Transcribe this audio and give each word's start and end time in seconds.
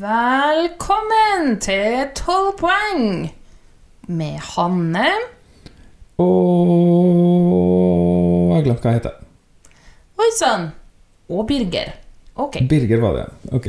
Velkommen 0.00 1.58
til 1.60 2.06
12 2.16 2.54
poeng 2.56 3.02
med 4.08 4.38
Hanne. 4.54 5.10
Og 6.24 6.30
Jeg 8.54 8.62
glemte 8.64 8.80
hva 8.86 8.92
jeg 8.94 9.00
heter. 9.02 9.18
Oi 10.16 10.30
sann. 10.38 10.64
Og 11.28 11.44
Birger. 11.50 11.92
Ok. 12.40 12.56
Birger 12.70 13.02
var 13.04 13.12
det. 13.18 13.26
Ok. 13.52 13.68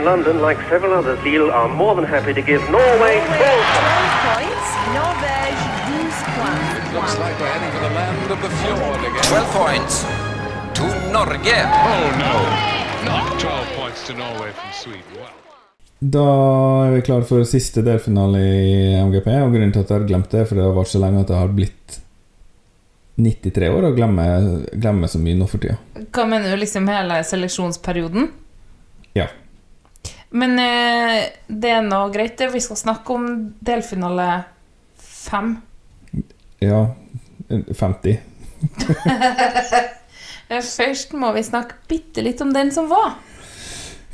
In 0.00 0.06
London, 0.06 0.40
like 0.40 0.58
several 0.68 0.92
others, 0.94 1.18
Lille, 1.24 1.50
are 1.50 1.68
more 1.68 1.94
than 1.94 2.04
happy 2.04 2.32
to 2.32 2.42
give 2.42 2.62
Norway 2.70 2.80
Norway 2.80 3.16
12 3.36 4.28
points. 4.30 4.68
Norvège 4.96 5.64
12 5.84 6.28
points. 6.38 6.94
Looks 6.94 7.14
like 7.22 7.36
we're 7.40 7.52
heading 7.54 7.72
for 7.74 7.82
the 7.86 7.92
land 7.98 8.30
of 8.34 8.40
the 8.44 8.50
fjord 8.60 9.00
again. 9.08 9.24
12 9.24 9.52
points 9.60 9.94
to 10.78 10.84
Norge. 11.12 11.58
Oh 11.92 12.06
no, 12.24 12.34
not 13.10 13.40
12 13.40 13.66
points 13.78 14.06
to 14.06 14.12
Norway 14.14 14.50
from 14.58 14.70
Sweden. 14.72 15.12
Wow. 15.16 15.36
Da 15.98 16.28
er 16.86 16.90
vi 16.94 17.02
klare 17.02 17.24
for 17.28 17.44
siste 17.44 17.82
delfinale 17.84 18.40
i 18.40 19.02
MGP. 19.04 19.28
Og 19.44 19.52
grunnen 19.52 19.72
til 19.72 19.84
at 19.84 19.90
jeg 19.90 20.00
har 20.00 20.06
glemt 20.08 20.30
det, 20.32 20.46
for 20.48 20.56
det 20.56 20.64
har 20.64 20.78
vært 20.78 20.92
så 20.94 21.02
lenge 21.02 21.26
at 21.26 21.34
jeg 21.34 21.42
har 21.42 21.52
blitt 21.58 22.00
93 23.20 23.68
år 23.68 23.90
og 23.90 24.00
glemmer, 24.00 24.48
glemmer 24.72 25.12
så 25.12 25.20
mye 25.20 25.36
nå 25.36 25.50
for 25.50 25.60
tida. 25.60 25.76
Hva 26.08 26.24
mener 26.24 26.54
du, 26.54 26.56
liksom 26.62 26.88
hele 26.88 27.20
seleksjonsperioden? 27.28 28.30
Ja. 29.18 29.28
Men 30.30 30.58
eh, 30.62 31.24
det 31.46 31.72
er 31.74 31.82
nå 31.82 32.04
greit, 32.14 32.36
det. 32.38 32.52
Vi 32.54 32.62
skal 32.62 32.78
snakke 32.78 33.16
om 33.16 33.28
delfinale 33.60 34.28
fem. 34.96 35.56
Ja, 36.62 36.84
50. 37.48 38.18
Eh, 40.48 40.62
Først 40.78 41.12
må 41.18 41.32
vi 41.34 41.42
snakke 41.46 41.80
bitte 41.90 42.22
litt 42.22 42.40
om 42.44 42.52
den 42.54 42.70
som 42.74 42.88
var. 42.90 43.16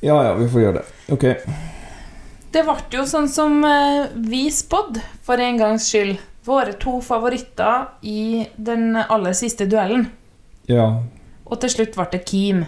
Ja 0.04 0.16
ja, 0.24 0.34
vi 0.36 0.48
får 0.48 0.60
gjøre 0.60 0.80
det. 0.80 0.84
Ok. 1.12 1.24
Det 2.52 2.62
ble 2.64 2.76
jo 2.94 3.04
sånn 3.08 3.28
som 3.28 3.60
eh, 3.64 4.06
vi 4.16 4.46
spådde, 4.52 5.02
for 5.26 5.42
en 5.42 5.60
gangs 5.60 5.90
skyld. 5.90 6.16
Våre 6.46 6.76
to 6.78 7.00
favoritter 7.02 7.88
i 8.06 8.46
den 8.56 8.94
aller 8.96 9.34
siste 9.34 9.66
duellen. 9.66 10.06
Ja. 10.70 10.86
Og 11.44 11.60
til 11.62 11.72
slutt 11.72 11.96
ble 11.96 12.06
det 12.12 12.22
Keem. 12.28 12.62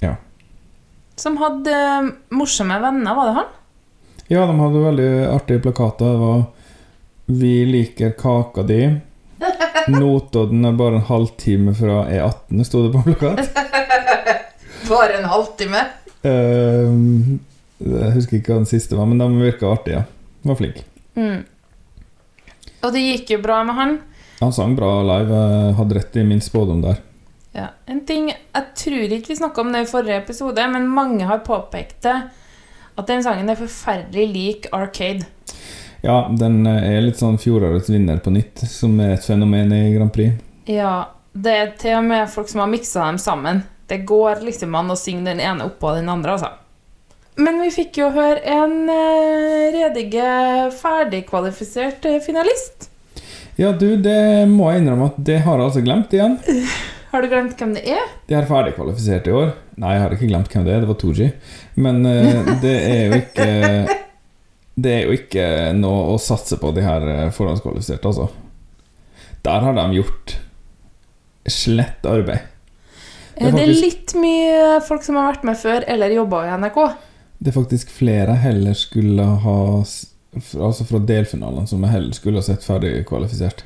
Ja. 0.00 0.14
Som 1.18 1.36
hadde 1.40 1.74
eh, 1.74 2.10
morsomme 2.30 2.78
venner, 2.78 3.14
var 3.14 3.26
det 3.26 3.32
han? 3.40 3.50
Ja, 4.28 4.46
de 4.46 4.54
hadde 4.60 4.84
veldig 4.84 5.10
artige 5.32 5.62
plakater. 5.64 6.12
Det 6.12 6.18
var 6.22 6.42
'Vi 7.26 7.64
liker 7.64 8.10
kaka 8.10 8.62
di'. 8.62 9.00
Notodden 9.88 10.64
er 10.64 10.72
bare 10.72 10.94
en 10.94 11.08
halvtime 11.08 11.74
fra 11.74 12.04
E18, 12.06 12.64
sto 12.64 12.86
det 12.86 12.92
på 12.92 13.02
plakat. 13.02 13.50
Bare 14.88 15.18
en 15.18 15.24
halvtime. 15.28 15.80
Uh, 16.24 17.36
jeg 17.78 18.12
husker 18.14 18.38
ikke 18.38 18.52
hva 18.52 18.62
den 18.62 18.70
siste 18.70 18.96
var, 18.96 19.06
men 19.06 19.18
de 19.20 19.28
virka 19.42 19.68
artige. 19.68 20.04
De 20.42 20.48
var 20.48 20.56
flinke. 20.56 20.84
Mm. 21.14 21.42
Og 22.82 22.94
det 22.94 23.02
gikk 23.02 23.34
jo 23.34 23.42
bra 23.42 23.60
med 23.68 23.74
han. 23.76 23.98
Han 24.40 24.54
sang 24.54 24.76
bra 24.78 25.02
live. 25.02 25.42
Hadde 25.76 25.98
rett 25.98 26.16
i 26.16 26.24
min 26.24 26.40
spådom 26.40 26.80
der. 26.82 27.02
Ja, 27.56 27.70
en 27.86 28.04
ting, 28.06 28.28
Jeg 28.28 28.64
tror 28.76 29.14
ikke 29.14 29.32
vi 29.32 29.38
snakka 29.38 29.60
om 29.60 29.72
det 29.72 29.86
i 29.86 29.90
forrige 29.90 30.20
episode, 30.20 30.68
men 30.68 30.88
mange 30.88 31.24
har 31.26 31.44
påpekt 31.46 32.02
det. 32.04 32.16
At 32.98 33.06
den 33.06 33.22
sangen 33.22 33.48
er 33.48 33.58
forferdelig 33.58 34.26
lik 34.32 34.68
Arcade. 34.72 35.26
Ja, 36.02 36.28
den 36.30 36.66
er 36.66 37.00
litt 37.02 37.18
sånn 37.18 37.38
fjorårets 37.40 37.90
vinner 37.90 38.20
på 38.22 38.30
nytt, 38.34 38.62
som 38.70 38.98
er 39.02 39.16
et 39.16 39.26
fenomen 39.26 39.72
i 39.74 39.82
Grand 39.94 40.12
Prix. 40.14 40.36
Ja, 40.70 41.10
det 41.32 41.54
er 41.56 41.74
til 41.80 41.98
og 41.98 42.06
med 42.06 42.30
folk 42.30 42.50
som 42.50 42.62
har 42.62 42.70
miksa 42.70 43.06
dem 43.06 43.18
sammen. 43.22 43.64
Det 43.88 44.02
går 44.06 44.44
liksom 44.44 44.74
an 44.78 44.92
å 44.92 44.98
synge 44.98 45.30
den 45.30 45.40
ene 45.40 45.66
oppå 45.70 45.94
den 45.96 46.10
andre, 46.12 46.36
altså. 46.36 46.52
Men 47.38 47.60
vi 47.62 47.70
fikk 47.70 48.00
jo 48.00 48.10
høre 48.10 48.42
en 48.50 48.90
eh, 48.90 49.68
redige, 49.74 50.28
ferdigkvalifisert 50.80 52.06
eh, 52.10 52.18
finalist. 52.22 52.88
Ja, 53.58 53.70
du, 53.72 53.94
det 54.02 54.46
må 54.50 54.72
jeg 54.72 54.82
innrømme 54.82 55.12
at 55.12 55.20
det 55.26 55.40
har 55.46 55.58
jeg 55.58 55.70
altså 55.70 55.82
glemt 55.86 56.14
igjen. 56.14 56.38
Har 57.10 57.24
du 57.24 57.28
glemt 57.30 57.56
hvem 57.56 57.72
det 57.76 57.84
er? 57.88 58.10
De 58.28 58.36
er 58.36 58.48
ferdigkvalifisert 58.48 59.30
i 59.30 59.32
år. 59.32 59.54
Nei, 59.80 59.94
jeg 59.94 60.02
har 60.02 60.16
ikke 60.16 60.28
glemt 60.28 60.52
hvem 60.52 60.66
det 60.66 60.74
er. 60.74 60.82
Det 60.84 60.90
var 60.90 60.98
Tooji. 61.00 61.30
Men 61.80 62.02
uh, 62.04 62.50
det 62.64 62.74
er 62.74 63.00
jo 63.06 63.22
ikke 63.22 63.48
Det 64.78 64.92
er 64.92 65.08
jo 65.08 65.16
ikke 65.16 65.46
noe 65.78 66.12
å 66.12 66.18
satse 66.22 66.58
på, 66.60 66.70
de 66.76 66.84
her 66.84 67.06
eh, 67.10 67.30
forhåndskvalifiserte, 67.34 68.12
altså. 68.12 68.28
Der 69.42 69.64
har 69.64 69.74
de 69.74 69.86
gjort 69.96 70.36
slett 71.50 72.06
arbeid. 72.06 72.44
Det 73.38 73.48
er, 73.48 73.50
faktisk, 73.50 73.56
det 73.56 73.64
er, 73.64 73.72
litt 73.82 74.14
mye 74.22 74.78
folk 74.86 75.02
som 75.06 75.18
har 75.18 75.32
vært 75.32 75.48
med 75.48 75.58
før 75.58 75.86
eller 75.90 76.14
jobba 76.14 76.44
i 76.46 76.52
NRK. 76.62 76.78
Det 77.38 77.50
er 77.50 77.56
faktisk 77.56 77.90
flere 77.94 78.38
heller 78.42 78.78
skulle 78.78 79.26
ha 79.44 79.58
Altså 80.38 80.84
fra 80.84 80.98
delfinalene 81.02 81.66
som 81.66 81.82
jeg 81.82 81.90
heller 81.94 82.14
skulle 82.14 82.38
ha 82.38 82.44
sett 82.44 82.62
ferdig 82.62 83.00
kvalifisert. 83.08 83.64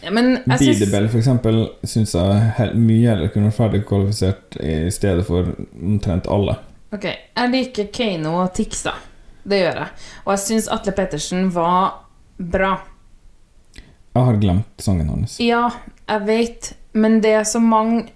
Ja, 0.00 0.10
men 0.14 0.38
jeg 0.38 0.58
synes... 0.62 1.14
Eksempel 1.20 1.62
syns 1.84 2.14
jeg 2.16 2.72
mye 2.78 3.10
heller 3.10 3.32
kunne 3.32 3.50
vært 3.50 3.58
ferdig 3.58 3.80
kvalifisert 3.88 4.56
i 4.64 4.90
stedet 4.94 5.26
for 5.28 5.52
omtrent 5.76 6.28
alle. 6.30 6.56
Ok, 6.94 7.06
jeg 7.06 7.52
liker 7.52 7.90
Keiino 7.94 8.38
og 8.42 8.54
Tix, 8.56 8.84
da. 8.88 8.96
Det 9.46 9.60
gjør 9.60 9.82
jeg. 9.82 9.98
Og 10.24 10.32
jeg 10.34 10.42
syns 10.44 10.70
Atle 10.72 10.94
Pettersen 10.96 11.50
var 11.54 12.06
bra. 12.36 12.72
Jeg 14.10 14.26
har 14.26 14.40
glemt 14.42 14.82
sangen 14.82 15.10
hans. 15.12 15.36
Ja, 15.42 15.68
jeg 16.08 16.26
vet, 16.26 16.72
men 16.92 17.20
det 17.22 17.36
er 17.38 17.44
så 17.46 17.60
mange 17.62 18.08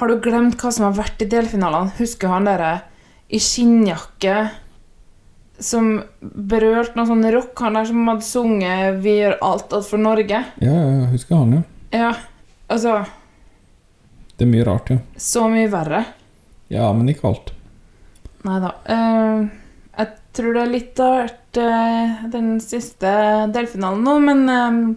Har 0.00 0.10
du 0.10 0.18
glemt 0.22 0.58
hva 0.58 0.70
som 0.74 0.88
har 0.88 0.96
vært 0.96 1.22
i 1.22 1.28
delfinalene? 1.30 1.94
Husker 1.98 2.30
han 2.30 2.46
derre 2.46 2.72
i 3.34 3.40
skinnjakke 3.42 4.34
som 5.58 5.90
berørte 6.20 6.98
noe 6.98 7.08
sånn 7.08 7.26
rock, 7.34 7.54
han 7.64 7.78
der 7.78 7.88
som 7.88 8.08
hadde 8.08 8.26
sunget 8.26 9.00
'Vi 9.02 9.14
gjør 9.18 9.38
alt 9.42 9.72
alt 9.72 9.88
for 9.88 9.98
Norge'? 9.98 10.44
Ja, 10.62 10.74
jeg 10.74 11.08
husker 11.12 11.36
han, 11.36 11.52
ja. 11.52 11.62
Ja, 11.90 12.12
altså 12.68 13.06
Det 14.36 14.44
er 14.46 14.52
mye 14.52 14.64
rart, 14.64 14.90
ja. 14.90 14.98
Så 15.16 15.48
mye 15.50 15.70
verre. 15.70 16.04
Ja, 16.68 16.92
men 16.92 17.08
ikke 17.08 17.26
alt. 17.26 17.52
Nei 18.46 18.60
da. 18.62 18.70
Uh, 18.86 19.48
jeg 19.98 20.08
tror 20.36 20.54
det 20.54 20.62
er 20.62 20.70
litt 20.70 21.00
av 21.02 21.14
hvert 21.16 21.58
uh, 21.58 22.28
den 22.30 22.60
siste 22.62 23.10
delfinalen 23.50 24.04
nå, 24.04 24.14
men 24.22 24.44
uh, 24.46 24.94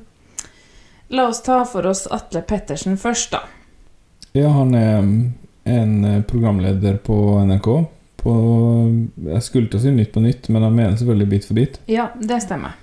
la 1.09 1.25
oss 1.31 1.41
ta 1.41 1.63
for 1.65 1.89
oss 1.89 2.05
Atle 2.11 2.43
Pettersen 2.45 2.99
først, 3.01 3.33
da. 3.33 3.41
Ja, 4.37 4.47
han 4.47 4.75
er 4.77 5.01
mm, 5.01 5.33
en 5.63 6.05
eh, 6.05 6.21
programleder 6.23 6.97
på 7.03 7.15
NRK. 7.45 7.67
På 8.21 8.33
Jeg 9.25 9.41
skulle 9.43 9.69
til 9.71 9.79
å 9.79 9.81
si 9.81 9.91
Nytt 9.95 10.11
på 10.13 10.21
nytt, 10.21 10.49
men 10.53 10.61
jeg 10.67 10.75
mener 10.77 10.97
selvfølgelig 10.99 11.29
Bit 11.31 11.47
for 11.49 11.57
bit. 11.57 11.79
Ja, 11.89 12.09
det 12.21 12.41
stemmer. 12.45 12.75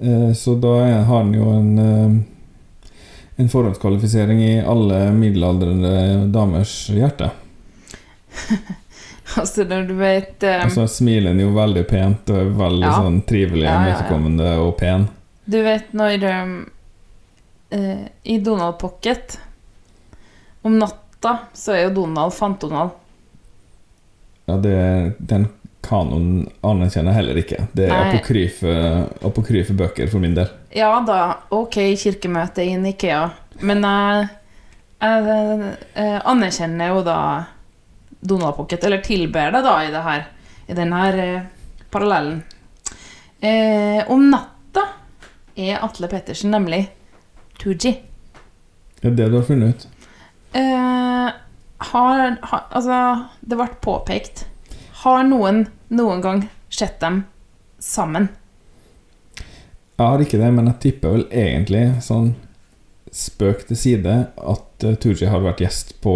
Eh, 0.00 0.32
Så 0.38 0.54
da 0.62 0.74
har 0.86 1.04
han 1.22 1.32
jo 1.34 1.48
en 1.50 1.70
eh, 1.78 2.18
En 3.38 3.48
forhåndskvalifisering 3.50 4.40
i 4.42 4.52
alle 4.66 5.12
middelaldrende 5.14 6.26
damers 6.34 6.88
hjerte. 6.90 7.30
Altså, 9.36 9.64
når 9.68 9.82
du 9.84 9.94
vet 9.98 10.42
um... 10.48 10.62
Og 10.64 10.70
så 10.72 10.86
smiler 10.88 11.34
han 11.34 11.40
jo 11.42 11.50
veldig 11.52 11.82
pent 11.90 12.30
og 12.32 12.38
er 12.40 12.52
veldig 12.56 12.86
Ja. 12.86 12.94
sånn 13.02 13.18
trivelig, 13.28 13.66
Ja, 13.66 13.74
ja, 13.90 13.98
ja. 14.00 14.54
og 14.62 14.70
pen. 14.80 15.04
Du 15.44 15.58
vet 15.64 15.92
når 15.96 16.24
um, 16.24 16.54
uh, 17.76 18.06
I 18.24 18.38
Donald 18.44 18.78
Pocket 18.80 19.36
Om 20.64 20.78
natta 20.80 21.34
så 21.56 21.74
er 21.76 21.82
jo 21.86 21.94
Donald 22.02 22.32
Fant-Donald. 22.36 22.96
Ja, 24.48 24.56
det, 24.64 24.76
den 25.18 25.46
kanoen 25.84 26.48
anerkjenner 26.64 27.12
jeg 27.12 27.18
heller 27.20 27.40
ikke. 27.42 27.60
Det 27.76 27.86
er 27.88 27.98
apokryfe, 27.98 28.72
apokryfe 29.28 29.76
bøker 29.76 30.08
for 30.10 30.24
min 30.24 30.36
del. 30.36 30.48
Ja 30.74 30.90
da, 31.06 31.20
ok, 31.54 31.78
kirkemøte 32.00 32.64
i 32.64 32.74
Ikea, 32.90 33.22
men 33.68 33.84
jeg, 33.84 34.28
jeg, 35.04 35.70
jeg 35.94 36.20
anerkjenner 36.32 36.94
jo 36.94 37.04
da 37.06 37.18
Donald 38.20 38.56
Pocket, 38.56 38.84
eller 38.84 39.04
tilber 39.04 39.52
det 39.54 39.62
da 39.64 39.74
i 39.84 39.92
det 39.92 40.02
her, 40.02 40.24
i 40.66 40.76
denne 40.76 41.02
her 41.04 41.20
eh, 41.22 41.50
parallellen. 41.92 42.40
Eh, 43.40 44.00
om 44.10 44.24
natta 44.32 44.84
er 45.54 45.84
Atle 45.84 46.08
Pettersen 46.10 46.50
nemlig 46.50 46.88
Tooji. 47.60 47.92
Det 48.98 49.12
er 49.12 49.14
det 49.14 49.28
du 49.30 49.38
har 49.38 49.46
funnet 49.46 49.76
ut. 49.76 50.08
Eh, 50.58 51.28
har, 51.78 52.36
har 52.42 52.66
Altså, 52.70 52.98
det 53.40 53.58
ble 53.58 53.68
påpekt. 53.84 54.46
Har 55.04 55.24
noen 55.26 55.66
noen 55.88 56.22
gang 56.24 56.44
sett 56.68 57.00
dem 57.00 57.22
sammen? 57.78 58.28
Jeg 59.98 60.06
har 60.06 60.22
ikke 60.22 60.38
det, 60.38 60.50
men 60.54 60.68
jeg 60.70 60.80
tipper 60.82 61.14
vel 61.16 61.24
egentlig 61.34 61.84
sånn 62.06 62.32
spøk 63.14 63.64
til 63.66 63.78
side 63.78 64.14
at 64.36 64.84
uh, 64.84 64.94
Tooji 65.00 65.26
har 65.30 65.42
vært 65.42 65.62
gjest 65.64 65.96
på 66.04 66.14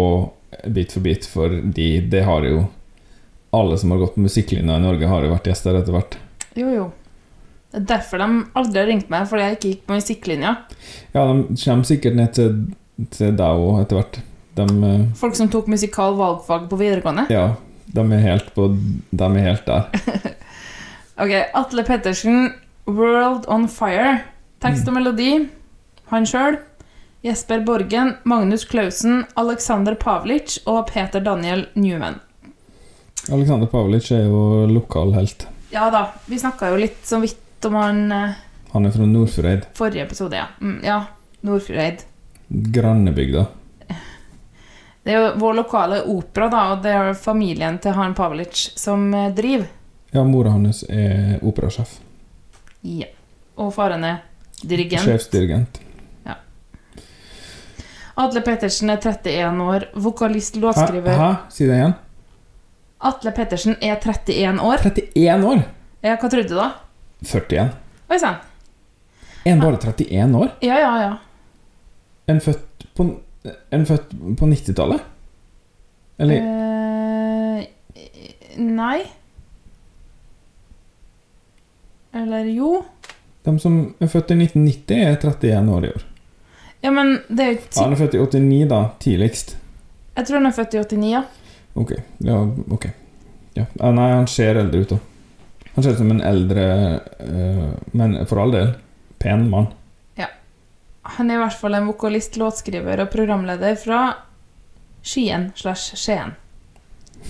Bit 0.69 0.93
for 0.93 1.03
bit, 1.03 1.25
fordi 1.25 1.87
det 2.07 2.21
har 2.27 2.45
jo 2.45 2.67
alle 3.53 3.77
som 3.77 3.91
har 3.91 4.03
gått 4.03 4.15
på 4.15 4.21
musikklinja 4.21 4.77
i 4.77 4.83
Norge, 4.83 5.09
har 5.09 5.25
jo 5.25 5.31
vært 5.33 5.49
gjester 5.49 5.79
etter 5.79 5.95
hvert. 5.95 6.15
Jo, 6.57 6.67
jo. 6.69 6.85
Det 7.73 7.81
er 7.81 7.87
derfor 7.89 8.21
de 8.21 8.27
aldri 8.61 8.79
har 8.79 8.87
ringt 8.89 9.09
meg, 9.09 9.25
fordi 9.29 9.43
jeg 9.43 9.57
ikke 9.57 9.71
gikk 9.71 9.83
på 9.87 9.97
musikklinja. 9.97 10.53
Ja, 11.15 11.25
de 11.25 11.57
kommer 11.57 11.89
sikkert 11.89 12.19
ned 12.19 12.35
til, 12.37 12.53
til 13.17 13.33
deg 13.39 13.65
òg 13.65 13.81
etter 13.81 13.99
hvert. 13.99 14.19
De, 14.55 14.65
eh, 14.83 15.05
Folk 15.17 15.35
som 15.35 15.49
tok 15.49 15.67
musikal 15.71 16.15
valgfag 16.19 16.67
på 16.69 16.77
videregående. 16.77 17.25
ja, 17.33 17.55
de 17.93 17.99
er 18.13 18.21
helt 18.21 18.53
på 18.55 18.67
De 19.11 19.23
er 19.23 19.47
helt 19.49 19.65
der. 19.65 19.89
Ok, 21.23 21.29
Atle 21.53 21.83
Pettersen, 21.85 22.53
'World 22.87 23.45
on 23.47 23.67
Fire'. 23.69 24.21
Tekst 24.63 24.87
og 24.89 24.95
melodi, 24.95 25.47
han 26.09 26.25
sjøl. 26.25 26.57
Jesper 27.23 27.61
Borgen, 27.63 28.15
Magnus 28.25 28.65
Klausen, 28.65 29.25
Alexander 29.37 29.93
Pavlic 29.95 30.57
og 30.65 30.87
Peter 30.89 31.21
Daniel 31.23 31.67
Newman. 31.75 32.17
Aleksander 33.31 33.67
Pavlic 33.71 34.09
er 34.11 34.25
jo 34.25 34.65
lokal 34.67 35.13
helt. 35.15 35.45
Ja 35.71 35.89
da, 35.93 36.07
vi 36.27 36.39
snakka 36.41 36.73
jo 36.73 36.81
litt 36.81 37.05
så 37.07 37.21
vidt 37.21 37.65
om 37.69 37.77
han 37.79 38.01
eh, 38.11 38.33
Han 38.73 38.85
er 38.85 38.91
fra 38.91 39.05
Nordfjordeid. 39.05 39.67
forrige 39.77 40.03
episode, 40.03 40.35
ja. 40.35 40.47
Mm, 40.59 40.79
ja, 40.83 40.97
Nordfjordeid. 41.45 42.03
Grannebygda. 42.73 43.45
Det 45.03 45.11
er 45.11 45.19
jo 45.19 45.31
vår 45.41 45.57
lokale 45.57 46.01
opera, 46.07 46.47
da, 46.47 46.61
og 46.73 46.83
det 46.83 46.91
er 46.95 47.13
familien 47.19 47.79
til 47.83 47.95
han 47.97 48.13
Pavlic 48.15 48.69
som 48.79 49.09
eh, 49.13 49.31
driver. 49.35 49.67
Ja, 50.13 50.23
mora 50.23 50.53
hans 50.53 50.83
er 50.87 51.41
operasjef. 51.43 51.97
Ja. 52.87 53.09
Og 53.59 53.73
faren 53.75 54.05
er 54.07 54.21
dirigent. 54.61 55.03
Sjefsdirigent. 55.03 55.81
Ja. 56.25 56.37
Atle 58.23 58.43
Pettersen 58.45 58.93
er 58.93 59.01
31 59.01 59.61
år, 59.65 59.87
vokalist, 60.05 60.55
låtskriver 60.61 61.19
Hæ? 61.19 61.29
Si 61.51 61.67
det 61.67 61.77
igjen. 61.81 61.97
Atle 63.03 63.33
Pettersen 63.35 63.75
er 63.81 63.97
31 63.99 64.63
år. 64.63 64.85
31 64.87 65.49
år! 65.49 65.63
Ja, 66.03 66.15
hva 66.15 66.29
trodde 66.29 66.47
du 66.47 66.55
da? 66.55 66.69
41. 67.25 67.73
Oi 68.11 68.19
sann. 68.21 68.39
Er 69.43 69.55
han 69.55 69.63
bare 69.63 69.79
31 69.81 70.39
år? 70.39 70.53
Ja, 70.63 70.79
ja, 70.79 70.93
ja. 71.01 71.13
En 72.31 72.39
født 72.41 72.85
på, 72.95 73.09
en 73.75 73.85
født 73.85 74.13
på 74.39 74.47
90-tallet? 74.47 75.01
Eller 76.19 76.35
Eh, 76.43 77.65
nei. 78.61 78.99
Eller 82.13 82.45
jo. 82.53 82.83
de 83.43 83.53
som 83.59 83.77
er 83.99 84.07
født 84.11 84.31
i 84.31 84.37
1990, 84.37 84.99
er 85.03 85.15
31 85.17 85.71
år 85.73 85.85
i 85.87 85.91
år. 85.93 86.03
Ja, 86.83 86.91
men 86.91 87.15
det 87.29 87.43
er 87.45 87.51
jo 87.53 87.59
Ja, 87.75 87.83
han 87.83 87.93
er 87.95 87.99
født 88.01 88.15
i 88.15 88.19
89, 88.19 88.67
da. 88.69 88.81
Tidligst. 88.99 89.55
Jeg 90.15 90.25
tror 90.27 90.37
han 90.37 90.45
er 90.51 90.55
født 90.55 90.73
i 90.75 90.77
89, 90.83 91.09
ja. 91.11 91.23
Ok. 91.75 91.91
Ja, 92.23 92.37
ok. 92.71 92.85
Ja. 93.57 93.65
Nei, 93.81 94.09
han 94.13 94.27
ser 94.27 94.59
eldre 94.61 94.83
ut, 94.83 94.89
da. 94.93 94.99
Han 95.73 95.83
ser 95.83 95.95
ut 95.95 95.97
som 96.03 96.11
en 96.13 96.21
eldre 96.21 96.63
eh, 97.19 97.69
Men 97.97 98.19
for 98.29 98.43
all 98.43 98.51
del, 98.53 98.73
pen 99.19 99.47
mann. 99.49 99.71
Han 101.03 101.31
er 101.31 101.35
i 101.35 101.41
hvert 101.43 101.59
fall 101.59 101.75
en 101.75 101.87
vokalist, 101.89 102.37
låtskriver 102.39 103.01
og 103.03 103.09
programleder 103.11 103.75
fra 103.79 104.03
Skien 105.03 105.49
slash 105.59 105.97
Skien. 105.99 106.31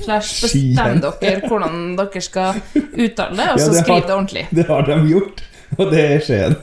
Slash 0.03 0.41
bestem 0.41 1.01
dere 1.01 1.47
hvordan 1.47 1.95
dere 1.97 2.21
skal 2.21 2.59
uttale 2.73 3.37
det, 3.37 3.47
og 3.49 3.59
Ja, 3.59 3.65
så 3.65 3.73
det 3.73 3.81
skriv 3.83 4.05
det 4.05 4.13
ordentlig. 4.13 4.45
Det 4.51 4.67
har 4.69 4.85
de 4.87 4.99
gjort, 5.09 5.43
og 5.77 5.91
det 5.93 6.05
er 6.05 6.23
Skien. 6.25 6.55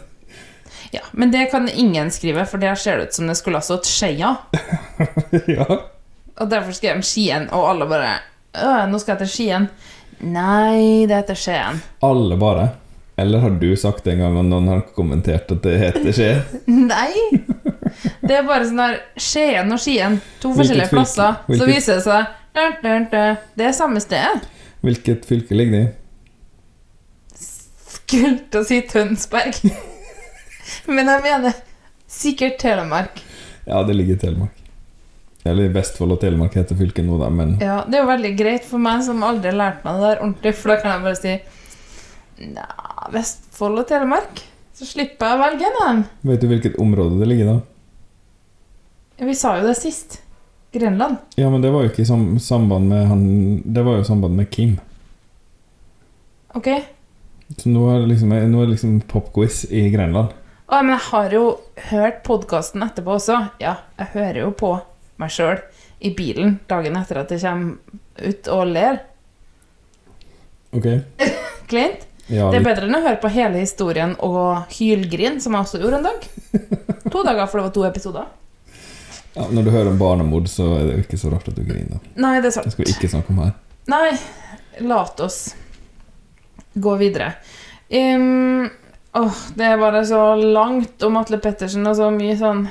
Ja, 0.91 1.03
Men 1.12 1.31
det 1.31 1.51
kan 1.51 1.69
ingen 1.69 2.11
skrive, 2.11 2.47
for 2.47 2.59
der 2.59 2.75
ser 2.75 2.99
det 2.99 3.11
ut 3.11 3.15
som 3.15 3.27
det 3.31 3.37
skulle 3.39 3.59
ha 3.59 3.63
stått 3.63 3.87
Skeia. 3.87 4.37
ja. 5.47 5.67
Og 6.41 6.49
derfor 6.51 6.75
skrev 6.75 6.99
de 6.99 7.06
Skien, 7.06 7.47
og 7.55 7.69
alle 7.71 7.87
bare 7.91 8.17
«Øh, 8.55 8.87
Nå 8.91 8.99
skal 8.99 9.15
jeg 9.15 9.27
til 9.27 9.31
Skien. 9.35 9.69
Nei, 10.21 11.06
det 11.06 11.15
heter 11.21 11.39
Skien. 11.39 11.79
Alle 12.03 12.39
bare. 12.41 12.65
Eller 13.20 13.43
har 13.43 13.50
du 13.61 13.69
sagt 13.76 14.05
det 14.06 14.14
en 14.14 14.22
gang, 14.25 14.37
og 14.40 14.46
noen 14.49 14.69
har 14.70 14.82
kommentert 14.96 15.50
at 15.52 15.62
det 15.67 15.76
heter 15.82 16.12
Skien? 16.17 16.61
Nei! 16.90 17.12
Det 18.22 18.37
er 18.38 18.46
bare 18.49 18.64
sånn 18.69 18.81
der 18.81 18.99
Skien 19.20 19.72
og 19.75 19.81
Skien, 19.82 20.20
to 20.40 20.52
forskjellige 20.56 20.88
fylke? 20.88 20.96
plasser. 20.96 21.40
Så 21.61 21.67
viser 21.69 21.99
det 21.99 22.05
seg 22.06 22.37
dun, 22.56 22.76
dun, 22.84 23.08
dun, 23.12 23.40
Det 23.58 23.67
er 23.69 23.75
samme 23.76 24.00
sted. 24.02 24.46
Hvilket 24.87 25.26
fylke 25.28 25.58
ligger 25.58 25.76
det 25.76 25.82
i? 25.84 25.90
Skulle 27.90 28.38
til 28.50 28.62
å 28.62 28.67
si 28.67 28.81
Tønsberg. 28.90 29.58
Men 30.94 31.11
jeg 31.12 31.25
mener 31.26 31.61
sikkert 32.11 32.56
Telemark. 32.62 33.20
Ja, 33.69 33.82
det 33.87 33.94
ligger 33.99 34.17
i 34.17 34.22
Telemark. 34.25 34.56
Eller 35.46 35.70
Vestfold 35.72 36.17
og 36.17 36.20
Telemark 36.20 36.56
heter 36.58 36.76
fylket 36.76 37.06
nå, 37.06 37.17
da, 37.20 37.31
men 37.32 37.55
Ja, 37.62 37.78
Det 37.88 37.96
er 37.96 38.02
jo 38.02 38.11
veldig 38.11 38.32
greit 38.37 38.67
for 38.69 38.82
meg 38.82 39.00
som 39.06 39.22
aldri 39.25 39.49
har 39.49 39.56
lært 39.56 39.87
meg 39.87 39.96
det 39.96 40.02
der 40.05 40.19
ordentlig, 40.20 40.52
for 40.58 40.72
da 40.72 40.76
kan 40.82 40.93
jeg 40.93 41.05
bare 41.06 41.17
si 41.20 41.32
Nja, 42.41 42.67
Vestfold 43.13 43.83
og 43.83 43.89
Telemark. 43.91 44.41
Så 44.77 44.89
slipper 44.89 45.29
jeg 45.29 45.37
å 45.37 45.43
velge 45.43 45.69
en 45.69 45.79
av 45.81 45.89
dem. 45.91 46.03
vet 46.31 46.41
du 46.41 46.49
hvilket 46.49 46.79
område 46.81 47.21
det 47.21 47.29
ligger 47.29 47.45
i, 47.45 47.55
da? 47.57 49.27
Vi 49.29 49.35
sa 49.37 49.59
jo 49.59 49.67
det 49.69 49.77
sist. 49.77 50.23
Grenland. 50.73 51.17
Ja, 51.35 51.51
men 51.51 51.61
det 51.63 51.73
var 51.75 51.83
jo 51.83 51.91
ikke 51.91 52.05
i 52.05 52.09
sam 52.09 52.39
samband 52.39 52.87
med 52.89 53.09
han 53.11 53.23
Det 53.67 53.83
var 53.83 53.97
jo 53.99 54.05
i 54.05 54.07
samband 54.07 54.37
med 54.39 54.51
Kim. 54.55 54.77
Ok? 56.55 56.69
Så 57.59 57.73
nå 57.73 57.89
er 57.91 58.05
det 58.05 58.13
liksom, 58.13 58.31
nå 58.31 58.61
er 58.63 58.69
det 58.69 58.77
liksom 58.77 59.01
popquiz 59.11 59.65
i 59.67 59.89
Grenland. 59.91 60.31
Å, 60.71 60.79
men 60.87 60.95
jeg 60.95 61.05
har 61.09 61.35
jo 61.35 61.45
hørt 61.91 62.21
podkasten 62.27 62.85
etterpå 62.87 63.17
også. 63.19 63.41
Ja, 63.63 63.81
jeg 63.99 64.13
hører 64.15 64.41
jo 64.45 64.53
på 64.55 64.77
meg 65.21 65.35
sjøl 65.35 65.59
i 66.01 66.13
bilen 66.17 66.61
dagen 66.71 66.97
etter 66.97 67.25
at 67.25 67.35
jeg 67.35 67.43
kommer 67.43 68.31
ut 68.31 68.53
og 68.55 68.71
ler. 68.71 69.01
Ok? 70.79 70.87
Kleint. 71.71 72.07
Ja, 72.31 72.50
Det 72.53 72.61
er 72.61 72.67
bedre 72.67 72.87
enn 72.87 72.94
å 72.94 73.03
høre 73.03 73.19
på 73.23 73.31
hele 73.35 73.62
historien 73.62 74.12
og 74.23 74.71
hylgrin, 74.77 75.41
som 75.43 75.56
jeg 75.56 75.67
også 75.67 75.81
gjorde 75.82 75.99
en 76.00 76.11
dag. 76.11 76.29
To 77.11 77.25
dager, 77.27 77.47
for 77.50 77.59
det 77.59 77.65
var 77.65 77.73
to 77.75 77.87
episoder. 77.88 78.29
Ja, 79.35 79.47
når 79.50 79.67
du 79.67 79.71
hører 79.71 79.91
om 79.91 79.99
barnemord, 79.99 80.47
så 80.50 80.67
er 80.77 80.85
det 80.87 80.94
jo 80.94 81.03
ikke 81.05 81.19
så 81.19 81.31
rart 81.32 81.49
at 81.50 81.59
du 81.59 81.65
griner. 81.67 81.99
Nei, 82.19 82.37
det 82.43 82.53
er 82.53 82.67
Det 82.67 82.75
skal 82.75 82.85
vi 82.87 82.94
ikke 82.94 83.11
snakke 83.11 83.35
om 83.35 83.43
her. 83.44 83.53
Nei, 83.91 84.12
lat 84.87 85.23
oss 85.23 85.41
gå 86.75 86.94
videre. 87.00 87.32
Um, 87.91 88.69
åh, 89.19 89.38
det 89.59 89.67
er 89.67 89.81
bare 89.81 90.05
så 90.06 90.23
langt 90.38 91.03
om 91.03 91.19
Atle 91.19 91.41
Pettersen 91.43 91.87
og 91.91 91.97
så 91.99 92.11
mye 92.15 92.37
sånn 92.38 92.69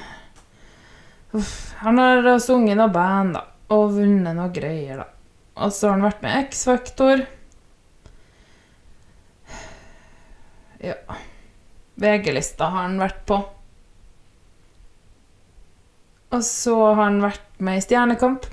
Uff, 1.35 1.73
Han 1.81 2.00
har 2.00 2.29
sunget 2.39 2.79
noe 2.79 2.88
band, 2.94 3.35
da, 3.35 3.44
og 3.75 3.97
vunnet 3.97 4.37
noe 4.37 4.47
greier, 4.56 5.04
da. 5.04 5.09
Og 5.59 5.73
så 5.75 5.89
har 5.89 5.97
han 5.97 6.07
vært 6.07 6.23
med 6.23 6.47
X-Factor. 6.47 7.25
Ja 10.83 10.95
VG-lista 12.00 12.69
har 12.71 12.86
han 12.88 13.00
vært 13.02 13.24
på. 13.28 13.40
Og 16.30 16.44
så 16.45 16.76
har 16.78 17.02
han 17.02 17.21
vært 17.24 17.45
med 17.66 17.80
i 17.80 17.83
Stjernekamp. 17.83 18.45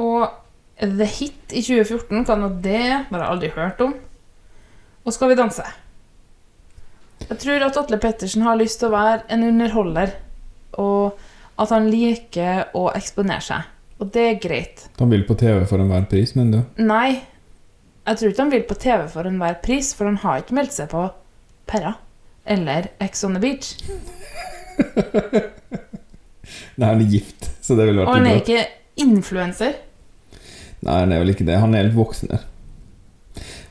Og 0.00 0.24
The 0.80 1.06
Hit 1.06 1.52
i 1.52 1.62
2014, 1.62 2.24
hva 2.24 2.38
nå 2.40 2.48
det 2.64 2.78
er, 2.78 2.96
har 3.10 3.22
jeg 3.22 3.34
aldri 3.34 3.52
hørt 3.56 3.82
om. 3.84 3.94
Og 5.04 5.14
Skal 5.14 5.32
vi 5.32 5.38
danse. 5.38 5.64
Jeg 7.20 7.38
tror 7.42 7.66
at 7.66 7.76
Atle 7.76 7.98
Pettersen 8.00 8.42
har 8.46 8.58
lyst 8.58 8.80
til 8.80 8.88
å 8.88 8.96
være 8.96 9.26
en 9.30 9.44
underholder, 9.44 10.14
og 10.80 11.20
at 11.60 11.74
han 11.74 11.90
liker 11.92 12.72
å 12.76 12.88
eksponere 12.96 13.44
seg. 13.44 13.68
Og 14.00 14.08
det 14.14 14.24
er 14.24 14.40
greit. 14.40 14.86
Han 14.98 15.12
vil 15.12 15.26
på 15.28 15.36
TV 15.38 15.66
for 15.68 15.82
enhver 15.82 16.06
pris, 16.08 16.32
mener 16.34 16.62
du 16.62 16.82
Nei, 16.88 17.20
jeg 18.06 18.18
tror 18.18 18.32
ikke 18.32 18.42
han 18.42 18.52
vil 18.54 18.68
på 18.68 18.78
TV 18.80 19.08
for 19.12 19.28
enhver 19.28 19.58
pris, 19.64 19.92
for 19.96 20.08
han 20.08 20.20
har 20.22 20.42
ikke 20.42 20.56
meldt 20.56 20.76
seg 20.76 20.90
på 20.92 21.04
Perra 21.70 21.96
eller 22.50 22.88
Ex 23.02 23.24
on 23.24 23.36
the 23.36 23.42
Beach. 23.42 23.76
Nei, 26.80 26.86
han 26.86 27.02
er 27.02 27.10
gift, 27.12 27.50
så 27.62 27.76
det 27.78 27.90
ville 27.90 28.06
Og 28.06 28.14
han 28.14 28.26
er 28.26 28.40
ikke 28.40 28.64
influenser. 29.00 29.76
Nei, 30.80 30.96
han 31.02 31.12
er 31.12 31.20
vel 31.22 31.34
ikke 31.34 31.46
det. 31.46 31.58
Han 31.60 31.76
er 31.76 31.84
helt 31.84 31.98
voksen. 31.98 32.32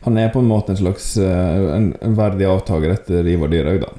Han 0.05 0.19
er 0.21 0.29
på 0.31 0.39
en 0.43 0.48
måte 0.48 0.71
en 0.74 0.79
slags 0.79 1.09
eh, 1.19 1.65
en, 1.75 1.89
en 2.05 2.15
verdig 2.15 2.48
avtaker 2.48 2.93
etter 2.93 3.27
Ivar 3.27 3.51
Dyrhaug, 3.51 3.81
da. 3.83 3.89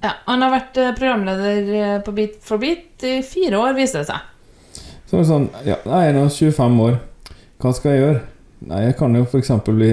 Ja, 0.00 0.14
han 0.26 0.42
har 0.42 0.54
vært 0.54 0.80
eh, 0.80 0.94
programleder 0.96 1.70
eh, 1.76 1.96
på 2.02 2.14
Beat 2.16 2.40
for 2.44 2.62
beat 2.62 3.04
i 3.06 3.20
fire 3.26 3.60
år, 3.60 3.76
viser 3.76 4.02
det 4.02 4.08
seg. 4.10 4.26
Så 5.06 5.18
er 5.18 5.22
det 5.22 5.28
sånn 5.28 5.48
Ja, 5.66 5.76
jeg 5.84 6.10
er 6.10 6.16
nå 6.16 6.26
25 6.32 6.82
år. 6.86 6.98
Hva 7.60 7.74
skal 7.76 7.94
jeg 7.94 8.02
gjøre? 8.02 8.20
Nei, 8.68 8.82
jeg 8.84 8.96
kan 8.98 9.14
jo 9.16 9.22
f.eks. 9.24 9.50
bli 9.66 9.92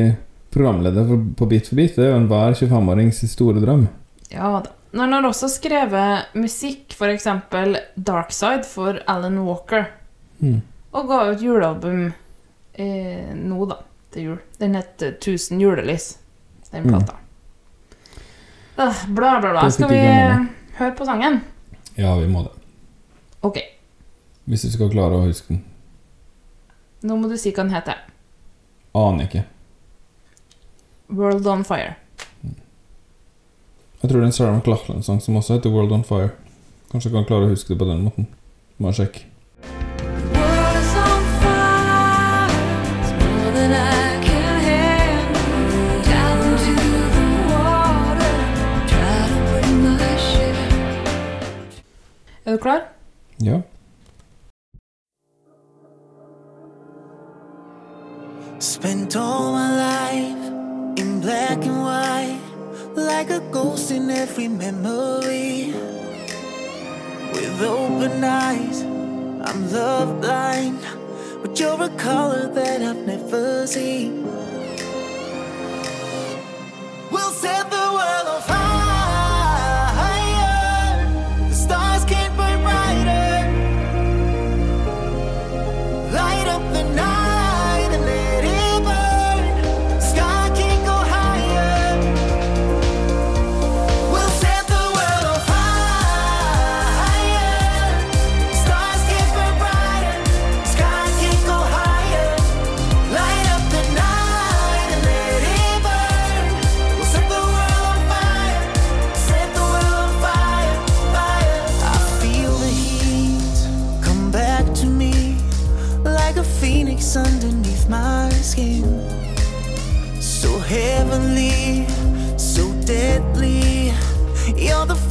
programleder 0.52 1.06
for, 1.08 1.22
på 1.40 1.48
Bit 1.50 1.68
for 1.70 1.76
bit. 1.80 1.96
Det 1.96 2.04
er 2.06 2.12
jo 2.14 2.18
enhver 2.22 2.56
25-årings 2.58 3.22
store 3.32 3.62
drøm. 3.64 3.86
Ja 4.32 4.50
da. 4.64 4.74
Han 4.98 5.12
har 5.14 5.26
også 5.28 5.48
skrevet 5.52 6.34
musikk, 6.40 6.94
f.eks. 6.96 7.28
Darkside 7.96 8.64
for 8.66 9.00
Alan 9.08 9.38
Walker. 9.46 9.86
Mm. 10.42 10.62
Og 10.96 11.08
ga 11.10 11.20
ut 11.32 11.42
julealbum 11.44 12.08
eh, 12.74 13.34
nå, 13.36 13.66
da, 13.70 13.78
til 14.16 14.30
jul. 14.32 14.38
Den 14.60 14.76
het 14.80 15.04
eh, 15.06 15.14
1000 15.20 15.62
julelys, 15.62 16.18
den 16.72 16.84
Mm. 16.88 16.90
plata. 16.96 17.16
Ah, 18.78 18.94
bla, 19.08 19.40
bla, 19.42 19.52
bla. 19.52 19.70
Skal 19.74 19.90
vi 19.90 20.02
høre 20.78 20.92
på 20.98 21.06
sangen? 21.08 21.40
Ja, 21.98 22.12
vi 22.20 22.28
må 22.30 22.44
det. 22.46 22.52
Ok, 23.42 23.58
Hvis 24.48 24.62
du 24.64 24.72
skal 24.72 24.90
klare 24.94 25.18
å 25.18 25.24
huske 25.26 25.50
den. 25.56 25.64
nå 27.04 27.16
må 27.20 27.28
du 27.30 27.38
si 27.38 27.52
hva 27.52 27.64
den 27.66 27.74
heter. 27.74 27.98
Aner 28.98 29.28
ikke. 29.28 29.46
World 31.14 31.48
on 31.48 31.64
Fire. 31.68 31.94
Jeg 34.02 34.10
tror 34.10 34.20
det 34.20 34.26
er 34.26 34.30
en 34.32 34.36
Sarah 34.36 34.58
McLachlan-sang 34.58 35.22
som 35.22 35.36
også 35.40 35.58
heter 35.58 35.74
World 35.74 35.92
on 35.92 36.04
Fire. 36.04 36.30
Kanskje 36.92 37.10
jeg 37.10 37.16
kan 37.18 37.30
klare 37.30 37.48
å 37.48 37.54
huske 37.54 37.74
det 37.74 37.80
på 37.82 37.88
den 37.90 38.06
måten. 38.08 38.30
Må 38.78 38.94
jeg 38.94 39.02
sjekke. 39.02 39.26
Er 52.48 52.52
du 52.56 52.62
klar? 52.64 52.86
Ja. 53.44 53.58
Spent 58.60 59.16
all 59.16 59.52
my 59.52 59.72
life 59.78 60.98
in 60.98 61.22
black 61.22 61.64
and 61.64 61.80
white, 61.84 62.42
like 62.96 63.30
a 63.30 63.40
ghost 63.52 63.92
in 63.92 64.10
every 64.10 64.48
memory. 64.48 65.74
With 67.34 67.62
open 67.62 68.24
eyes, 68.24 68.82
I'm 68.82 69.72
love 69.72 70.22
blind, 70.22 70.80
but 71.44 71.60
you're 71.60 71.84
a 71.84 71.90
color 71.98 72.48
that 72.48 72.82
I've 72.82 73.06
never 73.06 73.68
seen. 73.68 74.37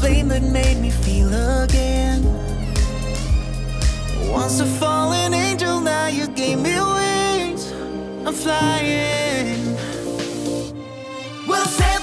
Flame 0.07 0.29
that 0.29 0.43
made 0.43 0.79
me 0.79 0.89
feel 0.89 1.29
again. 1.65 2.23
Once 4.31 4.61
a 4.61 4.67
fallen 4.79 5.35
angel, 5.35 5.81
now 5.81 6.07
you 6.07 6.29
gave 6.29 6.59
me 6.61 6.75
wings. 6.97 7.73
I'm 8.25 8.33
flying. 8.33 9.65
We'll 11.49 11.71
set 11.81 11.96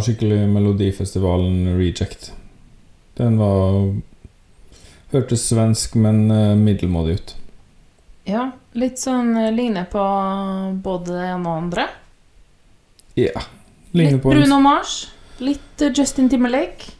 En 0.00 0.04
skikkelig 0.04 0.48
Melodifestivalen 0.48 1.76
reject. 1.76 2.30
Den 3.20 3.34
var 3.36 3.98
Hørtes 5.12 5.42
svensk, 5.50 5.94
men 6.00 6.30
eh, 6.30 6.54
middelmådig 6.56 7.18
ut. 7.18 7.34
Ja, 8.24 8.46
litt 8.80 8.96
sånn 8.96 9.34
eh, 9.36 9.50
ligner 9.52 9.84
på 9.92 10.00
både 10.80 11.18
det 11.18 11.26
ene 11.34 11.44
og 11.44 11.66
andre. 11.66 11.84
Ja. 13.20 13.44
Ligner 13.92 14.16
Litt 14.16 14.24
på 14.24 14.32
Bruno 14.32 14.62
Mars. 14.64 14.94
Litt 15.36 15.84
eh, 15.84 15.92
Justin 15.92 16.32
Timberlake. 16.32 16.94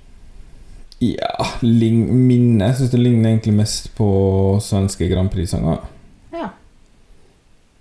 Ja, 1.00 1.48
minne. 1.64 2.68
Jeg 2.68 2.82
syns 2.82 2.92
det 2.92 3.00
ligner 3.00 3.32
egentlig 3.32 3.56
mest 3.62 3.94
på 3.96 4.10
svenske 4.60 5.08
Grand 5.08 5.32
Prix-sanger. 5.32 5.86
Ja. 6.36 6.52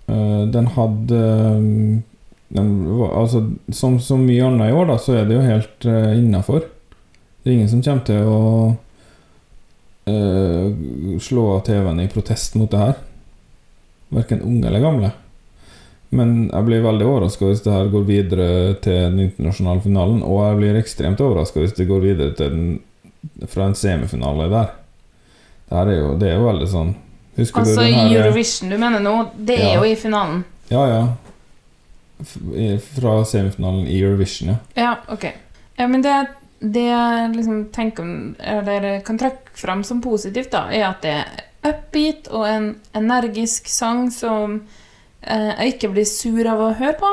Den 0.08 0.72
hadde 0.78 1.18
var, 1.60 2.00
Altså, 2.56 3.44
som 3.72 4.00
så 4.02 4.16
mye 4.18 4.42
annet 4.46 4.72
i 4.72 4.74
år, 4.74 4.88
da, 4.90 4.98
så 4.98 5.14
er 5.20 5.28
det 5.28 5.36
jo 5.36 5.46
helt 5.46 5.86
uh, 5.86 6.18
innafor. 6.18 6.64
Det 7.42 7.50
er 7.50 7.54
ingen 7.54 7.70
som 7.70 7.82
kommer 7.84 8.06
til 8.08 8.26
å 8.26 8.40
uh, 10.10 11.18
slå 11.22 11.46
av 11.54 11.62
TV-en 11.68 12.02
i 12.02 12.10
protest 12.10 12.58
mot 12.58 12.70
det 12.72 12.80
her. 12.82 12.98
Verken 14.10 14.42
unge 14.42 14.66
eller 14.66 14.82
gamle. 14.82 15.12
Men 16.10 16.48
jeg 16.48 16.66
blir 16.66 16.82
veldig 16.82 17.06
overraska 17.06 17.46
hvis 17.46 17.62
det 17.62 17.74
her 17.74 17.90
går 17.92 18.06
videre 18.08 18.46
til 18.82 18.98
den 18.98 19.20
internasjonale 19.28 19.84
finalen. 19.84 20.24
Og 20.26 20.42
jeg 20.42 20.58
blir 20.58 20.78
ekstremt 20.80 21.22
overraska 21.22 21.62
hvis 21.62 21.76
det 21.78 21.86
går 21.86 22.02
videre 22.02 22.34
til 22.34 22.50
den, 22.56 22.72
fra 23.46 23.68
en 23.70 23.78
semifinale 23.78 24.50
der. 24.50 24.72
Det 25.70 25.78
er 25.78 25.92
jo, 26.00 26.10
det 26.18 26.32
er 26.32 26.40
jo 26.40 26.48
veldig 26.48 26.66
sånn 26.66 26.88
Husker 27.36 27.60
Altså 27.60 27.76
du 27.76 27.86
den 27.86 27.94
her 27.94 28.24
Eurovision 28.24 28.72
du 28.72 28.76
mener 28.80 29.02
nå, 29.04 29.12
det 29.38 29.54
er 29.54 29.68
Ja. 29.68 29.74
jo 29.78 29.84
i 29.86 29.94
finalen. 29.96 30.40
Ja, 30.68 30.82
ja. 30.90 31.02
Fra 32.24 33.24
semifinalen 33.24 33.86
i 33.86 34.00
Eurovision, 34.02 34.48
ja. 34.54 34.56
Ja, 34.74 34.96
ok. 35.08 35.24
Ja, 35.76 35.86
men 35.88 36.02
det, 36.04 36.14
det 36.60 36.86
jeg 36.88 37.30
liksom 37.36 37.64
tenker 37.72 38.02
om- 38.02 38.36
Eller 38.38 39.00
kan 39.00 39.18
trekke 39.18 39.54
fram 39.54 39.84
som 39.84 40.00
positivt, 40.04 40.50
da, 40.52 40.66
er 40.70 40.84
at 40.90 41.02
det 41.02 41.14
er 41.14 41.46
upbeat 41.70 42.28
og 42.32 42.46
en 42.48 42.70
energisk 42.96 43.68
sang 43.68 44.06
som 44.12 44.62
eh, 45.22 45.50
jeg 45.58 45.74
ikke 45.74 45.90
blir 45.92 46.04
sur 46.08 46.46
av 46.48 46.60
å 46.60 46.70
høre 46.78 46.96
på. 47.00 47.10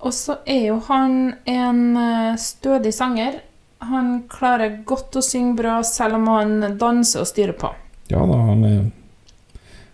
Og 0.00 0.14
så 0.16 0.38
er 0.48 0.62
jo 0.70 0.78
han 0.88 1.34
en 1.46 1.82
eh, 1.96 2.36
stødig 2.40 2.94
sanger. 2.96 3.40
Han 3.84 4.22
klarer 4.28 4.78
godt 4.88 5.16
å 5.16 5.22
synge 5.24 5.56
bra 5.60 5.82
selv 5.84 6.14
om 6.20 6.26
han 6.32 6.78
danser 6.80 7.20
og 7.20 7.28
styrer 7.28 7.52
på. 7.60 7.68
Ja 8.12 8.24
da, 8.26 8.38
han 8.48 8.64
er 8.64 8.80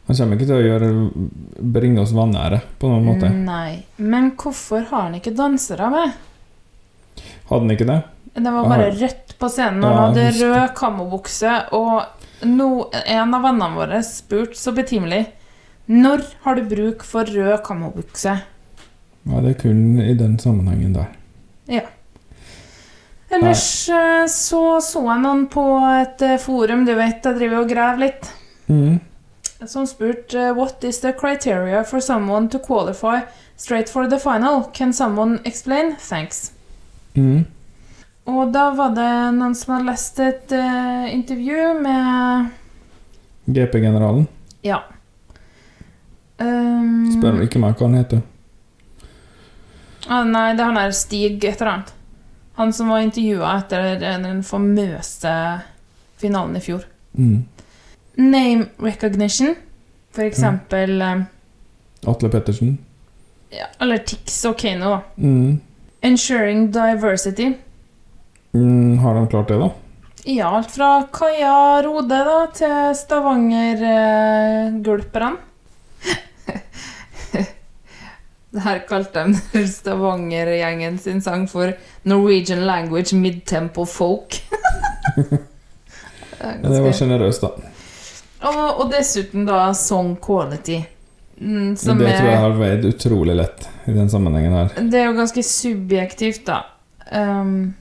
Han 0.06 0.16
kommer 0.16 0.36
ikke 0.38 0.46
til 0.46 0.56
å 0.56 0.66
gjøre 0.66 0.88
bringe 1.74 2.00
oss 2.04 2.12
vanære 2.14 2.60
på 2.78 2.90
noen 2.90 3.06
måte. 3.08 3.30
Nei. 3.34 3.80
Men 3.98 4.28
hvorfor 4.38 4.84
har 4.90 5.08
han 5.08 5.16
ikke 5.18 5.32
dansere 5.34 5.88
med? 5.90 6.12
Hadde 7.48 7.60
han 7.64 7.74
ikke 7.74 7.88
det? 7.88 7.96
Det 8.36 8.52
var 8.52 8.68
bare 8.68 8.90
Aha. 8.90 8.98
rødt 9.00 9.34
på 9.40 9.48
scenen, 9.50 9.82
og 9.82 9.90
Ja, 9.90 9.96
han 9.96 10.14
hadde 10.14 10.26
rød 10.38 10.74
kamobukse, 10.76 11.54
og 11.72 12.46
no, 12.46 12.68
en 12.92 13.34
av 13.34 13.42
vennene 13.48 13.74
våre 13.78 14.02
spurte 14.04 14.58
så 14.60 14.74
betimelig 14.76 15.22
Når 15.88 16.22
har 16.44 16.54
du 16.58 16.62
bruk 16.68 17.02
for 17.06 17.24
rød 17.24 17.62
kamobukse? 17.64 18.36
Ja, 19.26 19.40
det 19.42 19.56
er 19.56 19.60
kun 19.62 19.98
i 20.02 20.14
den 20.14 20.36
sammenhengen 20.38 20.92
der. 20.94 21.08
Ja. 21.66 21.82
Ellers 23.30 23.88
Nei. 23.90 24.26
så 24.30 24.78
så 24.84 25.02
jeg 25.08 25.22
noen 25.24 25.46
på 25.50 25.64
et 26.00 26.22
eh, 26.22 26.36
forum, 26.38 26.84
du 26.86 26.92
vet, 26.94 27.24
jeg 27.26 27.38
driver 27.40 27.64
og 27.64 27.70
graver 27.74 28.04
litt, 28.06 28.32
Mm. 28.66 28.98
Som 29.66 29.86
spurte 29.86 30.38
eh, 30.40 30.52
What 30.52 30.84
is 30.84 31.00
the 31.00 31.12
criteria 31.12 31.84
for 31.84 32.00
someone 32.00 32.48
to 32.48 32.58
qualify 32.58 33.20
straight 33.56 33.88
for 33.88 34.06
the 34.06 34.18
final? 34.18 34.64
Can 34.74 34.92
someone 34.92 35.38
explain? 35.44 35.96
Thanks. 36.08 36.52
Mm. 37.14 37.44
Og 38.26 38.52
da 38.52 38.70
var 38.74 38.90
det 38.96 39.10
noen 39.38 39.54
som 39.54 39.76
hadde 39.76 39.86
lest 39.86 40.18
et 40.20 40.52
uh, 40.52 41.06
intervju 41.14 41.74
med 41.80 42.48
GP-generalen. 43.46 44.26
Ja. 44.66 44.80
Um, 46.38 47.06
Spør 47.14 47.38
ikke 47.44 47.62
meg 47.62 47.78
hva 47.78 47.86
han 47.86 48.00
heter. 48.00 48.24
ah, 50.08 50.24
nei, 50.26 50.50
det 50.54 50.60
er 50.60 50.72
han 50.72 50.80
der 50.80 50.90
Stig 50.94 51.44
et 51.44 51.60
eller 51.60 51.72
annet. 51.72 51.92
Han 52.58 52.72
som 52.72 52.90
var 52.90 53.04
intervjua 53.04 53.54
etter 53.60 54.00
den 54.02 54.42
famøse 54.44 55.36
finalen 56.18 56.58
i 56.58 56.64
fjor. 56.64 56.84
Mm. 57.14 57.44
Name 58.16 58.66
recognition, 58.78 59.54
for 60.10 60.22
eksempel 60.24 61.02
mm. 61.02 61.24
Atle 62.06 62.28
Pettersen. 62.32 62.78
ja, 63.52 63.66
Eller 63.80 63.98
Tix 63.98 64.44
og 64.44 64.58
Kano, 64.58 64.90
da. 64.90 65.00
Mm. 65.16 65.60
Ensuring 66.02 66.72
diversity. 66.72 67.52
Mm, 68.52 68.98
har 68.98 69.14
de 69.14 69.26
klart 69.30 69.48
det, 69.48 69.58
da? 69.60 69.68
Ja, 70.24 70.56
alt 70.56 70.70
fra 70.74 71.02
Kaja 71.12 71.82
Rode 71.86 72.18
da, 72.26 72.46
til 72.54 72.94
Stavanger-gulperne. 72.98 75.36
det 78.56 78.62
her 78.64 78.78
kalte 78.88 79.24
de 79.52 79.68
Stavanger-gjengen 79.78 80.98
sin 80.98 81.20
sang 81.22 81.48
for 81.50 81.72
Norwegian 82.02 82.60
Language 82.66 83.16
Midtempo 83.16 83.84
Folk. 83.84 84.34
Det 85.16 85.38
Ja, 86.40 86.46
det 86.68 86.82
var 86.84 86.92
sjenerøst, 86.92 87.42
da. 87.42 87.48
Og, 88.46 88.82
og 88.82 88.92
dessuten 88.92 89.46
da 89.48 89.70
song 89.76 90.14
quality. 90.22 90.80
Mm, 91.36 91.76
som 91.76 91.98
det 91.98 92.14
tror 92.16 92.30
jeg 92.30 92.40
har 92.40 92.54
veid 92.56 92.86
utrolig 92.88 93.34
lett 93.36 93.66
i 93.84 93.92
den 93.92 94.08
sammenhengen 94.10 94.54
her. 94.56 94.70
det 94.88 95.02
er 95.02 95.10
jo 95.10 95.18
ganske 95.18 95.42
subjektivt, 95.44 96.46
da. 96.48 96.62
Um, 97.12 97.74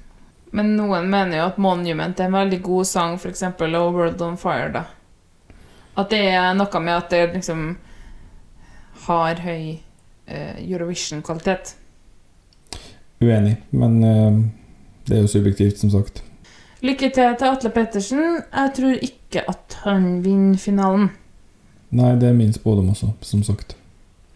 men 0.56 0.76
noen 0.76 1.08
mener 1.12 1.40
jo 1.40 1.46
at 1.50 1.62
Monument 1.62 2.20
er 2.20 2.28
en 2.28 2.36
veldig 2.36 2.60
god 2.66 2.90
sang, 2.90 3.16
f.eks. 3.16 3.46
og 3.48 3.96
World 3.96 4.22
on 4.22 4.38
Fire, 4.40 4.70
da. 4.76 4.84
At 5.96 6.12
det 6.12 6.22
er 6.34 6.52
noe 6.58 6.84
med 6.84 6.98
at 6.98 7.10
det 7.14 7.24
liksom 7.38 7.66
har 9.06 9.42
høy 9.46 9.78
uh, 10.28 10.56
Eurovision-kvalitet. 10.60 11.76
Uenig, 13.24 13.56
men 13.72 14.00
uh, 14.04 14.40
det 15.08 15.18
er 15.18 15.24
jo 15.24 15.32
subjektivt, 15.32 15.80
som 15.80 15.94
sagt. 15.94 16.24
Lykke 16.86 17.10
til 17.16 17.36
til 17.40 17.48
Atle 17.50 17.72
Pettersen. 17.74 18.24
Jeg 18.54 18.74
tror 18.78 19.00
ikke 19.08 19.42
at 19.50 19.78
han 19.86 20.20
vinner 20.26 20.58
finalen. 20.62 21.08
Nei, 21.96 22.12
det 22.20 22.30
er 22.30 22.36
min 22.38 22.54
spådom 22.54 22.90
også, 22.92 23.10
som 23.26 23.44
sagt. 23.48 23.76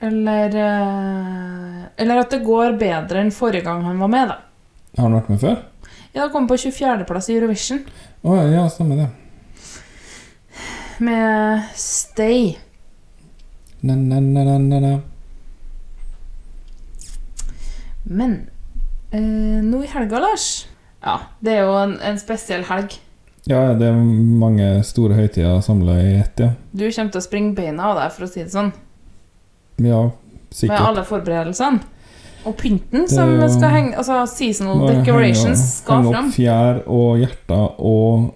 Eller 0.01 0.53
eh, 0.55 1.81
Eller 1.99 2.21
at 2.21 2.31
det 2.31 2.39
går 2.45 2.77
bedre 2.79 3.19
enn 3.19 3.33
forrige 3.35 3.65
gang 3.65 3.83
han 3.83 3.99
var 3.99 4.07
med, 4.13 4.31
da. 4.31 4.37
Har 4.97 5.09
han 5.09 5.17
vært 5.17 5.29
med 5.33 5.41
før? 5.43 5.57
Ja, 6.15 6.21
han 6.23 6.31
kom 6.33 6.47
på 6.49 6.55
24.-plass 6.57 7.27
i 7.29 7.35
Eurovision 7.37 7.83
Å 8.25 8.37
ja, 8.49 8.63
stemmer 8.71 9.03
det. 9.03 9.09
med 11.05 11.67
Stay. 11.79 12.55
Na, 13.81 13.93
na, 13.95 14.19
na, 14.19 14.57
na, 14.57 14.79
na. 14.83 14.95
Men 18.09 18.33
eh, 19.11 19.59
nå 19.63 19.83
i 19.83 19.91
helga, 19.93 20.19
Lars 20.23 20.47
Ja, 21.05 21.17
det 21.41 21.53
er 21.57 21.61
jo 21.63 21.75
en, 21.79 21.93
en 22.03 22.17
spesiell 22.19 22.63
helg. 22.67 22.97
Ja, 23.47 23.73
det 23.73 23.87
er 23.87 23.95
mange 23.95 24.65
store 24.85 25.15
høytider 25.15 25.61
samla 25.65 25.95
i 26.03 26.09
ett, 26.19 26.41
ja. 26.43 26.49
Du 26.75 26.83
kommer 26.91 27.11
til 27.13 27.21
å 27.21 27.23
springe 27.23 27.55
beina 27.57 27.87
av 27.93 27.95
deg, 28.01 28.11
for 28.17 28.27
å 28.27 28.29
si 28.29 28.43
det 28.43 28.51
sånn. 28.51 28.73
Ja, 29.79 30.01
sikkert. 30.51 30.73
Med 30.75 30.87
alle 30.89 31.05
forberedelsene. 31.07 31.79
Og 32.47 32.55
pynten 32.59 33.07
som 33.11 33.33
jo- 33.35 33.47
skal 33.51 33.69
henge 33.73 33.97
Altså 33.99 34.21
seasonal 34.31 34.77
Må 34.79 34.87
henge- 34.87 35.03
decorations 35.03 35.59
skal 35.81 35.97
henge 36.03 36.13
fram. 36.13 36.27
opp 36.29 36.35
fjær 36.37 36.77
og 36.87 37.17
hjerter 37.19 37.65
og 37.79 38.29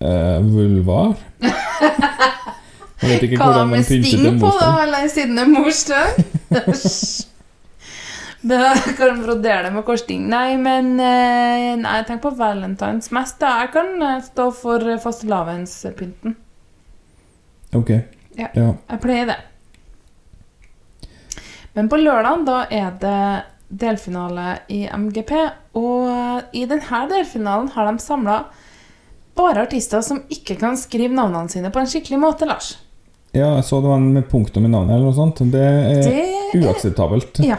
eh, 0.00 0.38
vulvar. 0.46 1.14
Jeg 3.04 3.10
vet 3.10 3.24
ikke 3.26 3.36
Hva 3.40 3.48
da 3.50 3.64
hvordan 3.64 3.72
de 3.74 3.80
pynter 3.82 4.04
til 4.06 4.20
sting 4.22 4.38
på, 4.40 4.50
da? 4.60 4.68
Eller 4.84 5.08
siden 5.10 5.34
det 5.36 5.42
er 5.42 5.50
morsdag? 5.54 6.06
Da 8.44 8.74
kan 8.96 9.16
du 9.16 9.22
brodere 9.24 9.62
det 9.62 9.70
med 9.72 9.86
korsting. 9.86 10.26
Nei, 10.28 10.56
men 10.60 10.98
eh, 11.00 11.70
Nei, 11.80 12.00
tenk 12.04 12.20
på 12.20 12.34
valentines 12.36 13.08
mest. 13.16 13.38
da 13.40 13.54
Jeg 13.62 13.70
kan 13.72 13.94
eh, 14.04 14.20
stå 14.26 14.50
for 14.52 14.84
eh, 14.84 15.00
fastelavnspynten. 15.00 16.36
Ok. 17.72 17.94
Ja. 18.36 18.50
ja. 18.52 18.68
Jeg 18.90 19.00
pleier 19.00 19.32
det. 19.32 19.38
Men 21.72 21.88
på 21.88 21.96
lørdag 22.02 22.44
da 22.44 22.60
er 22.68 22.92
det 23.00 23.24
delfinale 23.74 24.58
i 24.70 24.84
MGP, 24.92 25.32
og 25.80 26.52
i 26.54 26.68
denne 26.68 27.00
delfinalen 27.10 27.72
har 27.74 27.88
de 27.88 28.04
samla 28.04 28.38
bare 29.34 29.64
artister 29.64 30.04
som 30.04 30.20
ikke 30.30 30.60
kan 30.60 30.76
skrive 30.78 31.16
navnene 31.16 31.50
sine 31.50 31.72
på 31.74 31.80
en 31.80 31.88
skikkelig 31.90 32.20
måte, 32.22 32.46
Lars. 32.46 32.74
Ja, 33.32 33.56
jeg 33.56 33.64
så 33.66 33.80
det 33.82 33.88
var 33.88 33.98
en 33.98 34.12
med 34.14 34.28
punktum 34.30 34.68
i 34.68 34.70
navnet 34.70 34.94
eller 34.94 35.08
noe 35.08 35.16
sånt. 35.16 35.40
Det 35.50 35.64
er 35.64 36.04
Det 36.04 36.26
er 36.28 36.68
uakseptabelt. 36.68 37.40
Ja. 37.42 37.56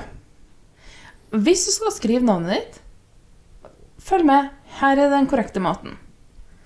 Hvis 1.31 1.65
du 1.65 1.71
skal 1.75 1.93
skrive 1.95 2.25
navnet 2.25 2.59
ditt, 2.59 2.81
følg 4.05 4.27
med. 4.27 4.51
Her 4.79 4.99
er 4.99 5.13
den 5.13 5.27
korrekte 5.31 5.61
maten. 5.63 5.95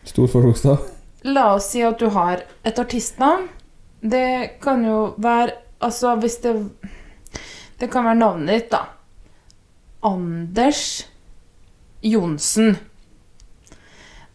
Stor 0.08 0.28
forbokstav. 0.32 0.84
La 1.28 1.54
oss 1.56 1.72
si 1.74 1.82
at 1.86 2.00
du 2.00 2.10
har 2.16 2.44
et 2.66 2.80
artistnavn. 2.80 3.48
Det 4.02 4.60
kan 4.64 4.86
jo 4.86 5.16
være 5.20 5.58
Altså, 5.80 6.16
hvis 6.20 6.42
det 6.44 6.54
Det 7.80 7.88
kan 7.92 8.04
være 8.04 8.20
navnet 8.20 8.50
ditt, 8.50 8.72
da. 8.72 8.82
Anders 10.04 11.06
Johnsen. 12.04 12.76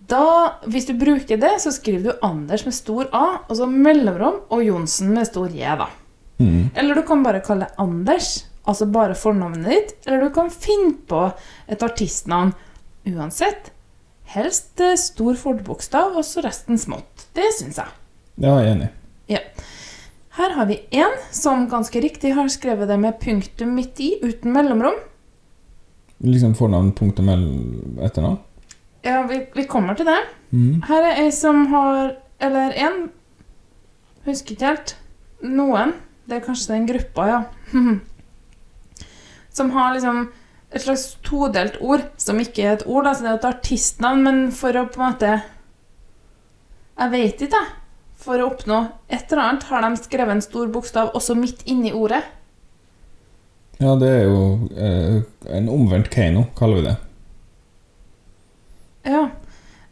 Da, 0.08 0.60
hvis 0.68 0.86
du 0.88 0.94
bruker 1.00 1.36
det, 1.40 1.52
så 1.60 1.72
skriver 1.72 2.02
du 2.04 2.24
Anders 2.24 2.64
med 2.64 2.74
stor 2.76 3.08
A, 3.12 3.26
og 3.48 3.56
så 3.56 3.68
mellomrom, 3.68 4.42
og 4.52 4.64
Johnsen 4.64 5.12
med 5.16 5.28
stor 5.28 5.52
J, 5.52 5.76
da. 5.80 5.90
Mm. 6.40 6.70
Eller 6.74 6.96
du 6.96 7.02
kan 7.08 7.22
bare 7.24 7.40
kalle 7.44 7.68
det 7.68 7.80
Anders, 7.80 8.46
altså 8.64 8.88
bare 8.90 9.16
fornavnet 9.18 9.70
ditt. 9.70 9.94
Eller 10.06 10.26
du 10.26 10.34
kan 10.34 10.50
finne 10.52 10.94
på 11.08 11.26
et 11.70 11.84
artistnavn 11.84 12.54
uansett. 13.08 13.70
Helst 14.34 14.80
eh, 14.80 14.96
stor 14.98 15.36
forbokstav, 15.38 16.16
og 16.16 16.24
så 16.26 16.44
resten 16.44 16.80
smått. 16.80 17.26
Det 17.36 17.46
syns 17.58 17.80
jeg. 17.82 17.96
Ja, 18.40 18.56
jeg 18.58 18.64
er 18.64 18.70
enig. 18.72 18.90
Ja. 19.30 19.42
Her 20.34 20.56
har 20.56 20.66
vi 20.66 20.80
én 20.90 21.12
som 21.30 21.68
ganske 21.70 22.00
riktig 22.02 22.32
har 22.34 22.48
skrevet 22.50 22.90
det 22.90 22.96
med 22.98 23.20
punktum 23.22 23.76
midt 23.76 24.00
i, 24.02 24.16
uten 24.24 24.50
mellomrom. 24.54 24.96
Liksom 26.24 26.56
fornavn, 26.58 26.90
punktum 26.96 27.28
eller 27.30 28.06
etternavn. 28.06 28.40
Ja, 29.04 29.20
vi, 29.28 29.42
vi 29.54 29.66
kommer 29.68 29.94
til 29.94 30.08
det. 30.08 30.18
Mm. 30.50 30.80
Her 30.88 31.10
er 31.10 31.20
ei 31.24 31.30
som 31.34 31.66
har 31.72 32.14
Eller 32.42 32.72
en 32.76 33.08
Husker 34.24 34.54
ikke 34.54 34.66
helt. 34.70 34.94
Noen. 35.44 35.92
Det 36.24 36.38
er 36.38 36.44
kanskje 36.46 36.72
den 36.72 36.86
gruppa, 36.88 37.26
ja. 37.28 37.38
som 39.54 39.70
har 39.74 39.94
liksom 39.94 40.24
et 40.74 40.82
slags 40.82 41.04
todelt 41.22 41.76
ord, 41.80 42.02
som 42.18 42.40
ikke 42.42 42.64
er 42.64 42.72
et 42.76 42.86
ord. 42.86 43.06
altså 43.06 43.22
det 43.24 43.30
er 43.30 43.38
et 43.38 43.48
artistnavn, 43.52 44.22
men 44.26 44.40
for 44.52 44.74
å 44.74 44.86
på 44.90 45.00
en 45.00 45.12
måte 45.12 45.32
Jeg 46.98 47.10
vet 47.10 47.42
ikke, 47.46 47.58
jeg. 47.58 47.80
For 48.24 48.40
å 48.40 48.46
oppnå 48.48 48.78
et 49.12 49.30
eller 49.32 49.42
annet 49.42 49.66
har 49.68 49.82
de 49.84 49.98
skrevet 50.00 50.32
en 50.32 50.42
stor 50.42 50.70
bokstav 50.72 51.10
også 51.14 51.34
midt 51.36 51.64
inni 51.68 51.92
ordet. 51.92 52.22
Ja, 53.82 53.96
det 54.00 54.08
er 54.08 54.22
jo 54.30 54.68
eh, 54.78 55.18
en 55.58 55.68
omvendt 55.68 56.08
Keiino, 56.14 56.46
kaller 56.56 56.78
vi 56.78 56.86
det. 56.86 56.94
Ja. 59.10 59.24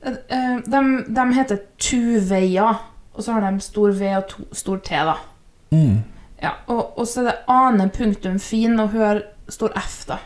Eh, 0.06 0.56
De, 0.64 0.80
de 1.08 1.26
heter 1.36 1.60
Tuveia, 1.76 2.70
og 3.12 3.26
så 3.26 3.34
har 3.36 3.44
de 3.44 3.60
stor 3.60 3.92
V 3.98 4.14
og 4.16 4.24
to, 4.30 4.46
stor 4.56 4.80
T, 4.86 5.02
da. 5.10 5.18
Mm. 5.74 5.98
Ja, 6.40 6.54
og, 6.66 6.98
og 6.98 7.06
så 7.06 7.20
er 7.22 7.28
det 7.28 7.36
Ane 7.52 7.90
punktum 7.92 8.38
fin, 8.40 8.80
å 8.80 8.88
hun 8.94 9.20
stor 9.52 9.72
F, 9.78 10.02
da. 10.08 10.18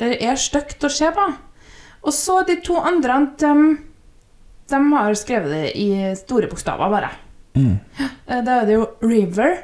Det 0.00 0.14
er 0.24 0.38
stygt 0.40 0.84
å 0.86 0.90
se 0.92 1.10
på. 1.12 1.26
Og 2.00 2.14
så 2.16 2.40
de 2.48 2.56
to 2.64 2.78
andre, 2.80 3.18
de, 3.40 3.50
de 4.72 4.80
har 4.94 5.18
skrevet 5.20 5.52
det 5.52 5.64
i 5.76 5.88
store 6.16 6.48
bokstaver, 6.48 6.92
bare. 6.92 7.10
Mm. 7.58 7.76
Da 8.30 8.60
er 8.60 8.68
det 8.68 8.76
jo 8.78 8.86
River, 9.04 9.58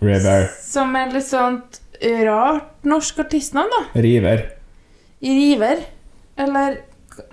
River. 0.00 0.46
som 0.62 0.94
er 0.96 1.10
litt 1.12 1.26
sånt 1.26 1.80
rart 2.24 2.86
norsk 2.86 3.18
artistnavn, 3.24 3.72
da. 3.74 4.00
River. 4.00 4.44
River. 5.24 5.82
Eller 6.38 6.84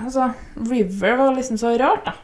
Altså, 0.01 0.31
River 0.65 1.17
var 1.19 1.35
liksom 1.35 1.59
så 1.61 1.75
rart, 1.77 2.07
da. 2.07 2.15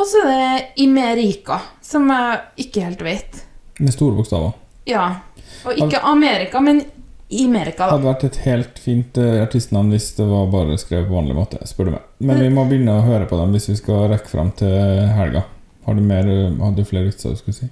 Og 0.00 0.06
så 0.08 0.22
er 0.24 0.30
det 0.30 0.80
Imerica, 0.80 1.58
som 1.84 2.06
jeg 2.08 2.38
ikke 2.64 2.84
helt 2.86 3.02
vet. 3.04 3.42
Med 3.76 3.92
store 3.92 4.16
bokstaver. 4.16 4.54
Ja. 4.88 5.02
Og 5.66 5.76
ikke 5.84 6.00
Amerika, 6.08 6.60
men 6.64 6.82
Imerika, 7.30 7.86
Hadde 7.92 8.08
vært 8.08 8.24
et 8.26 8.36
helt 8.42 8.78
fint 8.82 9.18
eh, 9.22 9.36
artistnavn 9.44 9.92
hvis 9.94 10.08
det 10.16 10.24
var 10.26 10.48
bare 10.50 10.74
skrevet 10.82 11.06
på 11.06 11.14
vanlig 11.14 11.36
måte, 11.38 11.60
spør 11.68 11.86
du 11.86 11.90
meg. 11.94 12.06
Men 12.26 12.40
vi 12.42 12.48
må 12.50 12.64
begynne 12.66 12.96
å 12.98 13.04
høre 13.06 13.28
på 13.30 13.38
dem 13.38 13.52
hvis 13.54 13.68
vi 13.70 13.76
skal 13.78 14.08
rekke 14.10 14.32
fram 14.32 14.50
til 14.58 14.72
helga. 15.14 15.44
Har 15.86 15.94
du, 15.94 16.02
mer, 16.02 16.26
eh, 16.26 16.50
har 16.58 16.74
du 16.74 16.82
flere 16.88 17.06
vitser 17.06 17.30
du 17.36 17.38
skulle 17.38 17.54
si? 17.60 17.68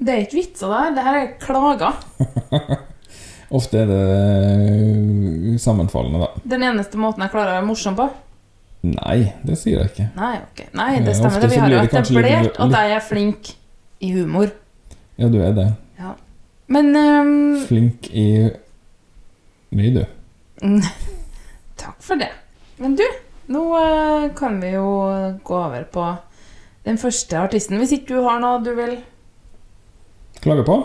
Det 0.00 0.14
er 0.14 0.22
ikke 0.24 0.38
vitser 0.38 0.70
der, 0.72 0.94
det 0.96 1.02
her 1.08 1.18
er 1.24 1.32
klager. 1.42 1.98
Ofte 3.58 3.80
er 3.82 3.90
det 3.90 4.00
eh, 4.70 5.58
sammenfallende, 5.58 6.22
da. 6.22 6.28
Den 6.54 6.62
eneste 6.70 7.00
måten 7.00 7.24
jeg 7.24 7.32
klarer 7.34 7.56
å 7.56 7.58
være 7.58 7.66
morsom 7.66 7.96
på. 7.98 8.06
Nei, 8.86 9.18
det 9.44 9.58
sier 9.60 9.82
jeg 9.82 9.90
ikke. 9.90 10.06
Nei, 10.16 10.36
okay. 10.46 10.70
Nei, 10.78 10.92
det 11.04 11.16
stemmer. 11.18 11.34
ofte 11.34 11.48
det. 11.48 11.50
Vi 11.52 11.60
har 11.60 11.74
jo 11.74 11.80
litt- 11.82 11.98
etablert 11.98 12.60
at 12.64 12.76
jeg 12.78 12.94
er 12.96 13.02
flink 13.04 13.50
i 14.00 14.12
humor. 14.14 14.54
Ja, 15.20 15.28
du 15.28 15.40
er 15.44 15.52
det. 15.58 15.66
Men 16.70 16.96
um, 16.96 17.66
Flink 17.66 18.10
i 18.14 18.50
mye, 19.74 19.90
du. 19.90 20.04
Mm. 20.62 20.82
Takk 21.82 21.96
for 22.02 22.20
det. 22.20 22.30
Men 22.76 22.94
du, 22.96 23.04
nå 23.50 23.62
eh, 23.78 24.26
kan 24.38 24.60
vi 24.62 24.70
jo 24.76 24.86
gå 25.42 25.56
over 25.56 25.82
på 25.90 26.04
den 26.86 26.98
første 26.98 27.38
artisten. 27.42 27.80
Hvis 27.82 27.96
ikke 27.98 28.14
du 28.14 28.22
har 28.28 28.38
noe 28.42 28.62
du 28.62 28.70
vil 28.78 29.00
Klage 30.40 30.62
på? 30.64 30.78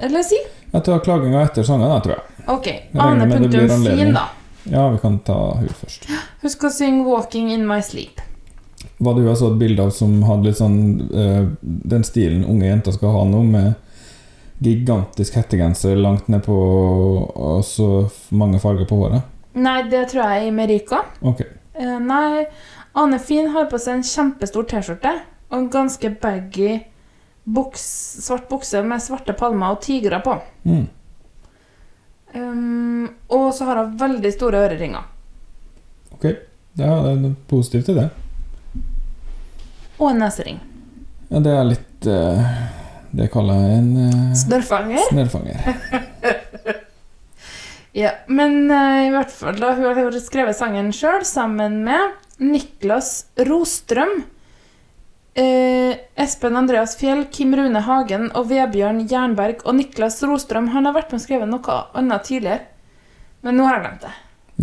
Eller 0.00 0.22
si? 0.24 0.38
Jeg 0.72 0.86
tar 0.86 1.02
klaginga 1.04 1.42
etter 1.44 1.66
sangen, 1.66 1.90
da, 1.90 1.98
tror 2.00 2.14
jeg. 2.14 2.46
Ok. 2.54 2.68
Ane 2.94 3.26
Punktum 3.28 3.66
anledning. 3.66 4.14
da. 4.14 4.28
Ja, 4.70 4.86
vi 4.94 5.02
kan 5.02 5.18
ta 5.26 5.38
hun 5.58 5.68
først. 5.68 6.06
Husk 6.46 6.64
å 6.64 6.70
synge 6.70 7.04
'Walking 7.04 7.50
in 7.52 7.66
my 7.66 7.82
sleep'. 7.82 8.22
Var 8.98 9.14
det 9.14 9.26
hun 9.26 9.28
jeg 9.28 9.40
så 9.42 9.50
et 9.50 9.58
bilde 9.58 9.82
av 9.82 9.90
som 9.90 10.22
hadde 10.22 10.46
litt 10.48 10.58
sånn 10.58 10.78
uh, 11.10 11.50
den 11.62 12.06
stilen 12.06 12.46
unge 12.46 12.70
jenter 12.70 12.94
skal 12.94 13.14
ha 13.18 13.24
nå, 13.26 13.42
med 13.42 13.74
gigantisk 14.62 15.36
hettegenser 15.38 15.98
langt 15.98 16.28
ned 16.32 16.44
på 16.46 16.56
og 16.56 17.64
så 17.66 17.88
mange 18.30 18.60
farger 18.62 18.88
på 18.88 19.00
håret? 19.02 19.28
Nei, 19.58 19.82
det 19.92 20.06
tror 20.12 20.22
jeg 20.24 20.44
er 20.44 20.48
i 20.48 20.54
Merika. 20.54 21.02
Ok. 21.20 21.42
Eh, 21.74 21.98
nei, 22.00 22.46
Ane 22.96 23.18
Fin 23.20 23.50
har 23.52 23.68
på 23.68 23.80
seg 23.80 23.98
en 23.98 24.06
kjempestor 24.06 24.66
T-skjorte 24.70 25.12
og 25.52 25.58
en 25.58 25.68
ganske 25.72 26.10
baggy 26.22 26.80
buks, 27.44 27.84
svart 28.24 28.48
bukse 28.48 28.82
med 28.86 29.02
svarte 29.02 29.34
palmer 29.36 29.74
og 29.74 29.82
tigre 29.84 30.20
på. 30.24 30.36
Mm. 30.64 30.86
Um, 32.34 33.08
og 33.28 33.50
så 33.54 33.66
har 33.68 33.82
hun 33.82 33.96
veldig 34.00 34.32
store 34.32 34.64
øreringer. 34.66 35.08
Ok. 36.14 36.28
Ja, 36.78 36.94
det 37.04 37.10
er 37.10 37.18
noe 37.20 37.34
positivt 37.50 37.90
i 37.92 37.96
det. 37.98 38.06
Og 39.98 40.08
en 40.08 40.22
nesering. 40.22 40.62
Ja, 41.28 41.42
det 41.44 41.52
er 41.52 41.66
litt 41.68 42.06
eh, 42.08 42.54
Det 43.12 43.28
kaller 43.32 43.60
jeg 43.60 43.80
en 43.82 43.90
uh, 44.00 44.32
Snørrfanger. 44.44 45.04
snørrfanger. 45.10 45.60
Ja, 47.92 48.10
men 48.26 48.70
uh, 48.70 49.04
i 49.04 49.10
hvert 49.12 49.32
fall 49.34 49.58
da 49.60 49.74
hun 49.76 49.84
har 49.84 50.14
skrevet 50.24 50.56
sangen 50.56 50.88
sjøl 50.96 51.26
sammen 51.28 51.82
med 51.84 52.14
Niklas 52.40 53.26
Rostrøm. 53.36 54.22
Uh, 55.36 55.92
Espen 56.16 56.56
Andreas 56.56 56.96
Fjell, 56.96 57.26
Kim 57.32 57.52
Rune 57.56 57.84
Hagen 57.84 58.30
og 58.32 58.48
Vebjørn 58.48 59.04
Jernberg. 59.10 59.60
Og 59.68 59.76
Niklas 59.76 60.22
Rostrøm 60.24 60.70
han 60.72 60.88
har 60.88 60.96
vært 60.96 61.12
med 61.12 61.20
og 61.20 61.26
skrevet 61.26 61.52
noe 61.52 61.78
annet 62.00 62.26
tidligere. 62.30 62.64
Men 63.44 63.60
nå 63.60 63.68
har 63.68 63.76
jeg 63.76 63.84
glemt 63.84 64.08
det. 64.08 64.16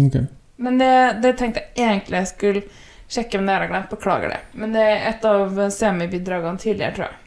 Ok. 0.08 0.20
Men 0.66 0.82
det, 0.82 0.94
det 1.22 1.38
tenkte 1.38 1.62
jeg 1.78 1.86
egentlig 1.86 2.24
jeg 2.24 2.34
skulle 2.34 2.66
sjekke 3.10 3.38
om 3.38 3.46
det 3.46 3.54
har 3.56 3.68
jeg 3.68 3.76
glemt. 3.76 3.94
Beklager 3.94 4.34
det. 4.34 4.42
Men 4.58 4.74
det 4.74 4.90
er 4.90 5.10
et 5.14 5.30
av 5.30 5.66
semibidragene 5.78 6.66
tidligere, 6.66 6.98
tror 6.98 7.12
jeg. 7.12 7.26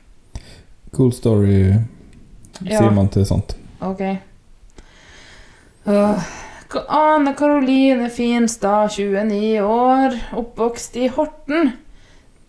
Cool 0.96 1.12
story, 1.12 1.74
Ja. 2.62 2.78
sier 2.78 2.90
man 2.92 3.09
til 3.09 3.24
sant. 3.26 3.55
Ok. 3.81 4.00
Uh, 5.87 6.22
Ane 6.88 7.33
Karoline 7.35 8.11
Finstad, 8.11 8.90
29 8.92 9.61
år, 9.64 10.18
oppvokst 10.37 10.96
i 11.00 11.09
Horten. 11.09 11.72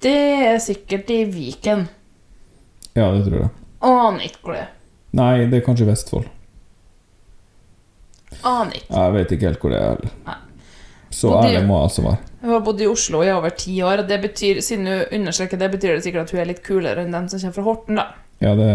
Det 0.04 0.16
er 0.50 0.60
sikkert 0.60 1.10
i 1.10 1.24
Viken. 1.24 1.88
Ja, 2.96 3.08
det 3.16 3.24
tror 3.30 3.40
jeg. 3.40 3.50
Aner 3.82 4.26
ikke 4.28 4.44
hvor 4.44 4.54
det 4.58 4.62
er. 4.66 4.72
Nei, 5.14 5.46
det 5.48 5.62
er 5.62 5.66
kanskje 5.66 5.88
Vestfold. 5.88 6.28
Aner 8.44 8.76
ikke. 8.76 8.92
Jeg 8.92 9.14
vet 9.16 9.32
ikke 9.38 9.48
helt 9.48 9.60
hvor 9.64 9.72
det 9.74 9.80
er. 9.80 9.96
heller. 9.96 10.40
Så 11.14 11.30
bodde, 11.30 11.48
ærlig 11.48 11.68
må 11.70 11.78
jeg 11.78 11.84
altså 11.88 12.02
være. 12.04 12.18
Hun 12.42 12.52
har 12.52 12.60
bodd 12.66 12.82
i 12.82 12.88
Oslo 12.90 13.22
i 13.24 13.32
over 13.32 13.50
ti 13.56 13.78
år, 13.86 14.02
og 14.04 14.08
det 14.10 14.20
betyr, 14.22 14.60
siden 14.66 14.88
hun 14.90 15.04
understreker 15.22 15.58
det, 15.62 15.72
betyr 15.72 15.96
det 15.96 16.04
sikkert 16.04 16.28
at 16.28 16.32
hun 16.36 16.42
er 16.44 16.50
litt 16.52 16.64
kulere 16.66 17.04
enn 17.06 17.14
den 17.16 17.30
som 17.32 17.40
kommer 17.40 17.56
fra 17.56 17.66
Horten, 17.70 17.96
da. 18.02 18.08
Ja, 18.44 18.54
det 18.60 18.70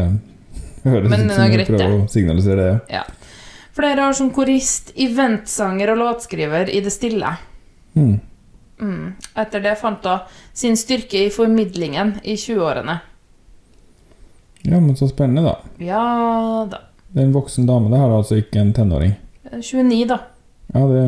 høres 0.88 1.12
ut 1.12 1.32
som 1.34 1.52
du 1.52 1.64
prøver 1.68 1.94
å 1.98 2.06
signalisere 2.10 2.64
det. 2.64 2.96
Ja. 2.98 3.04
Flere 3.78 4.08
år 4.08 4.16
som 4.18 4.32
korist, 4.34 4.90
eventsanger 4.98 5.92
og 5.92 6.00
låtskriver 6.00 6.70
i 6.72 6.80
det 6.82 6.90
stille. 6.90 7.36
Mm. 7.94 8.16
Mm. 8.80 9.12
Etter 9.38 9.62
det 9.62 9.76
fant 9.78 10.06
hun 10.06 10.24
sin 10.56 10.78
styrke 10.78 11.26
i 11.26 11.30
formidlingen 11.34 12.16
i 12.22 12.34
20-årene. 12.34 12.98
Ja, 14.66 14.80
men 14.80 14.96
så 14.98 15.08
spennende, 15.08 15.52
da. 15.52 15.84
Ja 15.84 16.66
da. 16.70 16.82
Det 17.08 17.22
er 17.22 17.28
en 17.28 17.36
voksen 17.36 17.68
dame. 17.68 17.90
Det 17.92 18.00
her 18.00 18.10
er 18.10 18.18
altså 18.18 18.38
ikke 18.40 18.60
en 18.60 18.74
tenåring. 18.76 19.14
29, 19.52 20.02
da. 20.10 20.18
Ja, 20.74 20.82
det 20.90 21.04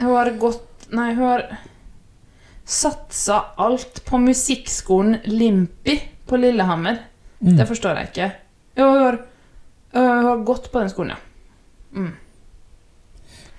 Hun 0.00 0.14
har 0.16 0.30
gått 0.40 0.66
Nei, 0.90 1.12
hun 1.14 1.22
har 1.22 1.44
satsa 2.66 3.36
alt 3.62 4.00
på 4.06 4.18
musikkskolen 4.18 5.20
Limpi 5.30 6.00
på 6.26 6.38
Lillehammer. 6.40 6.98
Mm. 7.40 7.56
Det 7.56 7.66
forstår 7.68 7.96
jeg 8.00 8.10
ikke. 8.10 8.30
Jo, 8.76 8.86
hun 8.90 9.02
har, 9.04 9.18
hun 9.94 10.26
har 10.28 10.42
gått 10.44 10.68
på 10.72 10.80
den 10.82 10.90
skolen, 10.92 11.14
ja. 11.16 12.00
Mm. 12.00 12.10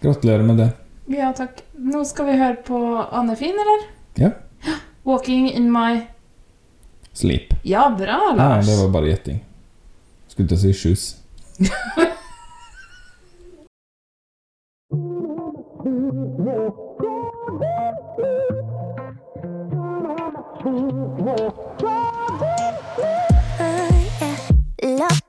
Gratulerer 0.01 0.43
med 0.45 0.57
det. 0.61 0.69
Ja, 1.11 1.31
takk. 1.35 1.63
Nå 1.75 2.03
skal 2.07 2.29
vi 2.29 2.37
høre 2.39 2.55
på 2.65 2.77
Anne 3.11 3.35
Fin, 3.35 3.57
eller? 3.57 3.87
Ja. 4.21 4.31
'Walking 5.03 5.49
in 5.51 5.71
my 5.73 6.01
Sleep. 7.13 7.53
Ja, 7.63 7.89
bra, 7.97 8.19
Nei, 8.31 8.37
Lars. 8.37 8.67
det 8.67 8.77
var 8.77 8.89
bare 8.93 9.09
gjetting. 9.09 9.41
Skulle 10.31 10.47
til 10.47 10.57
å 10.57 10.61
si 10.61 10.73
shoes. 10.73 11.03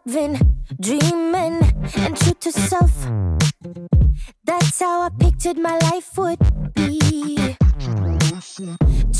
Loving, 0.05 0.37
dreaming, 0.81 1.62
and 1.97 2.17
true 2.17 2.35
to 2.41 2.51
self. 2.51 2.93
That's 4.45 4.81
how 4.81 5.03
I 5.03 5.11
pictured 5.19 5.59
my 5.59 5.79
life 5.79 6.19
would 6.19 6.38
be. 6.75 7.57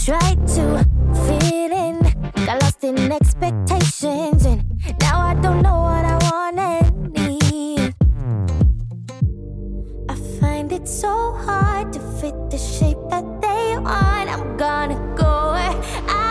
Tried 0.05 0.47
to 0.49 0.85
fit 1.27 1.71
in, 1.71 2.01
got 2.47 2.63
lost 2.63 2.83
in 2.83 3.13
expectations, 3.13 4.45
and 4.45 4.65
now 5.01 5.21
I 5.21 5.35
don't 5.35 5.63
know 5.63 5.83
what 5.83 6.05
I 6.05 6.19
want 6.31 6.59
and 6.59 7.13
need. 7.13 7.95
I 10.09 10.15
find 10.41 10.73
it 10.73 10.89
so 10.89 11.33
hard 11.33 11.93
to 11.93 12.01
fit 12.01 12.35
the 12.51 12.59
shape 12.59 12.99
that 13.09 13.25
they 13.41 13.79
want. 13.79 14.29
I'm 14.29 14.57
gonna 14.57 14.99
go 15.17 15.53
where 15.53 15.77
I 16.09 16.22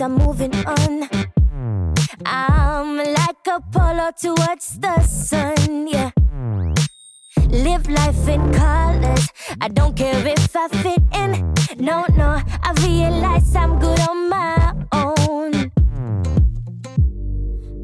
I'm 0.00 0.14
moving 0.14 0.54
on. 0.64 1.08
I'm 2.24 2.98
like 2.98 3.46
Apollo 3.50 4.12
towards 4.22 4.78
the 4.78 5.00
sun, 5.02 5.88
yeah. 5.88 6.10
Live 7.48 7.88
life 7.88 8.28
in 8.28 8.52
colors. 8.52 9.28
I 9.60 9.68
don't 9.68 9.96
care 9.96 10.24
if 10.24 10.54
I 10.54 10.68
fit 10.68 11.02
in. 11.14 11.52
No, 11.78 12.04
no, 12.16 12.40
I 12.62 12.72
realize 12.86 13.56
I'm 13.56 13.80
good 13.80 13.98
on 14.08 14.28
my 14.28 14.72
own. 14.92 15.72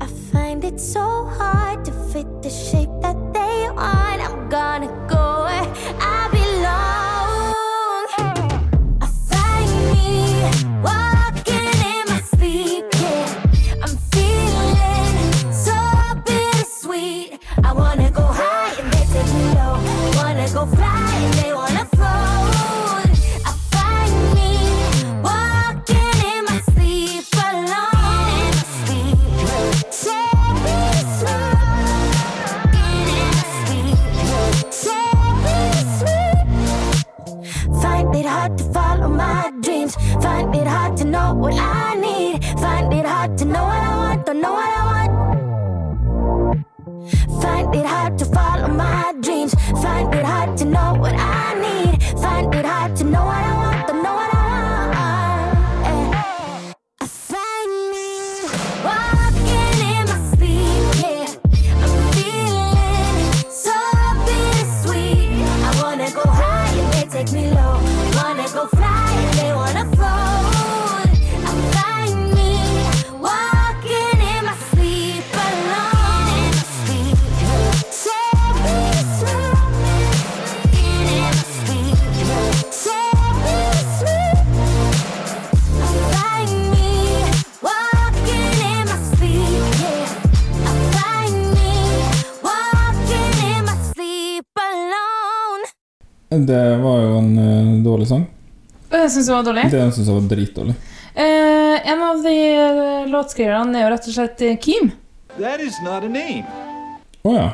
I 0.00 0.06
find 0.06 0.62
it 0.62 0.78
so 0.78 1.26
hard 1.26 1.84
to 1.86 1.92
fit 2.12 2.42
the 2.42 2.50
shape 2.50 2.90
that 3.02 3.16
they 3.32 3.68
want. 3.70 4.20
I'm 4.22 4.48
gonna 4.48 4.86
go 5.08 5.44
where 5.44 5.66
I 6.00 6.28
belong. 6.30 6.43
Syns 99.16 99.30
det 99.30 99.34
var 99.36 99.46
dårlig. 99.46 99.64
Det 99.72 99.82
syns 99.96 100.06
jeg 100.10 100.18
var 100.18 100.28
dritdårlig. 100.34 100.74
Eh, 101.14 101.90
en 101.92 102.02
av 102.02 102.22
de 102.24 102.36
eh, 102.52 103.08
låtskriverne 103.10 103.78
er 103.78 103.86
jo 103.86 103.90
rett 103.94 104.08
og 104.10 104.16
slett 104.16 104.40
Keem. 104.44 104.58
Kim. 104.64 104.92
That 105.38 105.60
is 105.62 105.78
not 105.82 106.06
a 106.06 106.10
name. 106.10 106.44
Å 107.24 107.34
ja. 107.34 107.50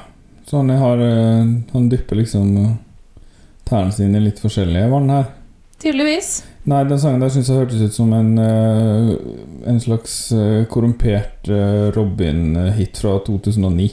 Så 0.48 0.56
han 0.58 0.70
har 0.74 0.98
eh, 0.98 1.50
Han 1.72 1.88
dypper 1.92 2.18
liksom 2.18 2.48
eh, 2.58 2.70
tærne 3.68 3.92
sine 3.94 4.18
i 4.18 4.24
litt 4.24 4.40
forskjellige 4.42 4.88
vann 4.90 5.12
her. 5.12 5.28
Tydeligvis. 5.80 6.40
Nei, 6.68 6.82
den 6.84 7.00
sangen 7.00 7.22
der 7.22 7.30
syns 7.32 7.48
jeg 7.48 7.56
hørtes 7.62 7.80
ut 7.80 7.94
som 7.96 8.10
en 8.12 8.34
eh, 8.42 9.12
En 9.70 9.78
slags 9.80 10.16
eh, 10.36 10.64
korrumpert 10.68 11.48
eh, 11.48 11.86
Robin-hit 11.96 13.00
fra 13.00 13.14
2009. 13.28 13.86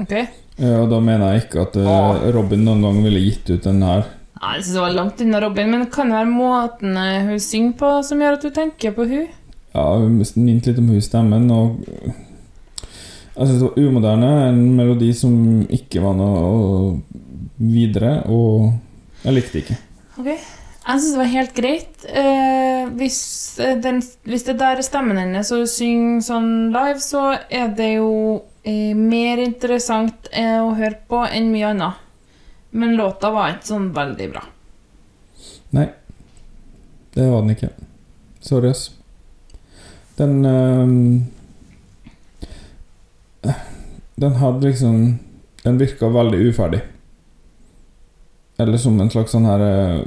Ok. 0.00 0.14
Eh, 0.60 0.76
og 0.78 0.88
da 0.92 1.00
mener 1.02 1.34
jeg 1.34 1.44
ikke 1.46 1.66
at 1.66 1.76
eh, 1.80 2.24
Robin 2.36 2.64
noen 2.64 2.86
gang 2.86 3.02
ville 3.04 3.24
gitt 3.26 3.50
ut 3.52 3.66
den 3.66 3.82
her. 3.84 4.06
Jeg 4.40 4.62
synes 4.62 4.72
det 4.72 4.80
var 4.80 4.94
langt 4.96 5.20
unna 5.20 5.40
Robin, 5.44 5.70
men 5.70 5.86
kan 5.92 6.08
det 6.08 6.16
være 6.16 6.32
måten 6.32 6.96
eh, 6.96 7.26
hun 7.28 7.42
synger 7.44 7.76
på 7.76 7.90
som 8.08 8.22
gjør 8.22 8.38
at 8.38 8.46
du 8.46 8.50
tenker 8.56 8.94
på 8.96 9.04
hun. 9.10 9.26
Ja, 9.74 9.84
hun 10.00 10.16
minte 10.16 10.70
litt 10.70 10.80
om 10.80 10.88
hun 10.90 11.04
stemmen, 11.04 11.50
og 11.52 11.82
jeg 13.36 13.46
syns 13.46 13.60
det 13.60 13.66
var 13.68 13.78
umoderne. 13.78 14.30
En 14.48 14.62
melodi 14.78 15.12
som 15.16 15.34
ikke 15.68 16.02
var 16.02 16.16
noe 16.18 16.96
videre, 17.60 18.16
og 18.32 18.72
jeg 19.26 19.36
likte 19.36 19.58
det 19.58 19.62
ikke. 19.66 19.78
Ok. 20.16 20.32
Jeg 20.80 21.00
syns 21.02 21.12
det 21.12 21.20
var 21.20 21.34
helt 21.36 21.54
greit. 21.54 22.04
Eh, 22.08 22.88
hvis, 22.96 23.20
eh, 23.60 23.76
den, 23.84 24.00
hvis 24.24 24.46
det 24.48 24.58
der 24.58 24.80
er 24.80 24.84
stemmen 24.84 25.20
hennes 25.20 25.52
og 25.52 25.66
hun 25.66 25.70
synger 25.70 26.22
sånn 26.24 26.52
live, 26.72 27.00
så 27.04 27.26
er 27.52 27.68
det 27.76 27.92
jo 27.98 28.10
eh, 28.64 28.96
mer 28.96 29.44
interessant 29.44 30.32
eh, 30.32 30.56
å 30.58 30.72
høre 30.74 30.96
på 31.08 31.20
enn 31.28 31.52
mye 31.52 31.74
annet. 31.74 32.06
Men 32.70 32.96
låta 32.96 33.30
var 33.34 33.54
ikke 33.54 33.72
sånn 33.72 33.90
veldig 33.94 34.28
bra. 34.32 34.44
Nei, 35.74 35.88
det 37.14 37.26
var 37.26 37.42
den 37.42 37.54
ikke. 37.56 37.70
Sorry, 38.40 38.70
ass. 38.70 38.90
Den 40.20 40.44
øh, 40.44 40.78
Den 44.20 44.32
hadde 44.36 44.66
liksom 44.66 45.18
Den 45.64 45.78
virka 45.80 46.08
veldig 46.08 46.38
uferdig. 46.38 46.80
Eller 48.58 48.78
som 48.78 49.00
en 49.00 49.10
slags 49.10 49.32
sånn 49.32 49.48
her 49.48 49.62
eh, 49.64 50.00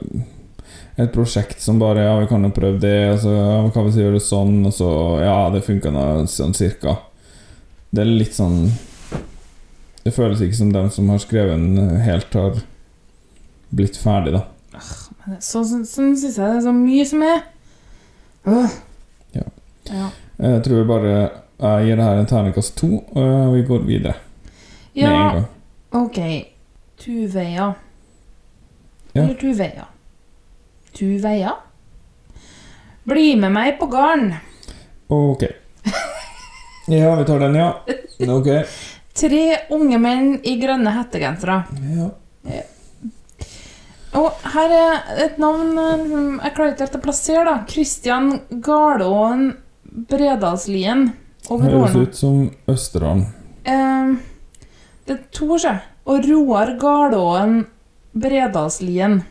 Et 1.01 1.13
prosjekt 1.13 1.61
som 1.61 1.79
bare 1.81 2.05
Ja, 2.05 2.19
vi 2.21 2.29
kan 2.29 2.45
jo 2.45 2.53
prøve 2.53 2.77
det, 2.81 2.97
og 3.15 3.19
så 3.23 3.33
ja, 3.33 3.69
kan 3.73 3.87
vi 3.87 4.03
gjøre 4.03 4.19
det 4.19 4.25
sånn, 4.27 4.59
og 4.69 4.73
så 4.75 4.89
Ja, 5.23 5.37
det 5.53 5.63
funka 5.65 5.93
sånn 6.29 6.53
cirka. 6.57 6.97
Det 7.89 8.03
er 8.03 8.11
litt 8.11 8.37
sånn 8.37 8.67
Det 10.03 10.11
føles 10.13 10.41
ikke 10.43 10.55
som 10.57 10.71
den 10.73 10.89
som 10.91 11.09
har 11.09 11.17
skrevet 11.23 11.53
den, 11.55 11.99
helt 12.03 12.33
har 12.35 12.57
blitt 13.73 13.97
ferdig, 13.97 14.33
da. 14.35 14.41
Men 14.73 15.35
det- 15.35 15.43
Sånn 15.43 15.63
så, 15.65 15.77
sånn 15.87 16.15
syns 16.17 16.23
jeg 16.23 16.35
det 16.35 16.57
er 16.57 16.61
så 16.65 16.73
mye 16.75 17.05
som 17.07 17.21
er. 17.23 17.43
Åh. 18.45 18.69
Ja. 19.33 19.43
Ja. 19.91 20.09
Jeg 20.39 20.63
tror 20.65 20.83
bare 20.87 21.13
jeg 21.63 21.85
gir 21.87 21.95
det 21.95 22.03
her 22.03 22.19
en 22.19 22.25
terningkast 22.27 22.75
to, 22.75 22.89
og 23.15 23.53
vi 23.53 23.61
går 23.63 23.85
videre 23.87 24.15
med 24.95 25.03
en 25.05 25.11
ja 25.11 25.29
gang. 25.33 25.45
ok. 25.93 26.19
Tuveia. 26.99 27.73
Ja. 29.15 29.21
Eller 29.23 29.35
Tuveia. 29.35 29.85
Tuveia? 30.93 31.51
Bli 33.05 33.35
med 33.35 33.51
meg 33.51 33.79
på 33.79 33.87
garn. 33.91 34.33
Ok. 35.09 35.43
Ja, 36.87 37.15
vi 37.15 37.23
tar 37.23 37.39
den, 37.39 37.55
ja. 37.55 37.69
Ok. 38.27 38.47
Tre 39.13 39.43
unge 39.75 39.99
menn 40.01 40.29
i 40.43 40.55
grønne 40.61 40.93
hettegensere. 40.95 41.59
Ja. 41.93 42.09
Og 44.13 44.45
her 44.53 44.73
er 44.77 45.23
et 45.25 45.39
navn 45.41 45.71
eh, 45.81 46.01
jeg 46.45 46.53
klarer 46.55 46.73
ikke 46.73 46.85
helt 46.85 46.97
å 46.99 47.01
plassere, 47.01 47.43
da. 47.47 47.55
Christian 47.69 48.27
Garlåen 48.65 49.47
Bredalslien. 50.09 51.07
Høres 51.49 51.95
ut 51.97 52.17
som 52.17 52.43
Østerdalen. 52.69 53.25
Eh, 53.65 54.13
det 55.07 55.17
er 55.17 55.23
to, 55.35 55.57
sjø. 55.61 55.73
Og 56.09 56.25
Roar 56.29 56.75
Garlåen 56.81 57.63
Bredalslien. 58.13 59.21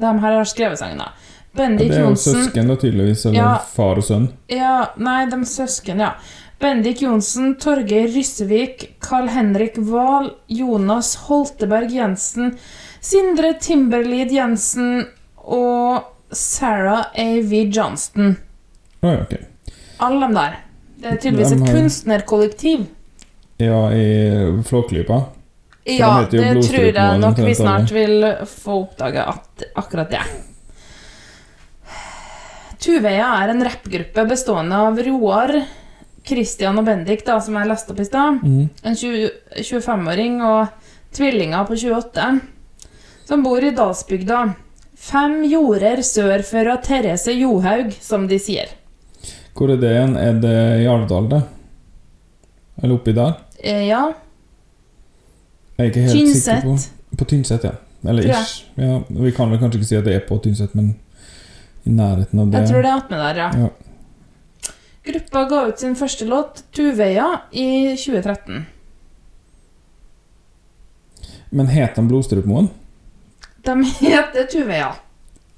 De 0.00 0.12
her 0.24 0.38
har 0.40 0.48
skrevet 0.48 0.80
sangen, 0.80 1.02
da. 1.04 1.12
Ja, 1.52 1.66
det 1.76 1.90
er 1.92 2.06
jo 2.06 2.14
søsken, 2.16 2.70
da, 2.72 2.78
tydeligvis. 2.80 3.26
Eller 3.28 3.38
Ja. 3.42 3.56
far 3.58 3.98
og 4.00 4.04
sønn. 4.08 4.30
Ja, 4.48 4.86
nei, 4.96 5.26
de 5.28 5.36
søsken, 5.44 6.00
ja. 6.00 6.14
Bendik 6.62 7.00
Johnsen, 7.02 7.56
Torgeir 7.58 8.06
Ryssevik, 8.14 8.84
Carl-Henrik 9.02 9.76
Wahl, 9.90 10.30
Jonas 10.46 11.14
Holteberg 11.26 11.90
Jensen, 11.90 12.54
Sindre 13.02 13.54
Timberlid 13.58 14.30
Jensen 14.32 15.06
og 15.42 16.04
Sarah 16.32 17.08
A.V. 17.18 17.64
Johnston. 17.74 18.36
Ja, 19.02 19.16
ok. 19.24 19.34
Alle 20.06 20.20
dem 20.28 20.36
der. 20.38 20.54
Det 21.02 21.10
er 21.10 21.18
tydeligvis 21.18 21.50
De 21.50 21.56
et 21.56 21.66
har- 21.66 21.74
kunstnerkollektiv. 21.76 22.86
Ja, 23.58 23.80
i 23.90 24.06
Flåklypa. 24.66 25.18
Ja, 25.86 26.12
de 26.30 26.38
det 26.38 26.62
tror 26.68 26.86
jeg 26.94 27.18
nok 27.20 27.38
vi 27.42 27.54
snart 27.58 27.90
vil 27.90 28.22
få 28.46 28.78
oppdage 28.84 29.18
at 29.34 29.64
akkurat 29.76 30.10
det. 30.14 30.22
Tuveia 32.82 33.28
er 33.42 33.50
en 33.52 33.62
rappgruppe 33.66 34.24
bestående 34.30 34.78
av 34.88 34.98
Roar, 35.06 35.52
Christian 36.26 36.78
og 36.78 36.86
Bendik, 36.86 37.24
da, 37.26 37.38
som 37.42 37.56
jeg 37.58 37.68
leste 37.70 37.92
opp 37.94 38.00
i 38.00 38.06
stad. 38.06 38.42
mm. 38.42 38.68
En 38.84 38.94
25-åring 38.94 40.42
og 40.46 40.66
tvillinger 41.12 41.64
på 41.68 41.74
28, 41.76 42.28
som 43.28 43.42
bor 43.42 43.62
i 43.64 43.72
Dalsbygda. 43.74 44.42
Fem 45.02 45.40
jorder 45.50 46.02
sør 46.06 46.44
for 46.46 46.70
Therese 46.86 47.34
Johaug, 47.34 47.90
som 48.00 48.28
de 48.30 48.38
sier. 48.38 48.70
Hvor 49.56 49.72
er 49.74 49.80
det 49.82 49.90
igjen? 49.90 50.14
Er 50.16 50.38
det 50.40 50.56
i 50.84 50.86
Alvdal, 50.88 51.26
det? 51.32 51.42
Eller 52.82 52.94
oppi 52.96 53.12
der? 53.16 53.34
Eh, 53.62 53.86
ja, 53.88 54.12
Jeg 55.78 55.84
er 55.86 55.90
ikke 55.90 56.00
helt 56.06 56.36
sikker 56.36 56.62
på 56.62 57.16
På 57.18 57.24
Tynset, 57.28 57.64
ja. 57.64 57.72
Eller 58.08 58.22
ish. 58.30 58.64
Ja, 58.76 59.00
vi 59.08 59.30
kan 59.34 59.50
vel 59.50 59.58
kanskje 59.60 59.78
ikke 59.80 59.88
si 59.88 59.96
at 59.98 60.04
det 60.06 60.14
er 60.16 60.24
på 60.26 60.38
Tynset, 60.42 60.74
men 60.74 60.94
i 61.84 61.90
nærheten 61.90 62.38
av 62.40 62.50
det. 62.50 62.60
Jeg 62.62 62.70
tror 62.70 62.82
det 62.82 62.90
er 62.90 62.96
attmed 63.02 63.18
der, 63.18 63.40
ja. 63.42 63.50
Ja. 63.64 63.68
Gruppa 65.04 65.44
ga 65.50 65.64
ut 65.66 65.78
sin 65.78 65.94
første 65.98 66.24
låt, 66.24 66.64
'Tuveia', 66.72 67.40
i 67.50 67.96
2013. 67.96 68.66
Men 71.50 71.66
het 71.66 71.94
de 71.94 72.02
Blodstrupmoen? 72.02 72.68
De 73.62 73.84
heter 73.84 74.44
Tuveia. 74.44 74.94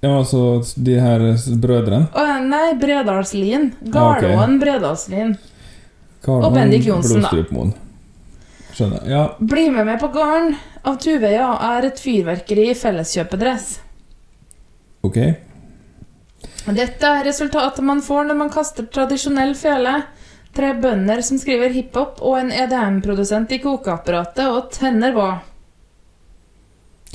Ja, 0.00 0.18
altså 0.18 0.62
de 0.76 0.96
her 1.00 1.22
brødrene? 1.60 2.06
Oh, 2.14 2.40
nei, 2.44 2.74
Bredalslien. 2.80 3.70
Ah, 3.94 4.10
okay. 4.16 4.28
Garlåen 4.28 4.58
Bredalslien. 4.60 5.36
Karl 6.24 6.44
Og 6.44 6.52
Bendik 6.52 6.84
Johnsen, 6.84 7.22
da. 7.22 7.30
Skjønner. 8.74 9.06
Ja, 9.08 9.22
Bli 9.38 9.68
med 9.70 9.86
meg 9.86 10.00
på 10.02 10.08
garn 10.12 10.56
av 10.84 10.98
Tuveia 11.00 11.52
er 11.76 11.86
et 11.88 12.00
fyrverkeri 12.00 12.70
i 12.72 12.76
felleskjøpedress. 12.76 13.78
ok. 15.04 15.18
Dette 16.64 17.04
er 17.06 17.26
resultatet 17.26 17.84
man 17.84 18.00
får 18.02 18.30
når 18.30 18.38
man 18.40 18.52
kaster 18.52 18.86
tradisjonell 18.88 19.52
fele, 19.58 19.98
tre 20.56 20.70
bønder 20.80 21.20
som 21.26 21.36
skriver 21.40 21.74
hiphop 21.74 22.22
og 22.24 22.38
en 22.38 22.52
EDM-produsent 22.54 23.52
i 23.52 23.58
kokeapparatet 23.60 24.46
og 24.48 24.70
tenner 24.72 25.12
på. 25.12 25.26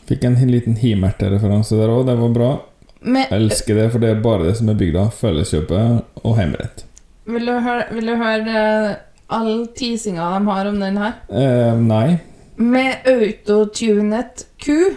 Fikk 0.09 0.25
en 0.25 0.37
liten 0.49 0.77
HIMERT-referanse 0.77 1.77
der 1.79 1.91
òg, 1.93 2.05
det 2.07 2.17
var 2.19 2.35
bra. 2.35 2.51
Med, 2.99 3.31
Elsker 3.31 3.77
det, 3.79 3.89
for 3.93 4.03
det 4.03 4.11
er 4.11 4.23
bare 4.23 4.49
det 4.49 4.55
som 4.59 4.69
er 4.69 4.77
bygda. 4.77 5.07
Felleskjøpet 5.15 6.23
og 6.25 6.33
heimerett. 6.37 6.83
vil, 7.29 7.45
du 7.45 7.59
høre, 7.63 7.85
vil 7.95 8.09
du 8.09 8.15
høre 8.19 8.55
eh, 8.61 8.95
all 9.33 9.67
teasinga 9.77 10.25
de 10.35 10.49
har 10.49 10.69
om 10.69 10.79
den 10.81 10.97
her? 10.99 11.13
Eh, 11.29 11.77
nei. 11.79 12.19
med 12.59 13.07
autotunet 13.07 14.43
ku, 14.59 14.95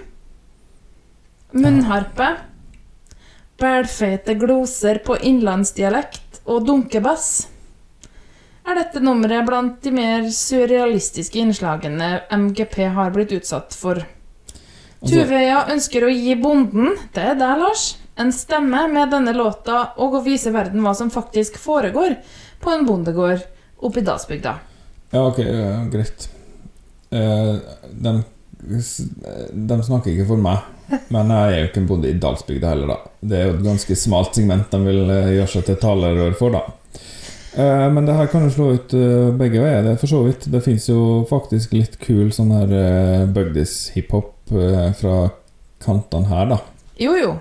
munnharpe, 1.55 2.33
bælfeite 3.63 4.35
gloser 4.41 4.99
på 5.07 5.17
innlandsdialekt 5.23 6.43
og 6.51 6.67
dunkebass. 6.67 7.47
Er 8.63 8.79
dette 8.79 9.01
nummeret 9.03 9.47
blant 9.47 9.81
de 9.83 9.91
mer 9.95 10.29
surrealistiske 10.31 11.41
innslagene 11.43 12.11
MGP 12.31 12.77
har 12.95 13.15
blitt 13.15 13.33
utsatt 13.39 13.75
for? 13.75 14.03
Altså- 15.03 15.17
Tuveia 15.25 15.65
ønsker 15.73 16.05
å 16.07 16.13
gi 16.15 16.37
bonden, 16.39 16.93
det 17.15 17.25
er 17.33 17.35
deg, 17.35 17.57
Lars, 17.59 17.97
en 18.17 18.31
stemme 18.33 18.85
med 18.93 19.11
denne 19.11 19.33
låta 19.35 19.93
og 19.99 20.15
å 20.15 20.23
vise 20.23 20.53
verden 20.55 20.83
hva 20.85 20.93
som 20.95 21.11
faktisk 21.11 21.57
foregår 21.59 22.19
på 22.63 22.71
en 22.71 22.87
bondegård 22.87 23.43
oppe 23.83 23.99
i 23.99 24.07
Dalsbygda. 24.07 24.53
Ja, 25.13 25.25
ok, 25.27 25.41
greit. 25.91 26.29
Eh, 27.11 27.57
de, 28.05 28.13
de 28.63 29.83
snakker 29.83 30.13
ikke 30.13 30.29
for 30.29 30.41
meg. 30.41 30.63
Men 31.15 31.33
jeg 31.33 31.53
er 31.53 31.59
jo 31.61 31.71
ikke 31.71 31.83
en 31.83 31.89
bonde 31.89 32.11
i 32.11 32.19
Dalsbygda 32.21 32.73
heller, 32.73 32.93
da. 32.93 33.13
Det 33.21 33.39
er 33.39 33.49
jo 33.49 33.57
et 33.57 33.67
ganske 33.67 33.97
smalt 33.97 34.39
segment 34.39 34.73
de 34.73 34.81
vil 34.87 35.11
eh, 35.11 35.35
gjøre 35.39 35.51
seg 35.55 35.67
til 35.69 35.79
talerør 35.83 36.39
for, 36.39 36.57
da. 36.57 36.63
Eh, 37.57 37.93
men 37.93 38.07
det 38.07 38.17
her 38.17 38.27
kan 38.33 38.47
jo 38.47 38.51
slå 38.55 38.67
ut 38.79 38.95
eh, 38.97 39.29
begge 39.37 39.61
veier, 39.61 39.83
det 39.85 39.95
er 39.95 40.01
for 40.01 40.11
så 40.11 40.23
vidt. 40.25 40.49
Det 40.53 40.63
fins 40.65 40.89
jo 40.89 41.23
faktisk 41.29 41.75
litt 41.77 41.99
kul 42.01 42.31
sånn 42.33 42.53
her 42.57 43.27
Bugdis-hiphop 43.33 44.55
eh, 44.57 44.91
fra 44.97 45.17
kantene 45.85 46.31
her, 46.33 46.53
da. 46.55 46.61
Jo, 47.01 47.17
jo. 47.19 47.33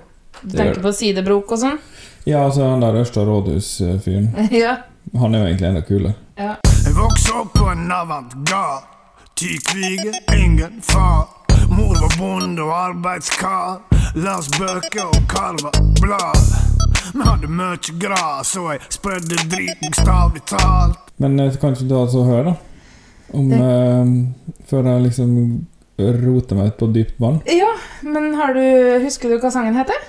Du 0.42 0.56
tenker 0.58 0.82
på 0.82 0.92
sidebrok 0.96 1.52
og 1.54 1.62
sånn? 1.62 1.78
Ja, 2.26 2.46
altså 2.48 2.66
han 2.66 2.82
der 2.84 2.98
Ørsta 3.02 3.24
rådhus-fyren. 3.28 4.32
ja. 4.64 4.80
Han 5.18 5.36
er 5.36 5.44
jo 5.44 5.52
egentlig 5.52 5.72
enda 5.72 5.86
kulere. 5.86 6.16
ja. 6.40 6.58
Jeg 6.82 6.96
vokste 6.98 7.36
opp 7.38 7.52
på 7.54 7.68
en 7.70 7.92
avantgarde. 7.94 8.88
Tykvige, 9.38 10.12
ingen 10.34 10.82
far. 10.84 11.41
Var 12.02 12.20
bonde 12.20 12.64
og 12.66 12.72
arbeidskar. 12.76 13.80
Las 14.16 14.48
bøker 14.58 15.06
og 15.06 15.20
karva 15.30 15.72
blad. 16.02 16.40
Vi 17.14 17.22
hadde 17.28 17.50
mye 17.52 17.96
gras, 18.02 18.56
og 18.60 18.72
jeg 18.74 18.82
spredde 18.96 19.38
drit 19.52 19.76
bokstavelig 19.84 20.42
talt. 20.50 21.12
Men 21.22 21.38
kanskje 21.38 21.60
kan 21.62 21.76
ikke 21.76 21.90
du 21.92 21.96
altså 22.00 22.24
hører, 22.26 22.52
da? 22.52 22.56
Om 23.38 23.52
eh, 23.56 24.14
Før 24.68 24.88
jeg 24.90 25.04
liksom 25.06 25.36
roter 26.02 26.58
meg 26.58 26.72
ut 26.72 26.78
på 26.80 26.88
dypt 26.96 27.20
vann. 27.22 27.38
ja, 27.46 27.70
men 28.02 28.32
har 28.40 28.56
du 28.58 28.64
Husker 29.04 29.30
du 29.30 29.38
hva 29.40 29.52
sangen 29.54 29.78
heter? 29.78 30.00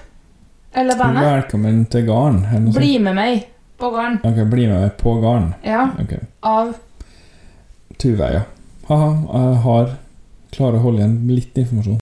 Eller 0.73 0.97
bandet? 0.97 1.27
Velkommen 1.27 1.83
til 1.93 2.07
garn. 2.09 2.41
Bli 2.73 2.95
med 3.03 3.19
meg 3.19 3.45
på 3.79 3.91
garn. 3.93 4.17
Ok, 4.25 4.41
bli 4.49 4.65
med 4.71 4.79
meg 4.87 4.97
på 5.03 5.19
garn. 5.21 5.51
Ja, 5.67 5.91
Okay. 6.01 6.25
av 6.43 6.73
Tuveia. 8.01 8.47
Haha, 8.89 9.11
jeg 9.37 9.61
har 9.67 9.93
Klarer 10.53 10.79
å 10.79 10.87
holde 10.87 11.01
igjen 11.03 11.19
litt 11.33 11.59
informasjon. 11.65 11.99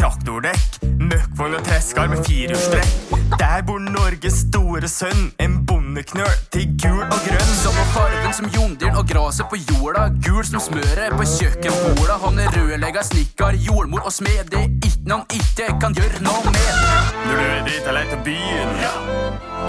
Traktordekk. 0.00 0.69
Møkkvogn 1.10 1.56
og 1.58 1.64
treskar 1.66 2.10
med 2.10 2.22
firehjulstrekk. 2.26 3.18
Der 3.40 3.62
bor 3.66 3.78
Norges 3.82 4.40
store 4.44 4.88
sønn, 4.90 5.30
en 5.42 5.56
bondeknøl 5.66 6.36
til 6.54 6.66
gul 6.82 7.02
og 7.02 7.20
grønn. 7.26 7.52
Samme 7.60 7.84
farven 7.94 8.34
som 8.36 8.50
jungdyren 8.54 8.98
og 9.00 9.06
graset 9.10 9.48
på 9.50 9.58
jorda. 9.70 10.08
Gul 10.26 10.44
som 10.46 10.62
smøret 10.62 11.16
på 11.18 11.26
kjøkkenborda. 11.34 12.18
Han 12.24 12.42
er 12.44 12.54
rørlegger, 12.56 13.06
snekker, 13.10 13.58
jordmor 13.66 14.06
og 14.06 14.14
smed. 14.14 14.44
Det 14.52 14.62
er 14.62 14.70
ikke 14.78 15.06
noe 15.10 15.24
han 15.24 15.40
ikke 15.40 15.70
kan 15.82 15.96
gjøre 15.98 16.24
noe 16.26 16.54
med. 16.54 16.82
Når 17.26 17.34
du 17.34 17.46
er 17.46 17.64
drita 17.70 17.96
lei 17.96 18.06
av 18.10 18.26
byen, 18.26 18.76
Ja 18.84 18.94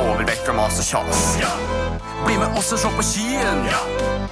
Overvekt 0.02 0.46
fra 0.46 0.56
mas 0.56 0.80
og 0.80 0.92
kjas. 0.94 1.81
Bli 2.26 2.38
med 2.38 2.58
oss 2.58 2.72
og 2.76 2.80
se 2.80 2.90
på 2.98 3.04
skyen. 3.06 3.66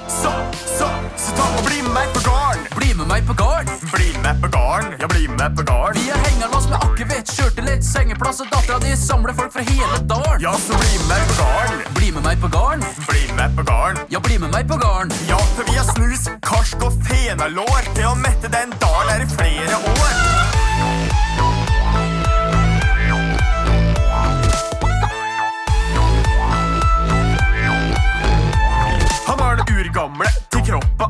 Så, 0.10 0.32
så, 0.78 0.88
så 1.18 1.36
ta 1.38 1.46
og 1.58 1.66
bli 1.66 1.82
med 1.86 1.94
meg 1.96 2.14
på 2.16 2.24
garn. 2.26 2.66
Bli 2.76 2.94
med 2.98 3.08
meg 3.10 3.26
på 3.28 3.36
garn. 3.38 3.70
Bli 3.94 4.10
med 4.24 4.42
på 4.42 4.50
garn, 4.54 4.94
ja, 5.00 5.08
bli 5.08 5.28
med 5.28 5.56
på 5.58 5.64
garn. 5.64 5.96
Vi 5.98 6.10
er 6.10 6.22
hengerlås 6.28 6.68
med 6.70 6.78
akevitt, 6.86 7.32
skjørtelett, 7.34 7.86
sengeplass 7.86 8.42
og 8.44 8.52
dattera 8.54 8.80
di 8.84 8.96
samler 9.00 9.34
folk 9.38 9.54
fra 9.56 9.66
hele 9.70 10.02
dalen. 10.12 10.42
Ja, 10.44 10.54
så 10.60 10.78
bli 10.78 10.92
med 11.00 11.08
meg 11.14 11.26
på 11.32 11.38
garn. 11.42 11.84
Bli 11.98 12.12
med 12.16 12.28
meg 12.28 12.42
på 12.44 12.52
garn. 12.54 12.86
Bli 13.08 13.24
med 13.40 13.58
på 13.58 13.68
garn. 13.72 14.02
Ja, 14.14 14.24
bli 14.28 14.38
med 14.38 14.54
meg 14.54 14.70
på 14.70 14.80
garn. 14.82 15.14
Ja, 15.30 15.40
for 15.56 15.70
vi 15.70 15.78
har 15.80 15.88
snus, 15.94 16.28
karsk 16.46 16.86
og 16.86 17.00
fenalår 17.10 17.94
til 17.96 18.10
å 18.12 18.16
mette 18.20 18.52
den 18.54 18.76
dalen 18.84 19.16
her 19.16 19.26
i 19.26 19.32
flere 19.34 19.82
år. 19.96 20.99
Det 29.90 29.96
urgamle 29.96 30.26
til 30.52 30.62
kroppa, 30.68 31.08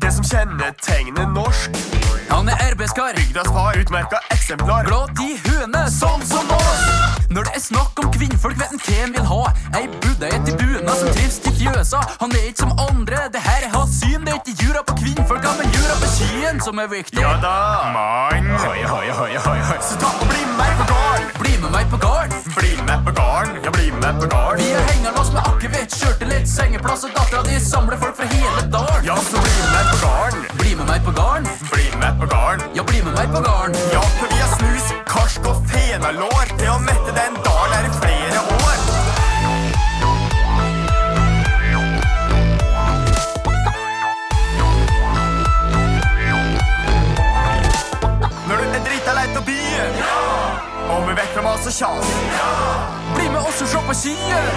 det 0.00 0.12
som 0.14 0.24
kjennetegner 0.24 1.26
norsk. 1.34 1.70
Han 2.30 2.48
er 2.48 2.70
arbeidskar. 2.70 3.12
Bygdas 3.16 3.52
far, 3.52 3.76
utmerka 3.76 4.22
eksemplar. 4.32 4.88
Glad 4.88 5.20
i 5.20 5.36
høne, 5.44 5.84
sånn 5.92 6.24
som 6.24 6.56
oss. 6.56 7.03
Når 7.34 7.42
det 7.48 7.52
er 7.58 7.62
snakk 7.62 7.98
om 7.98 8.10
kvinnfolk, 8.14 8.58
vet 8.60 8.74
en 8.74 8.80
hva 8.84 8.98
en 9.04 9.12
vil 9.14 9.24
ha. 9.26 9.38
Ei 9.74 9.88
buddeit 10.02 10.50
i 10.50 10.52
buna 10.54 10.92
som 10.94 11.08
trives 11.16 11.40
til 11.42 11.54
fjøsa. 11.58 12.02
Han 12.20 12.34
er 12.38 12.44
ikke 12.50 12.62
som 12.62 12.74
andre, 12.78 13.24
det 13.34 13.42
her 13.42 13.66
er 13.66 13.72
hans 13.72 13.96
syn. 13.98 14.22
Det 14.22 14.36
er 14.36 14.38
ikke 14.38 14.54
jura 14.62 14.82
på 14.86 14.94
kvinnfolka, 15.00 15.54
men 15.58 15.72
jura 15.74 15.96
på 15.98 16.10
kien 16.14 16.62
som 16.62 16.78
er 16.78 16.86
viktig. 16.92 17.18
Ja 17.18 17.32
da, 17.42 17.56
mann. 17.96 18.46
Hoi, 18.62 18.84
hoi, 18.86 19.08
hoi, 19.18 19.34
hoi, 19.46 19.58
hoi. 19.66 19.78
Så 19.82 19.98
ta 19.98 20.12
og 20.12 20.30
bli 20.30 20.44
med 20.46 20.54
meg 20.60 20.78
på 20.78 20.86
garn. 20.92 21.26
Bli 21.40 21.56
med 21.64 21.74
meg 21.74 21.90
på 21.90 22.00
garn. 22.06 22.38
Bli 22.54 22.72
med 22.86 23.02
på 23.08 23.16
gården. 23.18 23.58
ja, 23.64 23.74
bli 23.78 23.90
med 24.04 24.22
på 24.22 24.30
garn. 24.36 24.62
Vi 24.62 24.70
er 24.78 24.86
hengerlås 24.92 25.34
med 25.34 25.42
akevitt, 25.50 25.98
skjørtelett, 25.98 26.46
sengeplass 26.54 27.02
og 27.08 27.18
dattera 27.18 27.42
di 27.48 27.58
samler 27.58 27.98
folk 28.04 28.14
fra 28.20 28.30
hele 28.30 28.62
dalen. 28.76 29.02
Ja, 29.10 29.18
så 29.30 29.42
bli 29.42 29.56
med 29.74 29.90
på 29.90 29.98
garn. 30.06 30.46
Bli 30.62 30.78
med 30.78 30.86
meg 30.92 31.02
på 31.02 31.18
garn. 31.18 31.50
Bli 31.74 31.90
med 31.98 32.22
på 32.22 32.30
gården. 32.36 32.70
Ja, 32.78 32.86
bli 32.92 33.02
med 33.02 33.18
meg 33.18 33.34
på 33.34 33.42
garn. 33.48 33.74
Ja, 33.96 34.06
vi 35.34 35.40
snus, 35.40 35.46
og 35.46 35.66
fenalår 35.68 36.56
til 36.58 36.68
å 36.70 36.78
mette 36.78 37.12
den 37.14 37.34
dalen 37.44 37.74
her 37.74 37.84
i 37.84 37.94
flere 38.00 38.40
år. 38.40 38.78
Byen, 49.44 49.96
over 50.88 51.12
vekk 51.18 51.32
fra 51.34 51.42
mas 51.42 51.66
og 51.66 51.74
kjas. 51.74 52.12
Bli 53.16 53.26
med 53.28 53.40
oss 53.42 53.60
og 53.60 53.68
se 53.68 53.82
på 53.88 53.96
skien. 53.98 54.48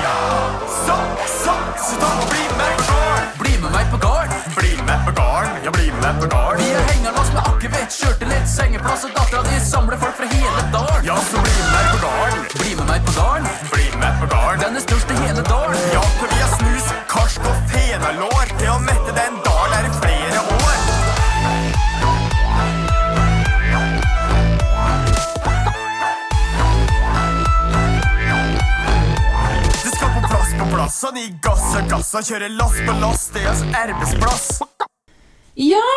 Så, 0.86 1.00
så, 1.42 1.58
så 1.90 2.00
ta 2.00 2.14
og 2.22 2.30
bli 2.30 2.48
med 2.62 2.88
sjøl. 2.88 3.47
Med 3.64 3.72
meg 3.72 3.90
på 3.92 3.98
garn. 4.06 4.34
Bli 4.58 4.72
med 4.88 5.00
på 5.06 5.12
garn, 5.20 5.50
ja, 5.66 5.72
bli 5.72 5.92
med 6.02 6.22
på 6.22 6.30
garn. 6.34 6.62
Vi 6.62 6.70
er 6.78 6.86
hengerlås 6.92 7.34
med 7.36 7.44
akevitt, 7.52 7.92
skjørtelett, 8.00 8.48
sengeplass 8.52 9.06
og 9.08 9.16
dattera 9.18 9.44
di 9.50 9.60
samler 9.66 10.00
folk 10.04 10.16
fra 10.20 10.30
hele 10.34 10.64
dalen. 10.76 11.04
Ja, 11.10 11.18
så 11.30 11.44
bli 11.46 11.58
med 11.74 11.92
på 11.94 12.00
garn. 12.06 12.40
Bli 12.62 12.72
med 12.80 12.88
meg 12.94 13.06
på 13.10 13.18
garn. 13.20 13.52
Bli 13.74 13.88
med 14.02 14.24
på 14.24 14.32
garn. 14.34 14.64
Den 14.64 14.80
er 14.80 14.88
størst 14.88 15.14
i 15.14 15.20
hele 15.26 15.46
dalen. 15.52 15.86
Ja, 15.96 16.06
for 16.22 16.34
vi 16.34 16.42
har 16.46 16.56
snus, 16.56 16.90
karsk 17.14 17.52
og 17.52 17.62
fenalår 17.74 18.58
til 18.58 18.74
å 18.76 18.82
mette 18.90 19.20
den 19.22 19.42
dalen 19.44 19.57
på 30.88 30.92
plassene 30.92 31.20
i 31.20 31.32
gassa 31.44 31.82
gassa, 31.90 32.22
kjører 32.24 32.54
lass 32.56 32.78
på 32.80 32.94
lass, 33.02 33.24
det 33.34 33.42
er 33.42 33.48
hans 33.50 33.64
arbeidsplass. 33.76 34.46
Ja, 35.60 35.88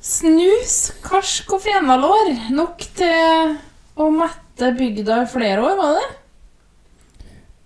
snus, 0.00 0.76
karsk 1.04 1.52
og 1.52 1.60
fenalår. 1.60 2.30
Nok 2.56 2.80
til 2.96 3.52
å 4.00 4.06
mette 4.14 4.70
bygda 4.78 5.18
i 5.24 5.28
flere 5.28 5.60
år, 5.60 5.74
var 5.76 5.98
det? 5.98 6.06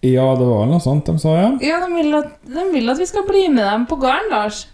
Ja, 0.09 0.25
det 0.35 0.49
var 0.49 0.65
vel 0.65 0.73
noe 0.73 0.83
sånt 0.83 1.07
de 1.07 1.15
sa, 1.23 1.37
ja. 1.39 1.53
Ja, 1.63 1.79
de 1.85 1.93
vil 1.95 2.19
at, 2.19 2.35
de 2.43 2.67
vil 2.75 2.91
at 2.91 2.99
vi 2.99 3.07
skal 3.07 3.29
bli 3.29 3.45
med 3.55 3.63
dem 3.63 3.87
på 3.87 4.01
gården, 4.03 4.35
Lars. 4.35 4.65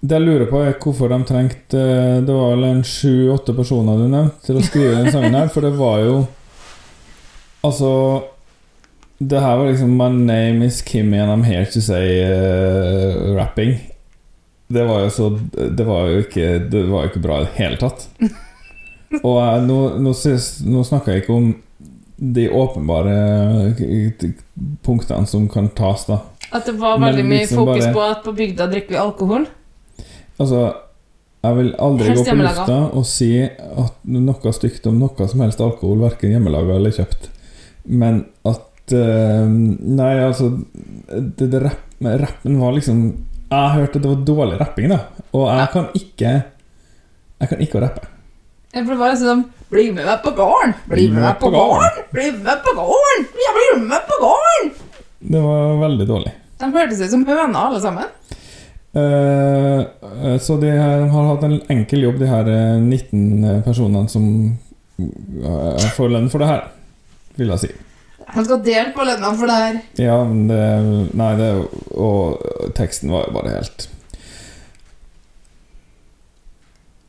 Det 0.00 0.16
jeg 0.16 0.24
lurer 0.24 0.48
på, 0.48 0.64
er 0.64 0.80
hvorfor 0.80 1.12
de 1.12 1.20
trengte 1.26 1.78
eh, 1.82 2.20
Det 2.22 2.32
var 2.32 2.52
vel 2.54 2.68
en 2.68 2.84
sju-åtte 2.86 3.50
personer 3.56 3.98
du 3.98 4.06
nevnte 4.06 4.46
til 4.46 4.60
å 4.60 4.62
skrive 4.62 5.02
den 5.02 5.10
sangen 5.10 5.34
her, 5.34 5.48
for 5.50 5.66
det 5.66 5.72
var 5.74 6.04
jo 6.06 6.18
Altså 7.66 7.88
Det 9.18 9.40
her 9.42 9.56
var 9.56 9.66
liksom 9.66 9.96
My 9.96 10.08
name 10.08 10.66
is 10.66 10.82
Kimmy 10.82 11.18
and 11.18 11.30
I'm 11.32 11.44
here 11.44 11.66
to 11.66 11.80
say 11.80 12.22
uh, 12.22 13.34
rapping. 13.34 13.78
Det 14.68 14.84
var 14.84 15.00
jo 15.00 15.10
så 15.10 15.28
Det 15.54 15.84
var 15.84 16.06
jo 16.06 16.18
ikke 16.20 16.58
Det 16.70 16.82
var 16.90 17.06
jo 17.06 17.08
ikke 17.08 17.22
bra 17.24 17.38
i 17.40 17.46
det 17.46 17.54
hele 17.56 17.78
tatt. 17.80 18.08
Og 19.24 19.38
uh, 19.40 19.56
nå, 19.64 19.78
nå, 19.98 20.12
nå 20.12 20.84
snakker 20.84 21.12
jeg 21.14 21.24
ikke 21.24 21.38
om 21.38 21.48
de 22.18 22.48
åpenbare 22.50 23.12
eh, 23.78 24.24
punktene 24.82 25.26
som 25.30 25.44
kan 25.48 25.68
tas, 25.70 26.02
da. 26.08 26.18
At 26.50 26.66
det 26.66 26.74
var 26.80 26.98
veldig 26.98 27.22
mye 27.24 27.44
liksom 27.44 27.60
fokus 27.62 27.84
bare- 27.84 27.94
på 27.94 28.02
at 28.02 28.24
på 28.24 28.32
bygda 28.40 28.66
drikker 28.72 28.96
vi 28.96 28.98
alkohol. 28.98 29.46
Altså 30.38 30.74
Jeg 31.44 31.56
vil 31.56 31.74
aldri 31.78 32.08
Helst 32.08 32.24
gå 32.26 32.30
på 32.34 32.42
lufta 32.42 32.78
og 32.98 33.04
si 33.06 33.30
at 33.46 33.98
noe 34.10 34.52
stygt 34.52 34.86
om 34.90 34.98
noe 34.98 35.28
som 35.30 35.40
helst 35.44 35.60
alkohol, 35.62 36.00
verken 36.02 36.34
hjemmelaga 36.34 36.74
eller 36.74 36.90
kjøpt. 36.96 37.28
Men 37.86 38.24
at 38.44 38.67
Nei, 38.96 40.12
altså 40.24 40.50
det, 41.08 41.48
det 41.50 41.62
rapp, 41.64 41.84
Rappen 41.98 42.60
var 42.60 42.76
liksom 42.76 43.00
Jeg 43.50 43.74
hørte 43.74 44.00
det 44.02 44.10
var 44.10 44.24
dårlig 44.28 44.60
rapping, 44.60 44.92
da. 44.92 45.00
Og 45.34 45.48
jeg 45.50 45.68
kan 45.74 45.88
ikke 45.98 46.32
Jeg 47.40 47.50
kan 47.50 47.62
ikke 47.64 47.80
å 47.80 47.84
rappe. 47.86 48.04
Ja, 48.74 48.82
for 48.82 48.92
det 48.92 49.00
var 49.00 49.14
liksom 49.14 49.46
Bli 49.68 49.90
med 49.92 50.06
meg 50.06 50.22
på 50.24 50.32
gården! 50.32 50.74
Bli 50.88 51.08
med 51.12 51.22
meg 51.26 51.40
på 51.40 51.50
gården! 51.52 52.04
Bli 52.12 52.30
med 52.32 52.44
meg 52.46 52.62
på 52.64 52.72
gården! 52.78 53.26
Ja, 53.44 53.50
bli 53.56 53.66
med 53.74 53.88
meg 53.90 54.06
på 54.08 54.20
gården! 54.22 54.70
Det 55.18 55.42
var 55.44 55.74
veldig 55.82 56.06
dårlig. 56.08 56.32
De 56.58 56.68
hørtes 56.72 57.02
ut 57.02 57.12
som 57.12 57.26
høner, 57.28 57.58
alle 57.58 57.80
sammen. 57.82 58.08
Eh, 58.96 59.80
eh, 60.24 60.38
så 60.40 60.56
de 60.56 60.70
har 60.72 61.28
hatt 61.28 61.44
en 61.44 61.58
enkel 61.74 62.06
jobb, 62.06 62.16
de 62.22 62.30
her 62.30 62.48
eh, 62.48 62.80
19 62.80 63.60
personene 63.66 64.08
som 64.08 64.24
eh, 64.96 65.90
får 65.98 66.14
lønn 66.14 66.30
for 66.32 66.40
det 66.40 66.48
her, 66.48 66.64
vil 67.36 67.52
jeg 67.52 67.64
si. 67.66 67.70
De 68.34 68.44
skal 68.44 68.64
dele 68.64 68.90
på 68.94 69.06
lønna 69.08 69.30
for 69.36 69.50
det 69.50 69.60
her. 69.62 69.78
Ja, 70.00 70.18
men 70.28 70.48
det 70.50 70.64
Nei, 71.16 71.30
det 71.38 71.52
Og 71.96 72.72
teksten 72.76 73.12
var 73.12 73.28
jo 73.28 73.38
bare 73.38 73.54
helt 73.56 73.88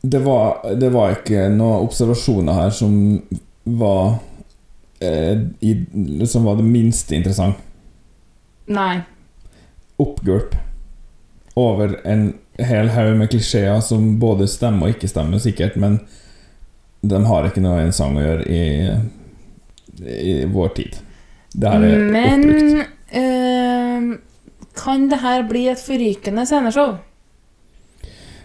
det 0.02 0.18
var, 0.18 0.74
det 0.74 0.88
var 0.88 1.12
ikke 1.12 1.48
noen 1.52 1.84
observasjoner 1.84 2.56
her 2.56 2.70
som 2.72 2.94
var 3.64 4.14
eh, 5.04 5.42
i, 5.60 5.74
Som 6.26 6.46
var 6.48 6.56
det 6.56 6.64
minste 6.64 7.18
interessant. 7.18 7.60
Nei. 8.70 9.02
Oppgulp 10.00 10.56
over 11.58 11.98
en 12.08 12.30
hel 12.56 12.88
haug 12.94 13.16
med 13.18 13.28
klisjeer 13.32 13.80
som 13.84 14.14
både 14.22 14.46
stemmer 14.48 14.88
og 14.88 14.96
ikke 14.96 15.10
stemmer, 15.10 15.42
sikkert, 15.42 15.76
men 15.76 15.98
de 17.02 17.20
har 17.26 17.48
ikke 17.48 17.62
noe 17.64 17.80
i 17.80 17.88
en 17.88 17.96
sang 17.96 18.16
å 18.16 18.24
gjøre 18.24 18.46
i, 18.48 18.62
i 20.16 20.34
vår 20.48 20.72
tid. 20.78 21.00
Det 21.52 21.70
her 21.70 21.84
er 21.84 22.02
Men 22.14 22.44
eh, 23.10 24.18
kan 24.78 25.06
det 25.10 25.20
her 25.20 25.46
bli 25.48 25.66
et 25.70 25.82
forrykende 25.82 26.46
sceneshow? 26.46 26.98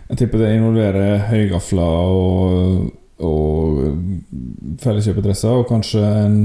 Jeg 0.09 0.17
tipper 0.17 0.43
det 0.43 0.51
involverer 0.55 1.23
høygafler 1.31 1.81
og, 2.13 2.91
og 3.25 3.79
felleskjøpedresser, 4.83 5.49
og 5.49 5.65
kanskje, 5.69 6.01
en, 6.01 6.37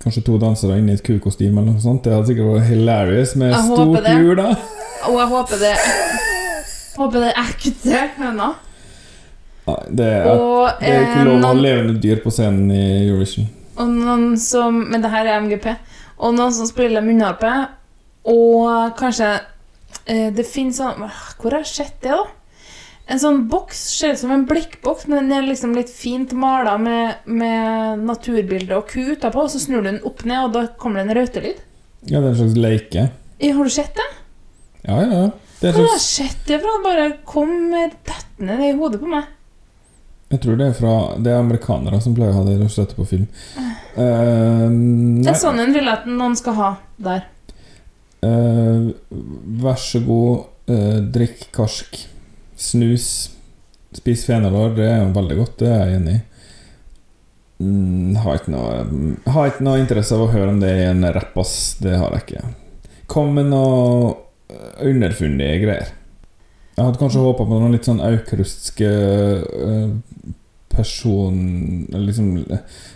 kanskje 0.00 0.22
to 0.24 0.38
dansere 0.40 0.78
inni 0.80 0.94
et 0.96 1.04
kukostyme 1.04 1.60
eller 1.60 1.74
noe 1.74 1.84
sånt. 1.84 2.04
Det 2.06 2.14
hadde 2.14 2.30
sikkert 2.30 2.54
vært 2.54 2.70
hilarious 2.70 3.34
med 3.36 3.52
Jeg 3.52 3.66
håper 3.68 4.00
stort 4.00 4.08
hjul, 4.16 4.36
da. 4.40 4.48
Og 5.10 5.18
jeg 5.18 5.32
håper 5.32 5.64
det 5.64 5.72
Håper 6.92 7.22
det 7.24 7.28
er 7.32 7.38
ekte 7.40 8.00
høner. 8.18 8.56
Det, 9.64 10.06
er, 10.06 10.26
Og, 10.28 10.68
det 10.80 10.90
er 10.90 11.04
ikke 11.06 11.20
eh, 11.22 11.26
lov 11.28 11.36
å 11.38 11.46
ha 11.46 11.52
levende 11.56 11.94
dyr 12.02 12.18
på 12.20 12.32
scenen 12.34 12.68
i 12.74 12.82
Eurovision. 13.06 13.46
Og 13.80 13.88
noen 13.88 14.34
som 14.40 14.76
Men 14.90 15.04
det 15.04 15.12
her 15.12 15.28
er 15.30 15.40
MGP. 15.44 15.68
Og 16.22 16.36
noen 16.36 16.54
som 16.54 16.68
spiller 16.68 17.04
munnharpe. 17.04 17.50
Og 18.30 18.92
kanskje 18.98 19.32
eh, 20.06 20.28
Det 20.30 20.44
finnes 20.46 20.76
sånn 20.78 21.00
Hvor 21.02 21.50
har 21.50 21.64
jeg 21.64 21.72
sett 21.72 21.96
det, 22.04 22.14
da? 22.14 22.28
En 23.10 23.18
sånn 23.18 23.40
boks 23.50 23.80
ser 23.98 24.14
ut 24.14 24.20
som 24.20 24.30
en 24.30 24.44
blikkboks, 24.46 25.08
men 25.10 25.26
den 25.26 25.34
er 25.34 25.48
liksom 25.48 25.74
litt 25.74 25.90
fint 25.90 26.30
mala 26.38 26.76
med, 26.78 27.26
med 27.26 28.04
naturbilde 28.06 28.78
og 28.78 28.86
ku 28.92 29.00
utapå, 29.16 29.42
og 29.42 29.50
så 29.50 29.58
snur 29.60 29.82
du 29.82 29.88
den 29.90 29.98
opp 30.06 30.22
ned, 30.22 30.38
og 30.46 30.54
da 30.54 30.62
kommer 30.78 31.02
det 31.02 31.08
en 31.10 31.18
rautelyd. 31.18 31.58
Ja, 32.06 32.20
det 32.22 32.22
er 32.22 32.30
en 32.30 32.38
slags 32.38 32.60
leike. 32.62 33.04
Ja, 33.42 33.50
Har 33.58 33.68
du 33.68 33.74
sett 33.74 33.98
det? 33.98 34.06
Ja, 34.86 35.00
ja, 35.02 35.10
ja. 35.10 35.26
Det 35.58 35.68
er 35.68 35.76
Hvor 35.76 35.90
har 35.90 35.98
jeg 35.98 36.06
sett 36.06 36.46
det 36.46 36.60
fra? 36.62 36.76
Det 36.78 36.86
bare 36.86 37.10
kommer 37.28 37.92
dettende 38.06 38.56
det 38.62 38.70
i 38.70 38.78
hodet 38.78 39.02
på 39.02 39.10
meg. 39.10 39.28
Jeg 40.32 40.40
tror 40.40 40.56
det 40.56 40.70
er 40.70 40.76
fra 40.76 40.94
Det 41.20 41.32
er 41.32 41.42
amerikanere 41.42 42.00
som 42.00 42.14
pleier 42.16 42.32
å 42.32 42.40
ha 42.40 42.46
det 42.46 42.56
og 42.64 42.72
slett 42.72 42.94
på 42.96 43.04
film. 43.08 43.28
Uh, 43.92 44.68
det 45.20 45.28
er 45.34 45.38
sånn 45.38 45.60
en 45.60 45.74
vil 45.76 45.90
at 45.92 46.08
noen 46.08 46.36
skal 46.38 46.56
ha 46.56 46.70
der. 46.96 47.26
Uh, 48.24 48.94
vær 49.60 49.78
så 49.82 50.00
god, 50.06 50.48
uh, 50.72 50.98
drikk 51.12 51.50
karsk. 51.54 52.00
Snus. 52.62 53.06
Spis 53.92 54.24
fenalår. 54.24 54.76
Det 54.78 54.88
er 54.88 55.00
jo 55.02 55.14
veldig 55.18 55.40
godt, 55.42 55.56
det 55.60 55.68
er 55.68 55.80
jeg 55.82 56.00
enig 56.00 56.16
i. 56.16 56.20
Mm, 57.62 58.16
har, 58.24 58.40
ikke 58.40 58.54
noe, 58.54 59.14
har 59.34 59.50
ikke 59.50 59.66
noe 59.66 59.82
interesse 59.82 60.16
av 60.16 60.24
å 60.24 60.32
høre 60.32 60.50
om 60.54 60.62
det 60.62 60.72
i 60.80 60.86
en 60.88 61.04
rapp, 61.14 61.36
ass. 61.42 61.76
Det 61.82 61.92
har 61.98 62.14
jeg 62.16 62.24
ikke. 62.24 62.54
Kom 63.12 63.34
med 63.36 63.52
noe 63.52 64.14
underfundige 64.82 65.60
greier. 65.66 65.92
Jeg 66.76 66.84
hadde 66.86 67.00
kanskje 67.00 67.24
håpa 67.24 67.44
på 67.44 67.58
noen 67.58 67.74
litt 67.74 67.88
sånn 67.88 68.00
aukrustske 68.04 68.88
eh, 68.88 69.90
person... 70.72 71.36
Liksom 71.92 72.30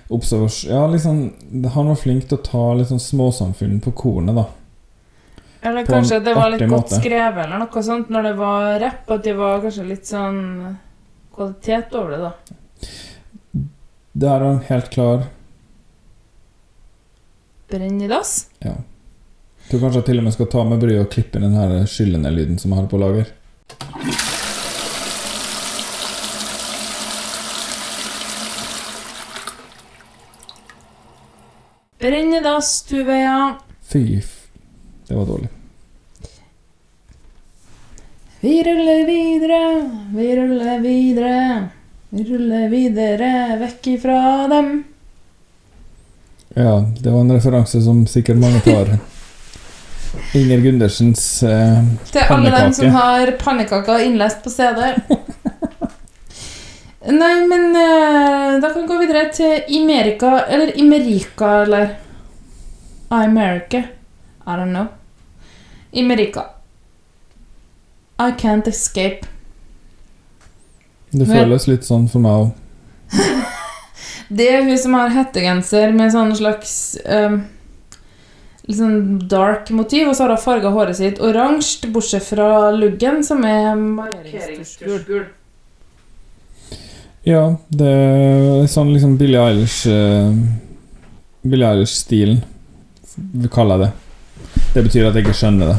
observasjon 0.08 0.70
Ja, 0.70 0.86
liksom 0.86 1.32
Han 1.74 1.90
var 1.90 1.98
flink 2.00 2.28
til 2.28 2.38
å 2.38 2.46
ta 2.46 2.64
sånn 2.88 3.02
småsamfunn 3.02 3.80
på 3.84 3.92
kornet, 3.92 4.38
da. 4.38 4.46
Eller 5.66 5.86
På 5.86 5.96
kanskje 5.96 6.20
det 6.22 6.34
var 6.36 6.52
litt 6.52 6.62
godt 6.62 6.70
måte. 6.70 7.00
skrevet, 7.00 7.44
eller 7.44 7.58
noe 7.58 7.82
sånt, 7.82 8.10
når 8.12 8.28
det 8.28 8.34
var 8.38 8.66
rapp, 8.80 9.08
at 9.10 9.24
det 9.24 9.32
var 9.34 9.64
kanskje 9.64 9.86
litt 9.88 10.06
sånn 10.06 10.42
kvalitet 11.34 11.96
over 11.98 12.12
det, 12.14 12.20
da. 12.22 13.62
Det 14.16 14.28
er 14.30 14.44
han 14.46 14.60
helt 14.68 14.92
klar. 14.92 15.24
Brenn 17.68 17.98
i 18.00 18.08
dass. 18.08 18.46
Ja. 18.62 18.76
Tror 19.66 19.82
kanskje 19.82 20.00
jeg 20.04 20.08
til 20.12 20.22
og 20.22 20.28
med 20.28 20.36
skal 20.36 20.48
ta 20.52 20.62
med 20.68 20.84
bryet 20.84 21.02
og 21.02 21.10
klippe 21.10 21.42
den 21.42 21.58
her 21.58 21.74
skyllende 21.90 22.30
lyden 22.30 22.60
som 22.62 22.70
jeg 22.70 22.84
har 22.84 22.88
på 22.92 23.00
lager. 23.02 23.32
Brenn 31.98 32.34
i 32.34 32.40
dass, 32.40 32.82
Tuveia. 32.82 33.56
Fy. 33.88 34.22
Det 35.08 35.14
var 35.14 35.26
dårlig. 35.26 35.48
Vi 38.40 38.62
ruller 38.62 39.06
videre, 39.06 39.90
vi 40.14 40.36
ruller 40.36 40.78
videre. 40.78 41.68
Vi 42.08 42.24
ruller 42.24 42.68
videre, 42.68 43.56
vekk 43.58 43.86
ifra 43.86 44.48
dem. 44.48 44.84
Ja, 46.54 46.84
det 47.00 47.10
var 47.10 47.20
en 47.20 47.32
referanse 47.32 47.82
som 47.82 48.06
sikkert 48.06 48.36
mange 48.36 48.60
tar. 48.60 48.98
Inger 50.34 50.60
Gundersens 50.64 51.42
eh, 51.42 51.84
Til 52.12 52.32
alle 52.34 52.52
dem 52.54 52.72
som 52.76 52.90
har 52.94 53.32
pannekaker 53.40 54.04
innlest 54.06 54.42
på 54.44 54.50
CD. 54.52 54.82
Nei, 57.06 57.34
men 57.46 57.70
eh, 57.78 58.56
da 58.62 58.70
kan 58.72 58.82
vi 58.82 58.88
gå 58.90 58.98
videre 58.98 59.28
til 59.34 59.62
Imerika, 59.78 60.40
eller 60.50 60.74
Imerika, 60.78 61.52
eller 61.62 61.96
America. 63.08 63.84
I 64.46 64.56
don't 64.58 64.74
know. 64.74 64.86
Imerika. 65.92 66.44
I 68.18 68.32
can't 68.38 68.68
escape. 68.68 69.26
Det 71.10 71.26
føles 71.28 71.66
litt 71.70 71.86
sånn 71.86 72.08
for 72.10 72.24
meg 72.24 72.46
òg. 72.46 72.50
Det 74.36 74.48
er 74.50 74.64
hun 74.66 74.78
som 74.78 74.96
har 74.98 75.12
hettegenser 75.14 75.92
med 75.94 76.10
sånn 76.10 76.32
slags 76.34 76.72
um, 77.06 77.44
Litt 78.66 78.78
sånn 78.80 79.18
dark 79.30 79.68
motiv, 79.70 80.08
og 80.10 80.16
så 80.18 80.24
har 80.26 80.32
hun 80.34 80.42
farga 80.42 80.72
håret 80.74 80.98
sitt 80.98 81.20
oransje, 81.22 81.86
bortsett 81.94 82.24
fra 82.26 82.70
luggen, 82.74 83.20
som 83.26 83.44
er 83.46 83.76
markeringsgul. 83.78 85.26
Ja, 87.26 87.44
det 87.74 87.90
er 87.90 88.66
sånn 88.70 88.92
liksom 88.94 89.16
Billie 89.18 89.40
Eilish 89.42 89.86
uh, 89.90 90.30
Billie 91.46 91.66
Eilish-stilen, 91.66 92.42
vi 93.16 93.48
kaller 93.50 93.80
jeg 93.80 93.86
det. 93.86 93.92
Det 94.74 94.84
betyr 94.86 95.08
at 95.08 95.16
jeg 95.18 95.26
ikke 95.26 95.38
skjønner 95.40 95.72
det. 95.72 95.78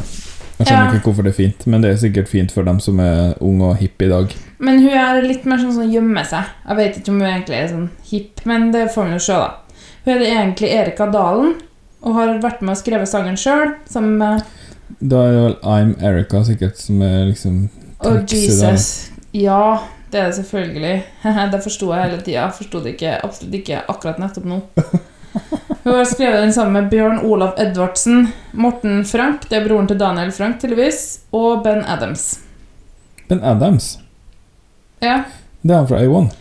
Jeg 0.58 0.66
skjønner 0.66 0.88
Ja. 0.88 0.96
ikke 0.98 1.06
hvorfor 1.06 1.22
det 1.24 1.30
er 1.32 1.38
fint, 1.38 1.66
men 1.70 1.84
det 1.84 1.90
er 1.92 2.00
sikkert 2.02 2.28
fint 2.28 2.52
for 2.52 2.66
dem 2.66 2.80
som 2.82 2.98
er 3.00 3.36
unge 3.44 3.68
og 3.68 3.76
hippe 3.78 4.08
i 4.08 4.10
dag. 4.10 4.32
Men 4.58 4.80
hun 4.82 4.90
er 4.90 5.22
litt 5.22 5.44
mer 5.46 5.60
sånn 5.62 5.76
som 5.76 5.92
gjemmer 5.92 6.26
seg. 6.26 6.48
Jeg 6.66 6.76
vet 6.80 6.96
ikke 6.98 7.12
om 7.14 7.20
hun 7.22 7.28
egentlig 7.30 7.56
er 7.60 7.68
sånn 7.70 7.88
hipp, 8.10 8.42
men 8.48 8.70
det 8.74 8.88
får 8.94 9.06
vi 9.06 9.16
jo 9.16 9.22
se, 9.28 9.38
da. 9.38 9.84
Hun 10.04 10.12
heter 10.12 10.26
egentlig 10.32 10.72
Erika 10.74 11.06
Dalen, 11.14 11.54
og 12.02 12.14
har 12.14 12.38
vært 12.42 12.62
med 12.62 12.76
og 12.76 12.80
skrevet 12.80 13.10
sangen 13.10 13.38
sjøl, 13.40 13.74
sammen 13.90 14.18
med 14.20 14.46
Da 15.00 15.22
er 15.26 15.34
det 15.34 15.44
vel 15.44 15.56
I'm 15.62 15.94
Erica 16.04 16.42
sikkert 16.46 16.78
som 16.80 17.02
er 17.02 17.26
liksom 17.28 17.68
Og. 17.98 18.22
Jesus. 18.30 19.10
Ja, 19.34 19.78
det 20.12 20.20
er 20.20 20.30
det 20.30 20.38
selvfølgelig. 20.38 21.04
det 21.52 21.62
forsto 21.62 21.90
jeg 21.92 22.04
hele 22.04 22.20
tida. 22.22 22.48
Forsto 22.54 22.80
det 22.84 22.94
ikke, 22.94 23.18
absolutt 23.24 23.58
ikke 23.58 23.82
akkurat 23.90 24.20
nettopp 24.22 24.46
nå. 24.48 24.60
Hun 25.84 25.94
har 25.94 26.04
skrevet 26.08 26.42
den 26.42 26.52
sammen 26.52 26.72
med 26.76 26.90
Bjørn 26.90 27.22
Olav 27.24 27.54
Edvardsen, 27.60 28.28
Morten 28.52 29.04
Frank, 29.08 29.46
det 29.48 29.56
er 29.58 29.66
broren 29.68 29.86
til 29.88 29.98
Daniel 30.00 30.32
Frank, 30.34 30.58
tydeligvis, 30.60 31.20
og 31.32 31.62
Ben 31.64 31.84
Adams. 31.84 32.40
Ben 33.28 33.40
Adams. 33.44 33.98
Ja, 35.00 35.22
Det 35.62 35.70
er 35.72 35.76
han 35.76 35.88
fra 35.88 36.00
A1. 36.02 36.32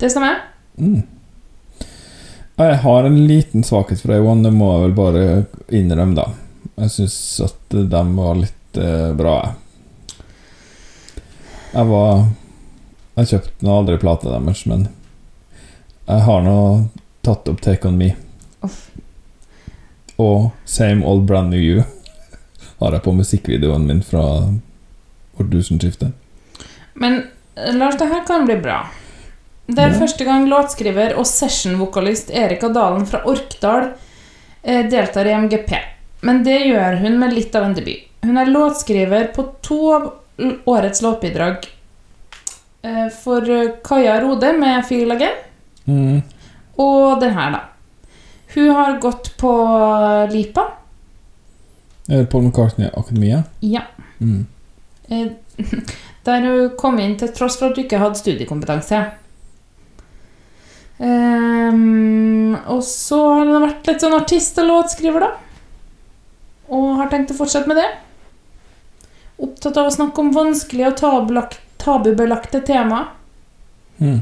det 0.00 0.10
stemmer. 0.10 0.40
Mm. 0.78 1.02
Jeg 2.62 2.78
har 2.84 3.04
en 3.04 3.18
liten 3.26 3.64
svakhet 3.64 4.00
for 4.02 4.14
A1, 4.14 4.42
det 4.44 4.52
må 4.54 4.68
jeg 4.72 4.82
vel 4.86 4.94
bare 4.96 5.22
innrømme, 5.74 6.14
da. 6.18 6.28
Jeg 6.82 6.94
syns 6.94 7.16
at 7.44 7.74
de 7.74 8.02
var 8.16 8.38
litt 8.38 8.78
eh, 8.80 9.10
bra, 9.16 9.34
jeg. 9.42 9.58
Jeg 11.72 11.88
var 11.88 12.26
Jeg 13.16 13.28
kjøpte 13.30 13.64
nå 13.64 13.72
aldri 13.76 13.96
plata 14.00 14.28
deres, 14.32 14.62
men 14.68 14.86
jeg 16.08 16.24
har 16.26 16.44
nå 16.44 16.56
tatt 17.24 17.48
opp 17.48 17.60
Take 17.64 17.88
On 17.88 17.96
Me. 17.96 18.14
Uff. 18.64 18.86
Og 20.20 20.50
Same 20.64 21.04
Old 21.06 21.26
Brand 21.28 21.52
New 21.52 21.60
You 21.60 21.84
har 22.80 22.96
jeg 22.96 23.04
på 23.04 23.14
musikkvideoen 23.16 23.86
min 23.86 24.02
fra 24.04 24.24
årtusenskiftet. 25.40 26.12
Men 26.94 27.22
eh, 27.54 27.74
Lars, 27.76 27.98
det 28.00 28.10
her 28.10 28.24
kan 28.26 28.48
bli 28.48 28.56
bra. 28.60 28.82
Det 29.66 29.78
er 29.82 29.94
første 29.98 30.24
gang 30.26 30.48
låtskriver 30.50 31.14
og 31.16 31.26
sessionvokalist 31.28 32.30
Erika 32.34 32.68
Dalen 32.72 33.04
fra 33.06 33.20
Orkdal 33.30 33.92
eh, 34.62 34.82
deltar 34.90 35.26
i 35.30 35.36
MGP. 35.38 35.70
Men 36.26 36.42
det 36.46 36.58
gjør 36.66 36.98
hun 37.02 37.18
med 37.20 37.32
litt 37.34 37.54
av 37.58 37.68
en 37.68 37.74
debut. 37.78 38.02
Hun 38.22 38.38
er 38.38 38.50
låtskriver 38.50 39.30
på 39.34 39.44
to 39.66 39.78
av 39.94 40.10
årets 40.70 41.02
låtbidrag. 41.02 41.64
Eh, 42.82 43.08
for 43.22 43.48
eh, 43.50 43.70
Kaja 43.86 44.18
Rode 44.22 44.52
med 44.58 44.84
Feel 44.88 45.10
Again, 45.14 45.40
Mm. 45.86 46.20
og 46.78 47.20
den 47.20 47.32
her, 47.34 47.50
da. 47.50 47.60
Hun 48.54 48.68
har 48.70 48.98
gått 49.02 49.32
på 49.36 49.50
Lipa. 50.30 50.62
Paul 52.30 52.42
McCartney-akademiet? 52.44 53.42
Ja. 53.60 53.80
Mm. 54.20 54.46
Eh, 55.08 55.26
Der 56.24 56.40
hun 56.46 56.76
kom 56.78 57.00
inn 57.02 57.16
til 57.18 57.32
tross 57.34 57.56
for 57.58 57.70
at 57.72 57.76
hun 57.76 57.84
ikke 57.84 57.98
hadde 57.98 58.14
studiekompetanse. 58.20 59.00
Ehm, 61.02 62.56
og 62.66 62.82
så 62.86 63.18
har 63.34 63.46
hun 63.46 63.64
vært 63.64 63.88
litt 63.90 64.04
sånn 64.04 64.14
artist 64.14 64.58
og 64.62 64.68
låtskriver, 64.68 65.24
da. 65.24 65.30
Og 66.72 66.98
har 67.00 67.10
tenkt 67.10 67.32
å 67.34 67.38
fortsette 67.40 67.70
med 67.70 67.80
det. 67.80 67.88
Opptatt 69.42 69.80
av 69.80 69.88
å 69.88 69.94
snakke 69.94 70.22
om 70.22 70.30
vanskelige 70.34 70.92
og 70.92 71.56
tabubelagte 71.82 72.62
temaer. 72.66 73.10
Mm. 73.98 74.20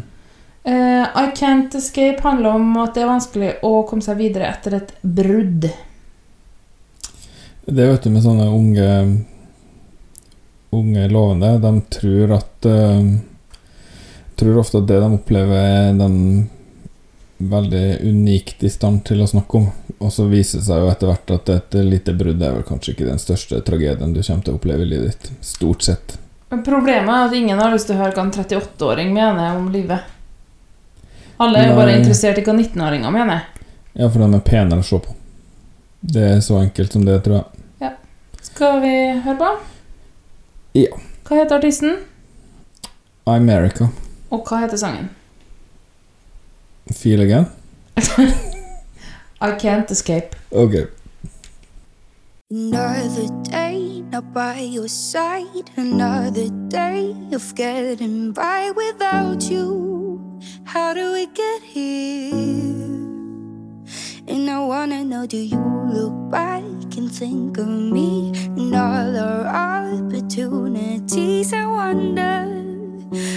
Uh, 0.60 1.06
I 1.16 1.30
Can't 1.36 1.74
Escape 1.76 2.20
handler 2.24 2.58
om 2.58 2.74
at 2.82 2.92
det 2.96 3.04
er 3.04 3.08
vanskelig 3.08 3.52
å 3.64 3.78
komme 3.88 4.04
seg 4.04 4.18
videre 4.20 4.50
etter 4.50 4.76
et 4.76 4.92
brudd. 5.00 5.70
Det 7.64 7.86
vet 7.86 8.04
du 8.04 8.10
med 8.12 8.24
sånne 8.24 8.48
unge 8.50 8.88
Unge 10.74 11.04
lovende 11.10 11.50
De 11.60 11.70
tror 11.92 12.32
at 12.34 12.66
uh, 12.66 13.10
Tror 14.40 14.60
ofte 14.62 14.80
at 14.80 14.88
det 14.88 14.98
de 15.02 15.10
opplever 15.16 15.60
er 15.60 15.98
de 15.98 16.08
veldig 17.40 18.00
unikt 18.04 18.62
i 18.64 18.70
stand 18.70 19.04
til 19.08 19.22
å 19.24 19.26
snakke 19.28 19.56
om 19.56 19.68
Og 20.00 20.12
så 20.12 20.26
viser 20.28 20.60
det 20.60 20.66
seg 20.66 20.82
jo 20.82 20.90
etter 20.92 21.08
hvert 21.08 21.30
at 21.32 21.52
et 21.54 21.76
lite 21.86 22.12
brudd 22.16 22.42
er 22.42 22.52
vel 22.58 22.66
kanskje 22.68 22.92
ikke 22.92 23.08
den 23.08 23.20
største 23.22 23.60
tragedien 23.64 24.12
du 24.12 24.20
kommer 24.20 24.44
til 24.44 24.54
å 24.54 24.58
oppleve 24.58 24.84
i 24.84 24.90
livet 24.90 25.14
ditt 25.14 25.46
Stort 25.46 25.86
sett 25.86 26.16
Men 26.52 26.64
Problemet 26.66 27.08
er 27.14 27.28
at 27.30 27.36
ingen 27.38 27.62
har 27.62 27.72
lyst 27.72 27.88
til 27.88 27.96
å 27.96 28.02
høre 28.02 28.12
hva 28.16 28.26
en 28.26 28.34
38-åring 28.34 29.12
mener 29.14 29.56
om 29.56 29.70
livet. 29.72 30.08
Alle 31.40 31.62
er 31.62 31.70
jo 31.70 31.78
bare 31.78 31.94
interessert 31.96 32.40
i 32.40 32.44
hva 32.44 32.52
19-åringer 32.52 33.14
mener. 33.14 33.46
Ja, 33.94 34.10
for 34.10 34.20
de 34.20 34.28
er 34.36 34.42
penere 34.44 34.82
å 34.82 34.86
se 34.86 34.98
på 35.00 35.14
Det 36.00 36.26
er 36.34 36.42
så 36.44 36.58
enkelt 36.60 36.92
som 36.92 37.06
det, 37.06 37.16
tror 37.24 37.40
jeg 37.80 37.94
Skal 38.50 38.82
vi 38.84 38.92
høre 39.24 39.38
på? 39.40 39.52
Ja. 40.80 41.00
Hva 41.24 41.40
heter 41.40 41.56
artisten? 41.60 41.96
America 43.30 43.88
Og 44.30 44.44
hva 44.44 44.60
heter 44.64 44.80
sangen? 44.80 45.08
Feel 46.92 47.20
again? 47.20 47.46
I 49.40 49.52
Can't 49.52 49.90
Escape. 49.90 50.34
Ok 50.52 50.88
Another 52.50 53.28
day 53.44 54.02
not 54.10 54.34
by 54.34 54.58
your 54.58 54.88
side, 54.88 55.70
another 55.76 56.48
day 56.68 57.14
of 57.32 57.54
getting 57.54 58.32
by 58.32 58.72
without 58.74 59.48
you. 59.48 60.40
How 60.64 60.92
do 60.92 61.12
we 61.12 61.26
get 61.26 61.62
here? 61.62 62.74
And 64.26 64.50
I 64.50 64.58
wanna 64.66 65.04
know 65.04 65.26
do 65.26 65.36
you 65.36 65.62
look 65.92 66.30
back 66.30 66.64
and 66.96 67.10
think 67.10 67.58
of 67.58 67.68
me 67.68 68.32
and 68.56 68.74
all 68.74 69.16
our 69.16 69.46
opportunities? 69.46 71.52
I 71.52 71.66
wonder 71.66 72.48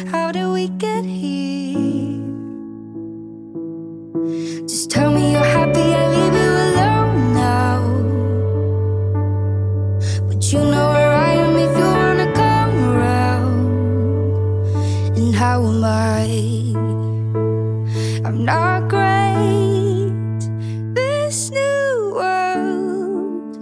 how 0.10 0.32
do 0.32 0.54
we 0.54 0.70
get 0.70 1.06
here? 1.06 1.93
Just 4.68 4.90
tell 4.90 5.12
me 5.12 5.34
you're 5.34 5.44
happy, 5.44 5.82
I 5.82 6.08
leave 6.16 6.36
you 6.42 6.52
alone 6.68 7.34
now. 7.34 7.80
But 10.28 10.40
you 10.52 10.60
know 10.60 10.88
where 10.96 11.14
I 11.30 11.34
am 11.44 11.56
if 11.66 11.78
you 11.78 11.90
wanna 12.00 12.30
come 12.34 12.76
around. 12.94 13.56
And 15.18 15.36
how 15.36 15.60
am 15.72 15.84
I? 15.84 16.24
I'm 18.26 18.40
not 18.46 18.88
great. 18.88 20.42
This 20.96 21.52
new 21.52 22.14
world, 22.16 23.58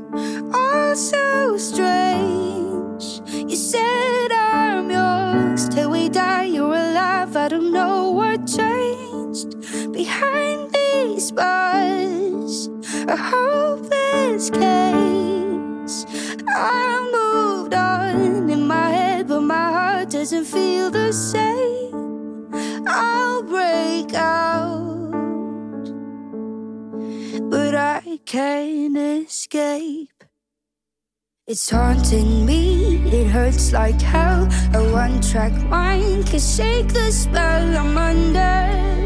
all 0.53 0.95
so 0.95 1.57
strange. 1.57 3.05
You 3.49 3.55
said 3.55 4.31
I'm 4.31 4.91
yours 4.91 5.67
till 5.69 5.89
we 5.89 6.09
die. 6.09 6.45
You're 6.55 6.75
alive. 6.75 7.35
I 7.35 7.47
don't 7.47 7.71
know 7.73 8.11
what 8.11 8.45
changed 8.45 9.49
behind 9.91 10.50
bars. 11.29 12.69
A 13.07 13.15
hopeless 13.15 14.49
case. 14.49 16.05
I 16.47 17.09
moved 17.15 17.73
on 17.73 18.49
in 18.49 18.65
my 18.65 18.89
head, 18.89 19.27
but 19.27 19.41
my 19.41 19.69
heart 19.77 20.09
doesn't 20.09 20.45
feel 20.45 20.89
the 20.89 21.11
same. 21.11 22.49
I'll 22.87 23.43
break 23.43 24.13
out, 24.13 25.11
but 27.49 27.75
I 27.75 28.19
can't 28.25 28.97
escape. 28.97 30.23
It's 31.47 31.69
haunting 31.69 32.45
me, 32.45 32.95
it 33.11 33.27
hurts 33.27 33.73
like 33.73 34.01
hell. 34.01 34.47
A 34.73 34.91
one 34.93 35.19
track 35.21 35.51
mind 35.69 36.27
can 36.27 36.39
shake 36.39 36.87
the 36.93 37.11
spell 37.11 37.77
I'm 37.77 37.97
under. 37.97 39.00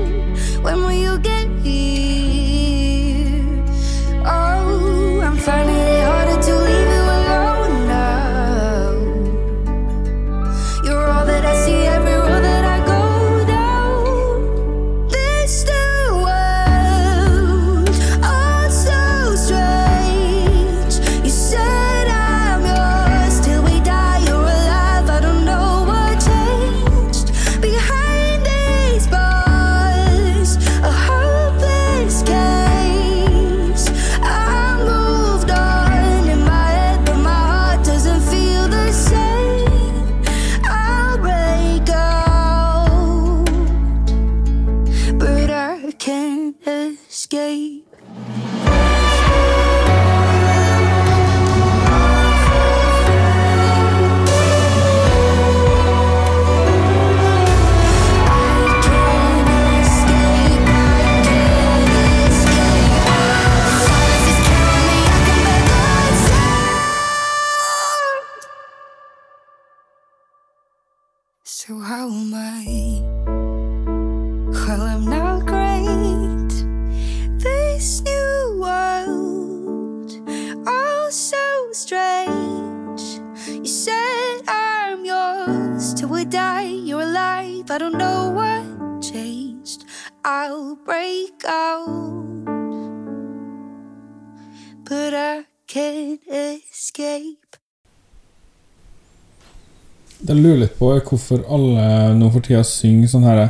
Jeg 100.26 100.38
lurer 100.40 100.64
litt 100.64 100.78
på, 100.80 100.92
er 100.96 101.04
hvorfor 101.06 101.44
alle 101.54 102.14
nå 102.18 102.30
for 102.34 102.46
tida 102.46 102.64
synger 102.66 103.12
sånn 103.12 103.28
herre 103.28 103.50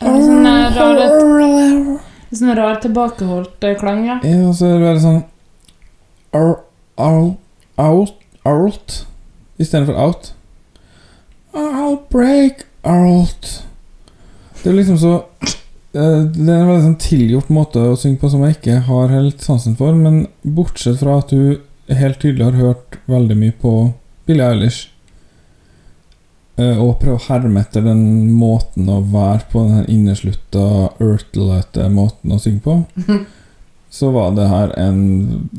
Er 0.00 0.16
sånn 0.24 0.46
eh, 0.48 0.78
rar, 0.78 0.96
sånn 2.32 2.56
rar 2.56 2.80
tilbakeholdt 2.80 3.68
eh, 3.68 3.76
klang, 3.80 4.04
ja? 4.08 4.16
Ja, 4.24 4.40
og 4.48 4.56
så 4.56 4.70
er 4.70 4.78
det 4.78 4.88
bare 4.88 5.04
sånn 5.04 5.22
Out, 6.30 7.38
out, 7.76 8.14
out 8.46 9.06
istedenfor 9.60 9.96
out. 9.98 10.32
I'll 11.52 11.98
break 12.10 12.64
out. 12.84 13.64
Det 14.62 14.70
er 14.70 14.76
liksom 14.76 14.98
så 15.00 15.14
eh, 15.92 16.22
Det 16.22 16.46
er 16.46 16.60
en 16.60 16.68
veldig 16.70 16.84
sånn 16.84 17.00
tilgjort 17.02 17.50
måte 17.52 17.82
å 17.90 17.96
synge 17.98 18.20
på 18.22 18.30
som 18.32 18.44
jeg 18.46 18.58
ikke 18.58 18.78
har 18.86 19.12
helt 19.12 19.42
sansen 19.44 19.76
for, 19.78 19.96
men 19.96 20.28
bortsett 20.42 21.00
fra 21.02 21.18
at 21.20 21.34
du 21.34 21.58
helt 21.98 22.20
tydelig 22.22 22.44
har 22.50 22.58
hørt 22.60 22.98
veldig 23.10 23.36
mye 23.38 23.56
på 23.60 23.74
Billie 24.28 24.46
Eilish 24.46 24.88
eh, 26.60 26.78
og 26.78 27.00
prøve 27.02 27.18
å 27.18 27.26
herme 27.26 27.64
etter 27.64 27.84
den 27.86 28.30
måten 28.36 28.88
å 28.92 29.00
være 29.02 29.46
på, 29.52 29.64
den 29.68 29.88
inneslutta, 29.90 30.64
ørtelete 31.02 31.88
måten 31.92 32.36
å 32.36 32.40
synge 32.42 32.62
på, 32.64 32.76
så 33.98 34.12
var 34.14 34.36
det 34.38 34.50
her 34.50 34.74
en 34.78 35.00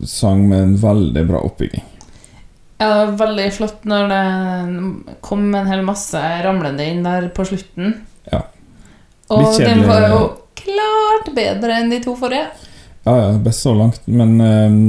sang 0.07 0.47
med 0.47 0.63
en 0.65 0.77
veldig 0.81 1.25
bra 1.33 1.43
oppbygging. 1.49 1.83
Ja, 2.81 2.87
det 2.87 3.11
var 3.11 3.17
veldig 3.27 3.49
flott 3.53 3.83
når 3.85 4.07
det 4.09 4.21
kom 5.21 5.51
en 5.53 5.67
hel 5.69 5.83
masse 5.85 6.21
ramlende 6.41 6.87
inn 6.89 7.03
der 7.05 7.27
på 7.35 7.45
slutten. 7.45 7.99
Ja. 8.31 8.47
Og 9.31 9.59
den 9.61 9.83
var 9.85 10.07
jo 10.09 10.21
klart 10.57 11.29
bedre 11.35 11.77
enn 11.77 11.91
de 11.93 11.99
to 12.01 12.15
forrige. 12.17 12.49
Ja, 13.05 13.13
ja, 13.17 13.29
best 13.41 13.65
så 13.65 13.73
langt, 13.77 14.01
men 14.05 14.41
eh, 14.41 14.65
eh, 14.65 14.81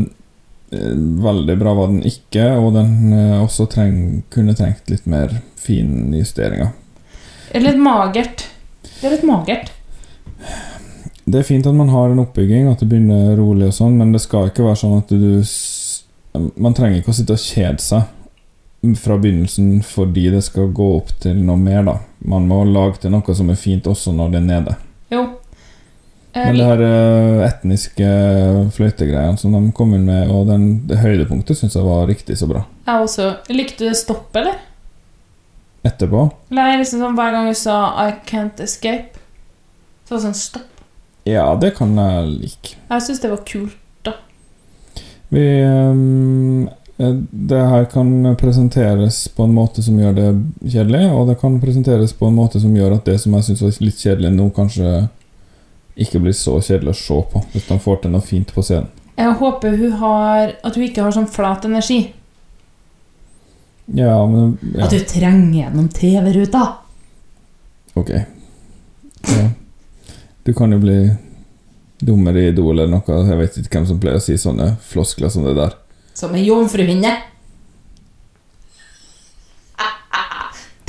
veldig 0.73 1.57
bra 1.61 1.75
var 1.75 1.91
den 1.93 2.03
ikke, 2.09 2.47
og 2.57 2.73
den 2.77 3.13
eh, 3.13 3.39
også 3.43 3.67
treng, 3.71 4.23
kunne 4.33 4.55
trengt 4.57 4.89
litt 4.91 5.07
mer 5.11 5.35
finjusteringer. 5.61 6.73
Er 7.53 7.65
litt 7.65 7.81
magert. 7.81 8.47
Det 8.83 9.09
er 9.09 9.17
litt 9.17 9.27
magert. 9.29 9.73
Det 11.25 11.39
er 11.39 11.47
fint 11.47 11.67
at 11.69 11.77
man 11.77 11.93
har 11.93 12.11
en 12.11 12.23
oppbygging, 12.25 12.67
at 12.71 12.81
det 12.83 12.89
begynner 12.91 13.37
rolig 13.39 13.69
og 13.69 13.77
sånn, 13.77 13.99
men 14.01 14.15
det 14.15 14.23
skal 14.25 14.51
ikke 14.51 14.67
være 14.67 14.81
sånn 14.81 14.99
at 14.99 15.13
du 15.13 15.43
Man 16.33 16.73
trenger 16.73 17.03
ikke 17.03 17.13
å 17.13 17.17
sitte 17.19 17.35
og 17.37 17.43
kjede 17.45 17.83
seg 17.85 18.95
fra 18.97 19.19
begynnelsen 19.21 19.83
fordi 19.85 20.31
det 20.33 20.41
skal 20.47 20.71
gå 20.73 20.87
opp 20.97 21.11
til 21.21 21.43
noe 21.45 21.61
mer, 21.61 21.83
da. 21.85 21.99
Man 22.25 22.49
må 22.49 22.63
lage 22.65 23.03
til 23.03 23.13
noe 23.13 23.37
som 23.37 23.51
er 23.53 23.61
fint 23.61 23.87
også 23.87 24.15
når 24.17 24.33
det 24.33 24.41
er 24.41 24.47
nede. 24.47 24.77
Eh, 26.33 26.47
Men 26.47 26.57
det 26.57 26.65
her 26.65 26.83
eh, 26.87 27.43
etniske 27.47 28.11
fløytegreiene 28.73 29.37
som 29.41 29.53
de 29.53 29.73
kom 29.77 29.93
inn 29.95 30.07
med, 30.09 30.31
og 30.33 30.47
den, 30.49 30.87
det 30.89 31.03
høydepunktet, 31.03 31.59
syns 31.59 31.77
jeg 31.77 31.85
var 31.85 32.07
riktig 32.09 32.39
så 32.41 32.49
bra. 32.49 32.65
Jeg 32.89 33.07
også. 33.09 33.27
Likte 33.53 33.89
du 33.91 33.95
stopp, 33.99 34.31
eller? 34.41 34.57
Etterpå 35.83 36.29
Nei, 36.55 36.77
liksom 36.79 37.01
sånn 37.03 37.17
hver 37.19 37.33
gang 37.35 37.49
du 37.51 37.57
sa 37.59 37.75
'I 37.99 38.13
can't 38.29 38.61
escape', 38.63 39.19
så 40.07 40.15
var 40.15 40.19
det 40.21 40.27
sånn 40.29 40.39
stopp. 40.39 40.69
Ja, 41.27 41.55
det 41.59 41.75
kan 41.77 41.95
jeg 41.99 42.29
like. 42.41 42.77
Jeg 42.91 43.03
syns 43.03 43.21
det 43.21 43.31
var 43.31 43.43
kult. 43.47 43.77
da. 44.05 44.13
Vi 45.29 45.45
eh, 45.63 47.15
Det 47.33 47.61
her 47.73 47.85
kan 47.91 48.37
presenteres 48.39 49.29
på 49.29 49.45
en 49.45 49.55
måte 49.55 49.83
som 49.83 49.99
gjør 49.99 50.15
det 50.15 50.29
kjedelig, 50.71 51.11
og 51.13 51.29
det 51.29 51.41
kan 51.41 51.61
presenteres 51.61 52.13
på 52.13 52.27
en 52.29 52.35
måte 52.37 52.61
som 52.61 52.75
gjør 52.77 52.95
at 52.97 53.05
det 53.05 53.21
som 53.21 53.35
jeg 53.35 53.43
syns 53.43 53.63
var 53.63 53.77
litt 53.81 53.99
kjedelig 53.99 54.33
nå, 54.37 54.51
kanskje 54.55 55.09
ikke 55.97 56.21
blir 56.23 56.35
så 56.37 56.57
kjedelig 56.61 56.95
å 56.95 56.99
se 56.99 57.21
på, 57.33 57.43
hvis 57.53 57.69
de 57.69 57.79
får 57.85 58.03
til 58.03 58.15
noe 58.15 58.25
fint 58.25 58.53
på 58.55 58.65
scenen. 58.65 58.91
Jeg 59.13 59.35
håper 59.39 59.75
hun 59.77 59.93
har 60.01 60.55
At 60.65 60.77
hun 60.79 60.87
ikke 60.87 61.03
har 61.05 61.13
sånn 61.13 61.29
flat 61.29 61.67
energi. 61.69 61.99
Ja, 63.93 64.15
men 64.27 64.55
ja. 64.73 64.87
At 64.87 64.95
hun 64.97 65.05
trenger 65.11 65.59
gjennom 65.59 65.91
TV-ruta. 65.93 66.63
Ok. 67.99 68.11
Ja. 69.29 69.51
Du 70.43 70.55
kan 70.57 70.73
jo 70.73 70.79
bli 70.83 70.97
dummere 72.03 72.41
i 72.41 72.49
Idol 72.51 72.79
eller 72.79 72.91
noe. 72.91 73.19
Jeg 73.29 73.39
vet 73.43 73.61
ikke 73.61 73.79
hvem 73.79 73.91
som 73.91 74.01
pleier 74.03 74.19
å 74.19 74.25
si 74.25 74.39
sånne 74.41 74.73
floskler 74.89 75.31
som 75.31 75.45
det 75.47 75.55
der. 75.59 75.77
Som 76.19 76.33
ei 76.39 76.47
jomfruhinne. 76.47 77.13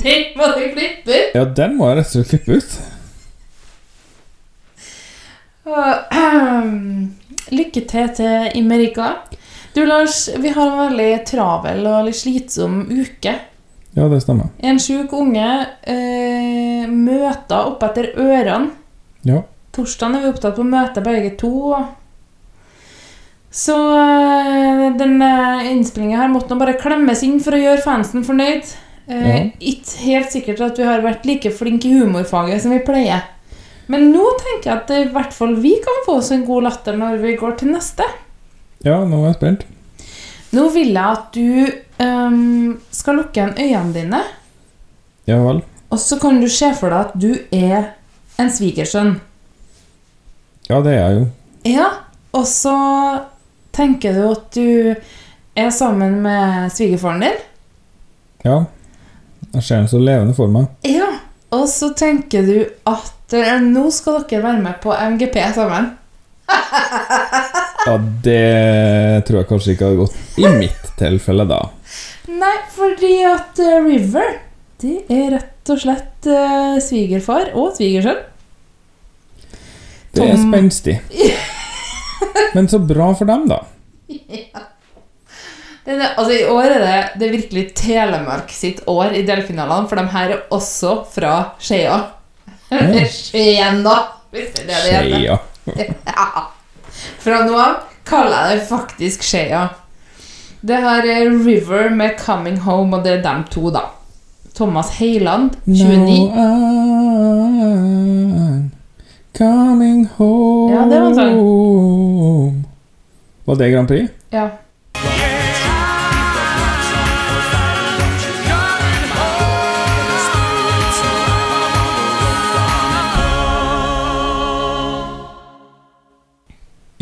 Den 0.04 0.34
må 0.40 0.48
du 0.56 0.64
klippe 0.74 1.12
ut! 1.12 1.36
Ja, 1.36 1.46
den 1.46 1.78
må 1.78 1.92
jeg 1.92 2.00
rett 2.00 2.10
og 2.10 2.16
slett 2.16 2.32
klippe 2.34 2.58
ut. 2.60 2.80
Lykke 7.58 7.82
til 7.88 8.10
til 8.18 8.52
Imerika. 8.60 9.14
Du, 9.76 9.82
Lars, 9.88 10.28
vi 10.40 10.52
har 10.54 10.68
en 10.70 10.82
veldig 10.92 11.10
travel 11.28 11.86
og 11.90 12.06
litt 12.08 12.20
slitsom 12.20 12.84
uke. 12.92 13.34
Ja, 13.94 14.08
det 14.10 14.22
stemmer. 14.24 14.50
En 14.66 14.80
sjuk 14.82 15.12
unge 15.18 15.48
eh, 15.90 16.86
møter 16.90 17.68
opp 17.72 17.84
etter 17.86 18.12
ørene. 18.18 18.72
Ja. 19.26 19.44
Torsdagen 19.74 20.18
er 20.18 20.26
vi 20.26 20.32
opptatt 20.34 20.56
på 20.58 20.64
å 20.66 20.70
møte 20.70 21.02
begge 21.06 21.32
to. 21.40 21.54
Så 23.54 23.76
eh, 23.98 24.88
den 24.98 25.20
innspillinga 25.22 26.24
her 26.24 26.32
måtte 26.34 26.54
nå 26.54 26.62
bare 26.62 26.78
klemmes 26.82 27.22
inn 27.26 27.40
for 27.44 27.54
å 27.58 27.62
gjøre 27.62 27.86
fansen 27.86 28.26
fornøyd. 28.28 28.66
Eh, 29.08 29.30
Ja. 29.30 29.38
Ikke 29.74 30.00
helt 30.08 30.32
sikkert 30.34 30.62
at 30.64 30.78
vi 30.80 30.86
har 30.88 31.02
vært 31.06 31.26
like 31.30 31.52
flinke 31.54 31.90
i 31.90 31.98
humorfaget 32.02 32.62
som 32.66 32.74
vi 32.74 32.82
pleier. 32.86 33.26
Men 33.92 34.12
nå 34.14 34.24
tenker 34.40 34.70
jeg 34.70 34.78
at 34.82 34.92
i 34.96 35.12
hvert 35.12 35.34
fall 35.36 35.56
vi 35.60 35.74
kan 35.84 36.04
få 36.06 36.18
oss 36.22 36.32
en 36.32 36.46
god 36.48 36.64
latter 36.70 36.96
når 37.00 37.18
vi 37.24 37.34
går 37.40 37.58
til 37.60 37.74
neste. 37.74 38.06
Ja, 38.86 39.02
nå 39.08 39.24
er 39.24 39.32
jeg 39.32 39.40
spent. 39.40 39.66
Nå 40.54 40.68
vil 40.76 40.92
jeg 40.94 41.04
at 41.04 41.36
du 41.36 42.06
um, 42.06 42.74
skal 42.94 43.18
lukke 43.20 43.40
igjen 43.42 43.56
øynene 43.58 43.94
dine, 43.96 44.22
Ja 45.28 45.38
vel. 45.40 45.62
og 45.90 46.00
så 46.04 46.18
kan 46.20 46.40
du 46.42 46.48
se 46.52 46.70
for 46.76 46.92
deg 46.92 47.00
at 47.00 47.14
du 47.16 47.32
er 47.56 47.94
en 48.42 48.52
svigersønn. 48.52 49.16
Ja, 50.70 50.80
det 50.84 50.94
er 50.94 51.00
jeg 51.00 51.16
jo. 51.20 51.26
Ja, 51.74 51.88
og 52.36 52.46
så 52.48 52.76
tenker 53.76 54.14
du 54.16 54.24
at 54.32 54.46
du 54.56 54.96
er 55.56 55.70
sammen 55.74 56.22
med 56.24 56.72
svigerfaren 56.74 57.24
din. 57.26 57.42
Ja. 58.46 58.58
Jeg 59.54 59.64
ser 59.64 59.76
ham 59.84 59.88
så 59.88 60.00
levende 60.02 60.34
for 60.38 60.50
meg. 60.52 60.70
Ja, 60.88 61.10
og 61.54 61.68
så 61.70 61.92
tenker 61.98 62.46
du 62.48 62.56
at 62.90 63.12
nå 63.66 63.90
skal 63.94 64.24
dere 64.30 64.44
være 64.44 64.62
med 64.62 64.80
på 64.84 64.94
MGP 64.94 65.40
sammen. 65.56 65.92
Ja, 67.84 67.98
det 68.24 69.26
tror 69.28 69.42
jeg 69.42 69.48
kanskje 69.50 69.74
ikke 69.74 69.90
hadde 69.90 70.04
gått 70.06 70.40
i 70.40 70.48
mitt 70.56 70.92
tilfelle, 71.00 71.44
da. 71.50 71.60
Nei, 72.32 72.56
fordi 72.72 73.16
at 73.28 73.60
eh, 73.60 73.80
River, 73.84 74.38
det 74.80 75.02
er 75.12 75.34
rett 75.36 75.72
og 75.74 75.82
slett 75.82 76.30
eh, 76.32 76.78
svigerfar 76.84 77.52
og 77.60 77.74
svigersønn. 77.76 78.22
Det 80.14 80.30
er 80.30 80.40
spenstig. 80.40 81.00
Men 82.56 82.70
så 82.72 82.80
bra 82.80 83.10
for 83.18 83.28
dem, 83.28 83.50
da. 83.52 83.64
Det 85.84 85.92
er 85.92 86.00
det, 86.00 86.10
altså 86.16 86.32
I 86.32 86.44
år 86.48 86.70
er 86.70 86.80
det, 86.80 86.98
det 87.20 87.26
er 87.28 87.34
virkelig 87.34 87.64
Telemark 87.76 88.52
sitt 88.56 88.84
år 88.88 89.18
i 89.18 89.26
delfinalene, 89.28 89.90
for 89.92 90.00
de 90.00 90.06
her 90.14 90.36
er 90.38 90.44
også 90.56 91.02
fra 91.12 91.34
Skien. 91.60 92.06
Ja. 92.98 93.06
Skien, 93.10 93.84
da! 93.86 93.98
Skeia. 94.34 95.38
Ja. 95.66 96.48
Fra 97.24 97.42
nå 97.46 97.58
av 97.58 97.76
kaller 98.08 98.50
jeg 98.52 98.60
det 98.60 98.68
faktisk 98.68 99.24
Skeia. 99.24 99.68
Det 100.64 100.78
her 100.80 101.04
er 101.12 101.30
River 101.46 101.90
med 101.90 102.16
'Coming 102.18 102.60
Home', 102.64 102.96
og 102.96 103.04
det 103.04 103.18
er 103.18 103.22
dem 103.24 103.44
to, 103.52 103.70
da. 103.70 103.80
Thomas 104.56 104.90
Heiland, 105.00 105.52
29. 105.66 106.30
Now 106.30 106.54
I'm 108.38 108.70
coming 109.38 110.08
home 110.18 110.74
Ja, 110.74 110.84
det 110.90 111.00
var 111.02 111.14
sånn. 111.18 112.60
Var 113.46 113.56
det 113.60 113.72
Grand 113.74 113.88
Prix? 113.90 114.12
Ja. 114.32 114.50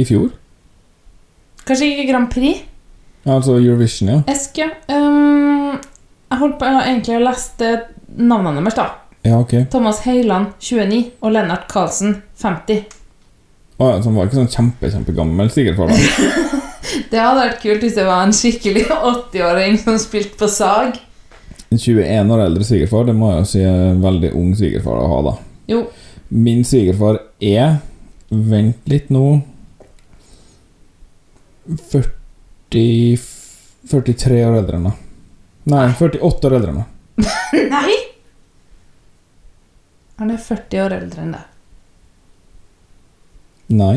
I 0.02 0.06
fjor? 0.08 0.30
Kanskje 1.68 1.92
ikke 1.92 2.08
Grand 2.10 2.30
Prix? 2.34 2.64
Ja, 3.24 3.36
altså 3.36 3.60
Eurovision, 3.60 4.10
ja. 4.10 4.22
Eske. 4.32 4.66
Um, 4.90 5.78
jeg 6.32 6.42
holdt 6.42 6.58
på 6.62 6.70
egentlig 6.72 7.20
å 7.20 7.22
leste 7.22 7.70
navnene 8.18 8.64
deres, 8.64 8.80
da. 8.80 8.88
Ja, 9.28 9.38
ok. 9.44 9.54
Thomas 9.70 10.02
Heiland, 10.08 10.56
29, 10.60 11.04
og 11.22 11.36
Lennart 11.36 11.68
Karlsen, 11.70 12.18
50. 12.42 12.82
Å, 13.78 13.92
ja, 13.92 14.00
så 14.00 14.10
han 14.10 14.18
var 14.18 14.30
ikke 14.30 14.40
sånn 14.40 14.50
kjempe, 14.56 14.90
kjempegammel 14.96 15.54
svigerfar, 15.54 15.94
da. 15.94 16.58
Det 17.12 17.20
hadde 17.20 17.44
vært 17.44 17.62
kult 17.62 17.84
hvis 17.86 17.96
det 17.96 18.04
var 18.08 18.26
en 18.26 18.34
skikkelig 18.36 18.88
80-åring 18.90 19.78
som 19.80 20.00
spilte 20.02 20.36
på 20.40 20.48
sag. 20.52 20.98
En 21.72 21.80
21 21.80 22.34
år 22.34 22.42
eldre 22.48 22.66
svigerfar, 22.68 23.06
det 23.08 23.16
må 23.16 23.30
jeg 23.32 23.44
jo 23.44 23.50
si 23.52 23.62
er 23.64 23.86
en 23.92 24.02
veldig 24.04 24.32
ung 24.40 24.50
svigerfar 24.58 25.00
å 25.00 25.08
ha, 25.12 25.20
da. 25.30 25.34
Jo. 25.72 25.86
Min 26.34 26.66
svigerfar 26.68 27.22
er 27.44 27.80
Vent 28.32 28.86
litt 28.88 29.10
nå 29.12 29.42
44 31.66 33.42
43 33.90 34.46
år 34.46 34.58
eldre 34.62 34.78
enn 34.78 34.88
deg. 34.90 35.04
Nei, 35.72 35.86
48 35.98 36.48
år 36.50 36.56
eldre 36.58 36.72
enn 36.74 36.82
deg. 36.82 36.88
Nei! 37.72 37.98
Han 40.22 40.34
er 40.34 40.42
40 40.42 40.84
år 40.86 40.96
eldre 41.00 41.24
enn 41.26 41.36
deg. 41.36 41.48
Nei. 43.82 43.96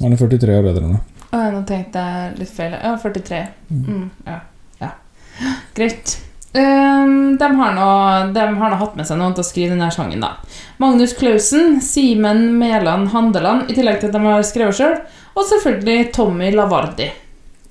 Han 0.00 0.14
er 0.14 0.20
43 0.20 0.58
år 0.58 0.70
eldre 0.70 0.88
enn 0.88 0.96
deg. 0.96 1.10
Å, 1.34 1.40
nå 1.50 1.64
tenkte 1.68 2.02
jeg 2.04 2.36
litt 2.38 2.54
feil. 2.54 2.76
Ja, 2.78 2.94
43. 3.00 3.40
Mm, 3.74 4.06
ja. 4.28 4.38
ja. 4.80 4.90
Greit. 5.76 6.18
Ehm, 6.54 7.36
de, 7.38 7.44
har 7.58 7.72
nå, 7.74 8.32
de 8.34 8.40
har 8.60 8.70
nå 8.70 8.76
hatt 8.78 8.94
med 8.96 9.06
seg 9.08 9.18
noen 9.18 9.34
til 9.34 9.42
å 9.42 9.46
skrive 9.48 9.74
denne 9.74 9.88
sangen, 9.94 10.20
da. 10.22 10.36
Magnus 10.78 11.16
Clausen, 11.18 11.80
Simen 11.82 12.44
Mæland 12.60 13.10
Handeland, 13.10 13.70
i 13.70 13.74
tillegg 13.74 13.98
til 14.00 14.12
at 14.12 14.14
de 14.14 14.22
har 14.22 14.46
skrevet 14.46 14.78
sjøl. 14.78 14.96
Og 15.34 15.48
selvfølgelig 15.50 16.12
Tommy 16.14 16.52
Lavardi. 16.54 17.08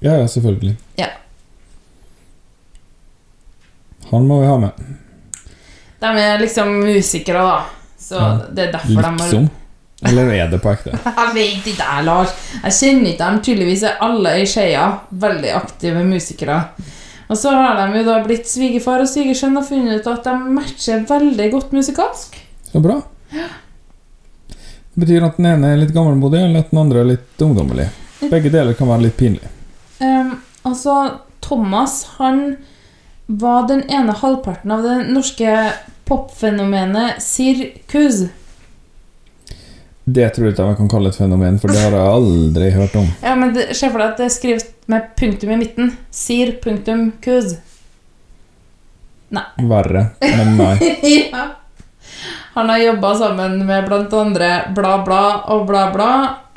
Ja, 0.03 0.17
ja, 0.19 0.27
selvfølgelig. 0.27 0.75
Ja. 0.99 1.07
Han 4.11 4.27
må 4.27 4.41
vi 4.41 4.47
ha 4.51 4.57
med. 4.57 4.71
De 6.03 6.11
er 6.19 6.39
liksom 6.43 6.73
musikere, 6.83 7.43
da. 7.47 7.61
Så 7.99 8.15
Ja. 8.19 8.31
det 8.51 8.67
er 8.67 8.71
derfor 8.73 9.01
de 9.01 9.03
har 9.07 9.17
Liksom. 9.17 9.49
Eller 10.05 10.33
er 10.33 10.47
det 10.51 10.59
på 10.61 10.69
ekte? 10.73 10.91
Jeg 11.17 11.33
vet 11.33 11.67
ikke, 11.71 11.85
jeg, 11.95 12.03
Lars. 12.05 12.33
Jeg 12.63 12.71
kjenner 12.75 13.09
ikke 13.13 13.23
dem. 13.29 13.39
Tydeligvis 13.41 13.83
er 13.87 14.01
alle 14.03 14.33
i 14.41 14.45
Skeia 14.45 14.89
veldig 15.09 15.53
aktive 15.55 16.03
musikere. 16.03 16.57
Og 17.33 17.37
så 17.41 17.49
har 17.49 17.79
de 17.79 17.97
jo 17.97 18.05
da 18.05 18.19
blitt 18.21 18.45
svigerfar 18.45 19.01
og 19.01 19.09
svigersønn 19.09 19.57
og 19.57 19.65
funnet 19.65 20.03
ut 20.03 20.09
at 20.11 20.27
de 20.27 20.53
matcher 20.53 21.01
veldig 21.09 21.47
godt 21.55 21.71
musikalsk. 21.73 22.35
Så 22.69 22.81
bra. 22.83 22.99
Det 24.93 25.01
betyr 25.01 25.25
at 25.25 25.39
den 25.39 25.47
ene 25.49 25.71
er 25.73 25.79
litt 25.81 25.95
gammelmodig, 25.95 26.43
eller 26.43 26.61
at 26.61 26.69
den 26.69 26.81
andre 26.83 27.01
er 27.01 27.09
litt 27.15 27.41
ungdommelig. 27.41 27.87
Begge 28.29 28.51
deler 28.53 28.77
kan 28.77 28.91
være 28.91 29.07
litt 29.07 29.17
pinlig. 29.17 29.49
Um, 29.97 30.35
altså, 30.61 30.93
Thomas, 31.41 32.03
han 32.19 32.43
var 33.25 33.65
den 33.71 33.81
ene 33.89 34.13
halvparten 34.13 34.75
av 34.75 34.85
det 34.85 34.99
norske 35.09 35.57
popfenomenet 36.05 37.17
sirkus. 37.23 38.27
Det 40.03 40.29
tror 40.35 40.49
jeg 40.49 40.53
ikke 40.53 40.65
jeg 40.67 40.77
kan 40.81 40.89
kalle 40.91 41.11
et 41.13 41.17
fenomen, 41.17 41.57
for 41.61 41.71
det 41.71 41.79
har 41.79 41.93
jeg 41.95 42.13
aldri 42.17 42.69
hørt 42.75 42.95
om. 42.99 43.05
Ja, 43.23 43.35
men 43.39 43.53
Se 43.55 43.87
for 43.87 44.01
deg 44.01 44.09
at 44.09 44.19
det 44.19 44.31
skrevet 44.35 44.89
med 44.91 45.13
punktum 45.19 45.53
i 45.55 45.59
midten. 45.61 45.93
Sir 46.11 46.57
punktum 46.63 47.11
kus. 47.23 47.55
Nei. 49.33 49.45
Verre, 49.69 50.09
men 50.21 50.57
nei. 50.59 50.75
ja. 51.31 51.47
Han 52.53 52.69
har 52.69 52.83
jobba 52.83 53.15
sammen 53.17 53.65
med 53.65 53.93
andre 54.13 54.49
Bla 54.75 54.97
Bla 55.05 55.23
og 55.55 55.63
Bla 55.67 55.87
Bla 55.93 56.09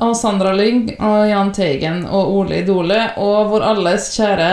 og 0.05 0.17
Sandra 0.19 0.53
Lyng 0.53 0.91
og 0.99 1.23
Jahn 1.31 1.55
Teigen 1.57 2.03
og 2.05 2.35
Ole 2.37 2.59
Idole 2.61 2.99
og 3.17 3.55
vår 3.55 3.65
alles 3.71 4.11
kjære 4.19 4.51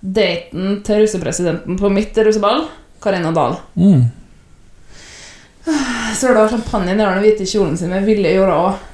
daten 0.00 0.80
til 0.86 1.02
russepresidenten 1.02 1.76
på 1.78 1.90
mitt 1.92 2.16
russeball, 2.16 2.64
Karina 3.02 3.34
Dahl. 3.36 3.58
Mm. 3.76 4.06
Søla 6.18 6.48
champagne 6.48 6.94
ned 6.96 7.06
den 7.06 7.22
hvite 7.22 7.46
kjolen 7.46 7.76
sin 7.78 7.92
med 7.92 8.06
ville 8.06 8.34
gjorde 8.34 8.56
òg. 8.56 8.88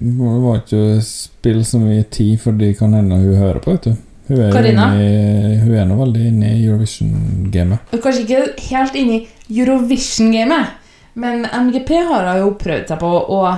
Det 0.00 0.36
var 0.44 0.60
ikke 0.60 1.00
spill 1.04 1.60
så 1.68 1.80
mye 1.80 2.04
tid, 2.12 2.38
for 2.40 2.56
det 2.56 2.74
kan 2.78 2.94
hende 2.96 3.18
hun 3.20 3.36
hører 3.36 3.60
på, 3.60 3.74
vet 3.76 3.90
du. 3.90 4.06
Hun 4.30 4.42
er, 4.46 4.52
Karina? 4.54 4.86
inne 4.94 5.64
hun 5.64 5.74
er 5.76 5.88
nå 5.88 5.96
veldig 5.98 6.26
inne 6.30 6.52
i 6.54 6.64
Eurovision-gamet. 6.64 7.90
Kanskje 8.00 8.22
ikke 8.24 8.68
helt 8.70 8.96
inne 9.00 9.18
i 9.18 9.60
Eurovision-gamet, 9.60 10.76
men 11.20 11.44
MGP 11.44 11.96
har 12.08 12.28
hun 12.30 12.44
jo 12.44 12.52
prøvd 12.60 12.92
seg 12.92 13.00
på 13.02 13.10
og 13.36 13.48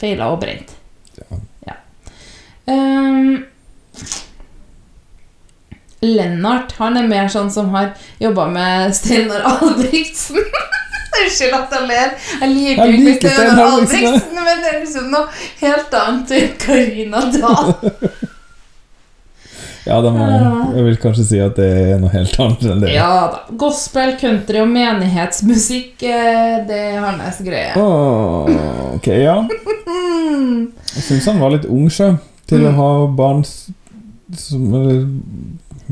feila 0.00 0.30
og 0.32 0.40
brent. 0.44 0.76
Ja. 1.66 1.76
Ehm, 2.72 3.42
Lennart 6.02 6.72
han 6.78 6.96
er 6.98 7.06
mer 7.10 7.28
sånn 7.30 7.50
som 7.52 7.68
har 7.74 7.92
jobba 8.22 8.48
med 8.50 8.94
Steinar 8.96 9.44
Albrigtsen. 9.56 10.40
Unnskyld 11.20 11.54
at 11.58 11.74
jeg 11.76 11.88
ler. 11.90 12.12
Jeg 12.40 12.50
liker 12.54 12.92
Jeg 12.92 13.00
ikke 13.16 13.30
Steinar 13.34 13.64
Albrigtsen. 13.76 14.38
Men 14.46 14.62
det 14.64 14.70
er 14.72 14.78
liksom 14.80 15.10
noe 15.12 15.26
helt 15.60 15.96
annet 16.02 16.30
enn 16.38 16.52
Karina 16.62 17.24
Dahl. 17.34 17.74
Ja, 19.82 19.96
da 19.98 20.12
må, 20.14 20.22
jeg 20.76 20.84
vil 20.86 20.96
kanskje 21.02 21.24
si 21.26 21.38
at 21.42 21.56
det 21.58 21.64
er 21.66 21.96
noe 21.98 22.12
helt 22.12 22.36
annet 22.38 22.60
enn 22.70 22.82
det. 22.84 22.92
Ja 22.94 23.08
da. 23.32 23.40
Gospel, 23.58 24.12
country 24.20 24.60
og 24.62 24.68
menighetsmusikk, 24.70 26.04
eh, 26.06 26.60
det 26.68 26.76
er 26.92 27.00
hans 27.02 27.40
greie. 27.42 27.72
Oh, 27.82 28.46
ok, 28.94 29.08
ja. 29.24 29.40
Jeg 30.92 31.02
syns 31.08 31.26
han 31.32 31.42
var 31.42 31.56
litt 31.56 31.66
ung, 31.66 31.88
sjø, 31.90 32.12
til 32.46 32.62
Mm. 32.62 32.68
å 32.70 32.72
ha 32.78 33.06
barn 33.18 33.42
som 33.42 34.70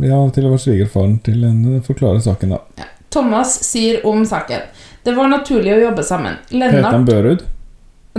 Ja, 0.01 0.21
til 0.33 0.47
å 0.47 0.53
være 0.55 0.63
svigerfaren 0.63 1.19
til 1.27 1.43
en 1.51 1.83
Forklare 1.83 2.23
saken, 2.23 2.55
da. 2.55 2.87
Thomas 3.11 3.57
sier 3.67 4.05
om 4.07 4.23
saken. 4.25 4.69
Det 5.03 5.13
var 5.17 5.29
naturlig 5.33 5.73
å 5.75 5.81
jobbe 5.87 6.05
sammen. 6.05 6.37
Lennart 6.51 6.77
Heter 6.77 6.97
han 6.97 7.09
Børud? 7.09 7.45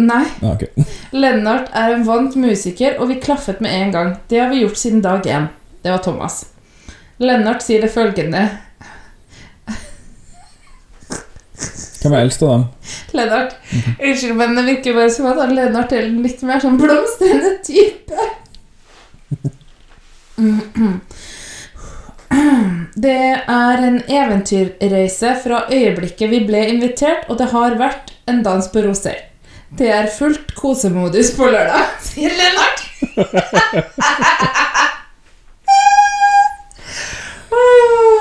Nei. 0.02 0.24
Ja, 0.42 0.54
ok. 0.56 0.64
Lennart 1.24 1.70
er 1.78 1.96
en 1.96 2.06
vant 2.08 2.36
musiker, 2.40 2.98
og 3.00 3.12
vi 3.12 3.20
klaffet 3.22 3.62
med 3.62 3.76
en 3.76 3.94
gang. 3.94 4.16
Det 4.32 4.40
har 4.42 4.50
vi 4.50 4.64
gjort 4.64 4.80
siden 4.82 5.04
dag 5.06 5.28
én. 5.28 5.50
Det 5.82 5.94
var 5.94 6.02
Thomas. 6.06 6.46
Lennart 7.22 7.62
sier 7.62 7.84
det 7.84 7.92
følgende 7.94 8.48
Hvem 12.02 12.16
er 12.18 12.24
eldst 12.26 12.42
av 12.42 12.50
dem? 12.50 12.64
Lennart, 13.14 13.52
unnskyld, 14.00 14.34
men 14.40 14.56
det 14.58 14.64
virker 14.66 14.96
bare 14.98 15.12
som 15.14 15.28
at 15.30 15.38
han 15.38 15.54
Lennart 15.54 15.92
er 15.94 16.08
litt 16.10 16.42
mer 16.50 16.64
sånn 16.64 16.80
blomstrende 16.82 17.52
type. 17.68 18.18
Det 22.32 23.18
er 23.48 23.82
en 23.88 23.98
eventyrreise 24.08 25.34
fra 25.44 25.66
øyeblikket 25.72 26.32
vi 26.32 26.40
ble 26.48 26.64
invitert, 26.74 27.28
og 27.30 27.40
det 27.40 27.50
har 27.52 27.76
vært 27.80 28.14
en 28.30 28.42
dans 28.46 28.68
på 28.72 28.84
roser. 28.86 29.18
Det 29.80 29.88
er 29.92 30.10
fullt 30.12 30.52
kosemodus 30.56 31.32
på 31.38 31.48
lørdag, 31.52 31.94
sier 32.08 32.34
Lennart. 32.36 32.84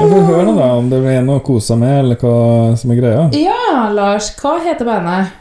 Jeg 0.00 0.08
får 0.08 0.22
høre 0.30 0.54
da 0.56 0.68
om 0.78 0.86
det 0.90 1.00
er 1.10 1.26
noe 1.26 1.42
å 1.42 1.44
kose 1.44 1.76
med, 1.78 1.96
eller 2.04 2.22
hva 2.22 2.76
som 2.78 2.94
er 2.94 3.00
greia. 3.02 3.26
Ja, 3.36 3.88
Lars, 3.94 4.30
hva 4.40 4.56
heter 4.64 4.86
bandet? 4.88 5.34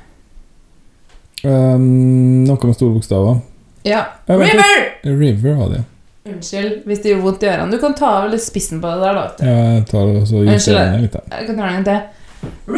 Um, 1.46 2.44
noe 2.50 2.58
med 2.68 2.76
store 2.76 2.98
bokstaver. 2.98 3.40
Ja, 3.88 4.04
River! 4.28 4.84
River 5.06 5.56
var 5.62 5.72
det. 5.78 5.86
Unnskyld 6.30 6.86
hvis 6.90 7.02
det 7.04 7.12
gjør 7.14 7.22
vondt 7.26 7.44
i 7.46 7.50
ørene. 7.52 7.72
Du 7.74 7.80
kan 7.82 7.96
ta 7.98 8.10
av 8.22 8.30
litt 8.32 8.44
spissen 8.44 8.82
på 8.84 8.92
det 8.94 9.02
der, 9.04 9.18
da. 9.18 9.26
vet 9.28 9.38
du. 9.40 9.46
Jeg 9.50 9.86
tar 9.92 10.10
det, 10.14 10.24
så 10.30 10.44
justerer 10.46 10.92
den 10.94 11.06
litt. 11.06 11.18
da. 11.18 11.24
Jeg 11.38 11.48
kan 11.50 11.60
ta 11.60 11.70
den 11.70 11.80
en 11.80 11.88
til. 11.90 12.02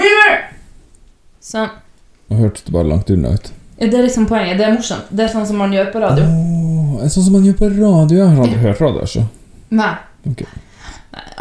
River! 0.01 0.37
Sånn. 1.51 1.69
Nå 2.31 2.39
hørtes 2.39 2.63
det 2.67 2.73
bare 2.75 2.87
langt 2.89 3.09
unna 3.13 3.33
ut. 3.35 3.51
Ja, 3.81 3.87
Det 3.89 3.97
er 3.99 4.03
liksom 4.07 4.27
poenget. 4.29 4.57
Det 4.59 4.65
er 4.67 4.75
morsomt. 4.77 5.07
Det 5.09 5.25
er 5.25 5.31
sånn 5.33 5.47
som 5.49 5.57
man 5.61 5.71
gjør 5.73 5.91
på 5.93 6.01
radio. 6.03 6.25
Oh, 6.25 6.99
sånn 7.09 7.25
som 7.27 7.33
man 7.33 7.45
gjør 7.47 7.57
på 7.59 7.69
radio. 7.73 8.19
Jeg 8.21 8.35
har 8.35 8.43
aldri 8.45 8.59
hørt 8.61 8.81
radio, 8.83 9.01
altså. 9.07 9.23
Nei. 9.73 9.93
Okay. 10.29 10.47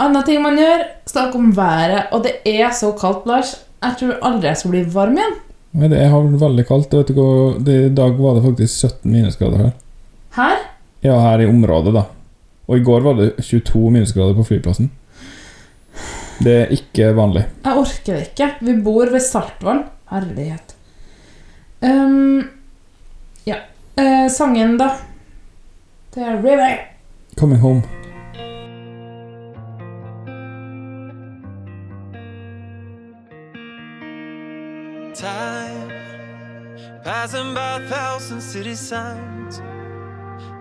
Annen 0.01 0.25
ting 0.27 0.41
man 0.43 0.57
gjør, 0.59 0.87
snakk 1.11 1.35
om 1.39 1.51
været. 1.55 2.09
Og 2.17 2.25
det 2.25 2.39
er 2.49 2.73
så 2.75 2.91
kaldt, 2.99 3.27
Lars. 3.29 3.55
Jeg 3.85 3.97
tror 4.01 4.17
aldri 4.27 4.49
jeg 4.51 4.61
skal 4.63 4.75
bli 4.75 4.83
varm 4.97 5.19
igjen. 5.21 5.37
Nei, 5.79 5.89
det 5.93 6.01
har 6.11 6.25
vært 6.25 6.41
veldig 6.43 6.65
kaldt. 6.67 6.97
Vet 6.97 7.13
du 7.13 7.21
hva? 7.21 7.29
I 7.61 7.93
dag 7.95 8.17
var 8.19 8.39
det 8.39 8.45
faktisk 8.49 8.89
17 8.89 9.13
minusgrader 9.13 9.63
her. 9.67 9.73
Her? 10.35 10.59
Ja, 11.01 11.15
her 11.21 11.41
i 11.41 11.47
området, 11.49 11.95
da. 11.97 12.03
Og 12.69 12.77
i 12.77 12.83
går 12.85 13.01
var 13.01 13.17
det 13.17 13.29
22 13.41 13.91
minusgrader 13.91 14.35
på 14.37 14.45
flyplassen. 14.45 14.91
Det 16.41 16.57
er 16.57 16.75
ikke 16.77 17.11
vanlig. 17.17 17.47
Jeg 17.65 17.81
orker 17.81 18.17
det 18.19 18.27
ikke. 18.29 18.51
Vi 18.61 18.75
bor 18.85 19.09
ved 19.13 19.21
saltvann. 19.25 19.87
Herlighet. 20.13 20.75
Um, 21.81 22.45
ja. 23.47 23.63
Uh, 23.97 24.29
sangen, 24.33 24.77
da. 24.81 24.91
Det 26.15 26.23
er 26.23 26.37
River. 26.45 26.77
Coming 27.37 27.61
home. 27.61 27.83
Time 35.15 35.91
passing 37.05 37.55
by 37.55 37.81
thousand 37.89 38.41
city 38.43 38.75
signs. 38.75 39.61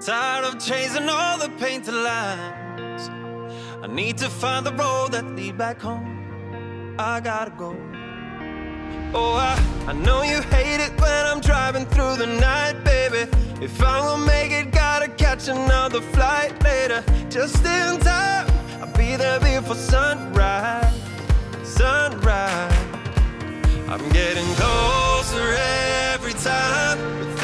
Tired 0.01 0.45
of 0.45 0.59
chasing 0.59 1.09
all 1.09 1.37
the 1.37 1.49
painted 1.59 1.93
lines. 1.93 3.09
I 3.83 3.87
need 3.87 4.17
to 4.19 4.29
find 4.29 4.65
the 4.65 4.71
road 4.71 5.11
that 5.11 5.25
lead 5.35 5.57
back 5.57 5.81
home. 5.81 6.95
I 6.97 7.19
gotta 7.19 7.51
go. 7.51 7.75
Oh, 9.13 9.33
I, 9.33 9.61
I 9.87 9.91
know 9.91 10.21
you 10.21 10.41
hate 10.41 10.79
it 10.79 10.97
when 11.01 11.25
I'm 11.25 11.41
driving 11.41 11.85
through 11.85 12.15
the 12.15 12.27
night, 12.27 12.81
baby. 12.85 13.29
If 13.61 13.83
I 13.83 13.99
will 13.99 14.25
make 14.25 14.53
it, 14.53 14.71
gotta 14.71 15.09
catch 15.09 15.49
another 15.49 15.99
flight 15.99 16.63
later. 16.63 17.03
Just 17.29 17.57
in 17.65 17.99
time, 17.99 18.47
I'll 18.79 18.95
be 18.95 19.17
there 19.17 19.41
before 19.41 19.75
sunrise. 19.75 20.95
Sunrise. 21.63 22.73
I'm 23.89 24.07
getting 24.11 24.47
closer 24.55 25.55
every 26.13 26.33
time 26.35 27.38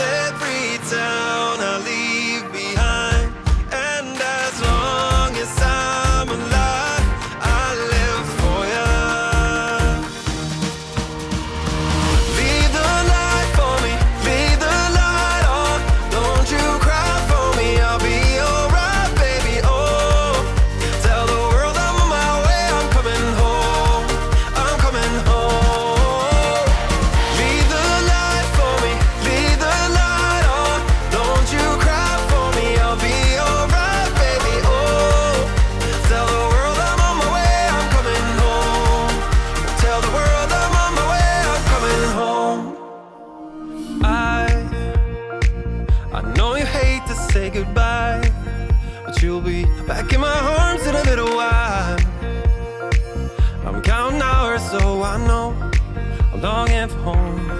longing 56.45 56.87
for 56.89 56.99
home. 56.99 57.59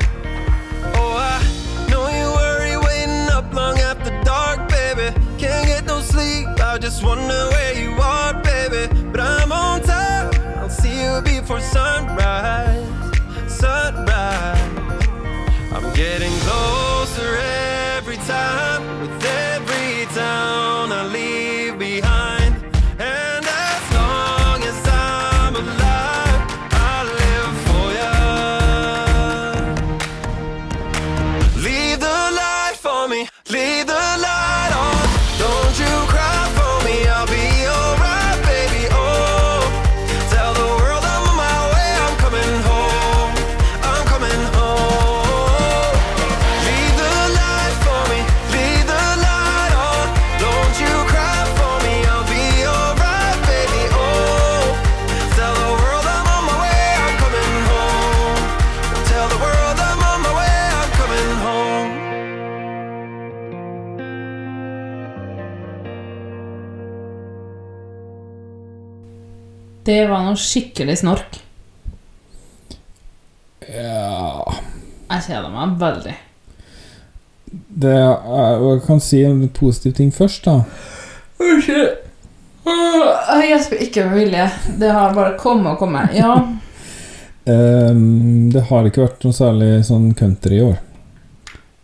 Oh, 0.99 1.13
I 1.17 1.37
know 1.89 2.07
you 2.19 2.27
worry 2.39 2.77
waiting 2.77 3.27
up 3.37 3.51
long 3.53 3.77
after 3.79 4.11
dark, 4.23 4.59
baby. 4.69 5.07
Can't 5.37 5.65
get 5.67 5.85
no 5.85 6.01
sleep, 6.01 6.47
I 6.59 6.77
just 6.77 7.03
wonder 7.03 7.41
where 7.53 7.75
you 7.81 7.91
are, 8.13 8.33
baby. 8.43 8.83
But 9.11 9.21
I'm 9.21 9.51
on 9.51 9.81
time, 9.81 10.31
I'll 10.59 10.69
see 10.69 10.95
you 11.03 11.21
before 11.21 11.61
sunrise, 11.61 12.87
sunrise. 13.47 14.71
I'm 15.75 15.87
getting 15.93 16.35
closer 16.47 17.29
every 17.97 18.17
time 18.17 18.81
with 19.01 19.25
every 19.25 20.05
town 20.13 20.74
Det 69.85 69.99
var 70.09 70.23
noe 70.25 70.37
skikkelig 70.39 70.97
snork. 71.03 71.41
Ja 73.65 74.41
Jeg 75.09 75.23
kjeder 75.27 75.51
meg 75.53 75.75
veldig. 75.81 76.15
Det 77.85 77.93
er, 77.93 78.63
Jeg 78.63 78.81
kan 78.87 79.01
si 79.03 79.21
en 79.25 79.43
positiv 79.53 79.93
ting 79.97 80.09
først, 80.13 80.47
da. 80.47 80.63
Unnskyld. 81.41 82.01
Jeg 82.65 83.49
gjesper 83.51 83.81
ikke 83.85 84.07
med 84.07 84.19
vilje. 84.23 84.49
Det 84.81 84.89
har 84.91 85.13
bare 85.13 85.37
kommet 85.37 85.75
og 85.75 85.83
kommet. 85.83 86.15
Ja. 86.17 86.33
Um, 87.45 88.49
det 88.51 88.65
har 88.71 88.89
ikke 88.89 89.05
vært 89.05 89.25
noe 89.27 89.37
særlig 89.37 89.69
sånn 89.85 90.09
country 90.17 90.57
i 90.57 90.65
år. 90.65 90.79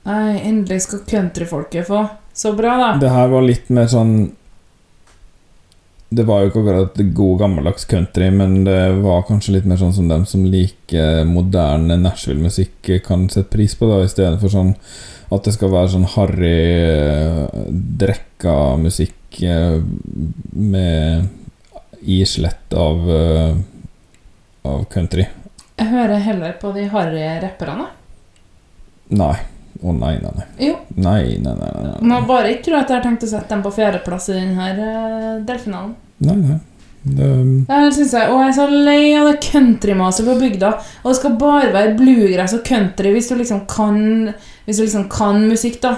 Nei, 0.10 0.40
endelig 0.42 0.88
skal 0.88 1.04
countryfolket 1.06 1.86
få. 1.88 2.02
Så 2.34 2.56
bra, 2.58 2.78
da. 2.82 2.92
Det 3.04 3.12
her 3.14 3.30
var 3.30 3.46
litt 3.46 3.70
mer 3.70 3.92
sånn 3.92 4.32
Det 6.12 6.26
var 6.28 6.42
jo 6.42 6.50
ikke 6.50 6.60
akkurat 6.60 7.02
god 7.16 7.38
gammeldags 7.40 7.86
country, 7.88 8.28
men 8.36 8.66
det 8.68 8.80
var 9.00 9.24
kanskje 9.30 9.56
litt 9.56 9.68
mer 9.70 9.80
sånn 9.80 9.94
som 9.96 10.10
dem 10.12 10.26
som 10.28 10.44
liker 10.44 11.24
moderne 11.30 11.96
Nashville-musikk, 12.02 12.90
kan 13.06 13.30
sette 13.32 13.54
pris 13.54 13.78
på, 13.80 13.88
da, 13.88 14.02
i 14.04 14.12
stedet 14.12 14.42
for 14.42 14.52
sånn 14.52 14.74
at 15.32 15.48
det 15.48 15.54
skal 15.56 15.72
være 15.72 15.94
sånn 15.94 16.10
harry, 16.18 16.58
eh, 16.84 17.68
drekka 18.04 18.56
musikk 18.82 19.40
eh, 19.48 19.80
med 20.52 21.30
islett 22.02 22.76
av 22.76 23.08
eh, 23.16 23.56
av 24.68 24.84
country. 24.94 25.26
Jeg 25.78 25.90
hører 25.90 26.22
heller 26.22 26.54
på 26.62 26.74
de 26.76 26.86
harry 26.92 27.24
rapperne. 27.42 27.88
Nei. 29.18 29.36
Å 29.82 29.94
nei, 29.98 30.16
nei, 30.22 30.32
nei. 30.38 30.48
Jo. 30.68 30.74
Nei, 30.96 31.38
nei, 31.42 31.54
nei. 31.58 31.70
nei, 31.74 31.86
nei. 31.88 32.10
Nå 32.10 32.20
bare 32.30 32.52
ikke 32.54 32.68
tro 32.70 32.78
at 32.78 32.92
jeg 32.92 33.00
har 33.00 33.06
tenkt 33.06 33.26
å 33.26 33.32
sette 33.32 33.50
dem 33.50 33.64
på 33.66 33.72
fjerdeplass 33.74 34.30
i 34.30 34.36
denne 34.38 34.68
uh, 34.78 35.40
delfinalen. 35.48 35.96
nei, 36.22 36.38
nei. 36.42 36.60
Det, 37.02 37.28
Jeg 37.66 37.94
synes 37.96 38.12
jeg, 38.14 38.30
og 38.30 38.44
jeg 38.44 38.50
er 38.52 38.54
så 38.54 38.66
lei 38.70 39.06
av 39.18 39.26
det 39.32 39.40
countrymaset 39.42 40.28
på 40.28 40.36
bygda. 40.38 40.70
Og 41.02 41.10
det 41.10 41.18
skal 41.18 41.40
bare 41.42 41.72
være 41.74 41.96
bluegrass 41.98 42.54
og 42.54 42.62
country 42.68 43.14
hvis 43.16 43.32
du 43.32 43.40
liksom 43.40 43.64
kan 43.66 43.98
Hvis 44.68 44.78
du 44.78 44.84
liksom 44.84 45.08
kan 45.10 45.42
musikk, 45.50 45.80
da. 45.82 45.96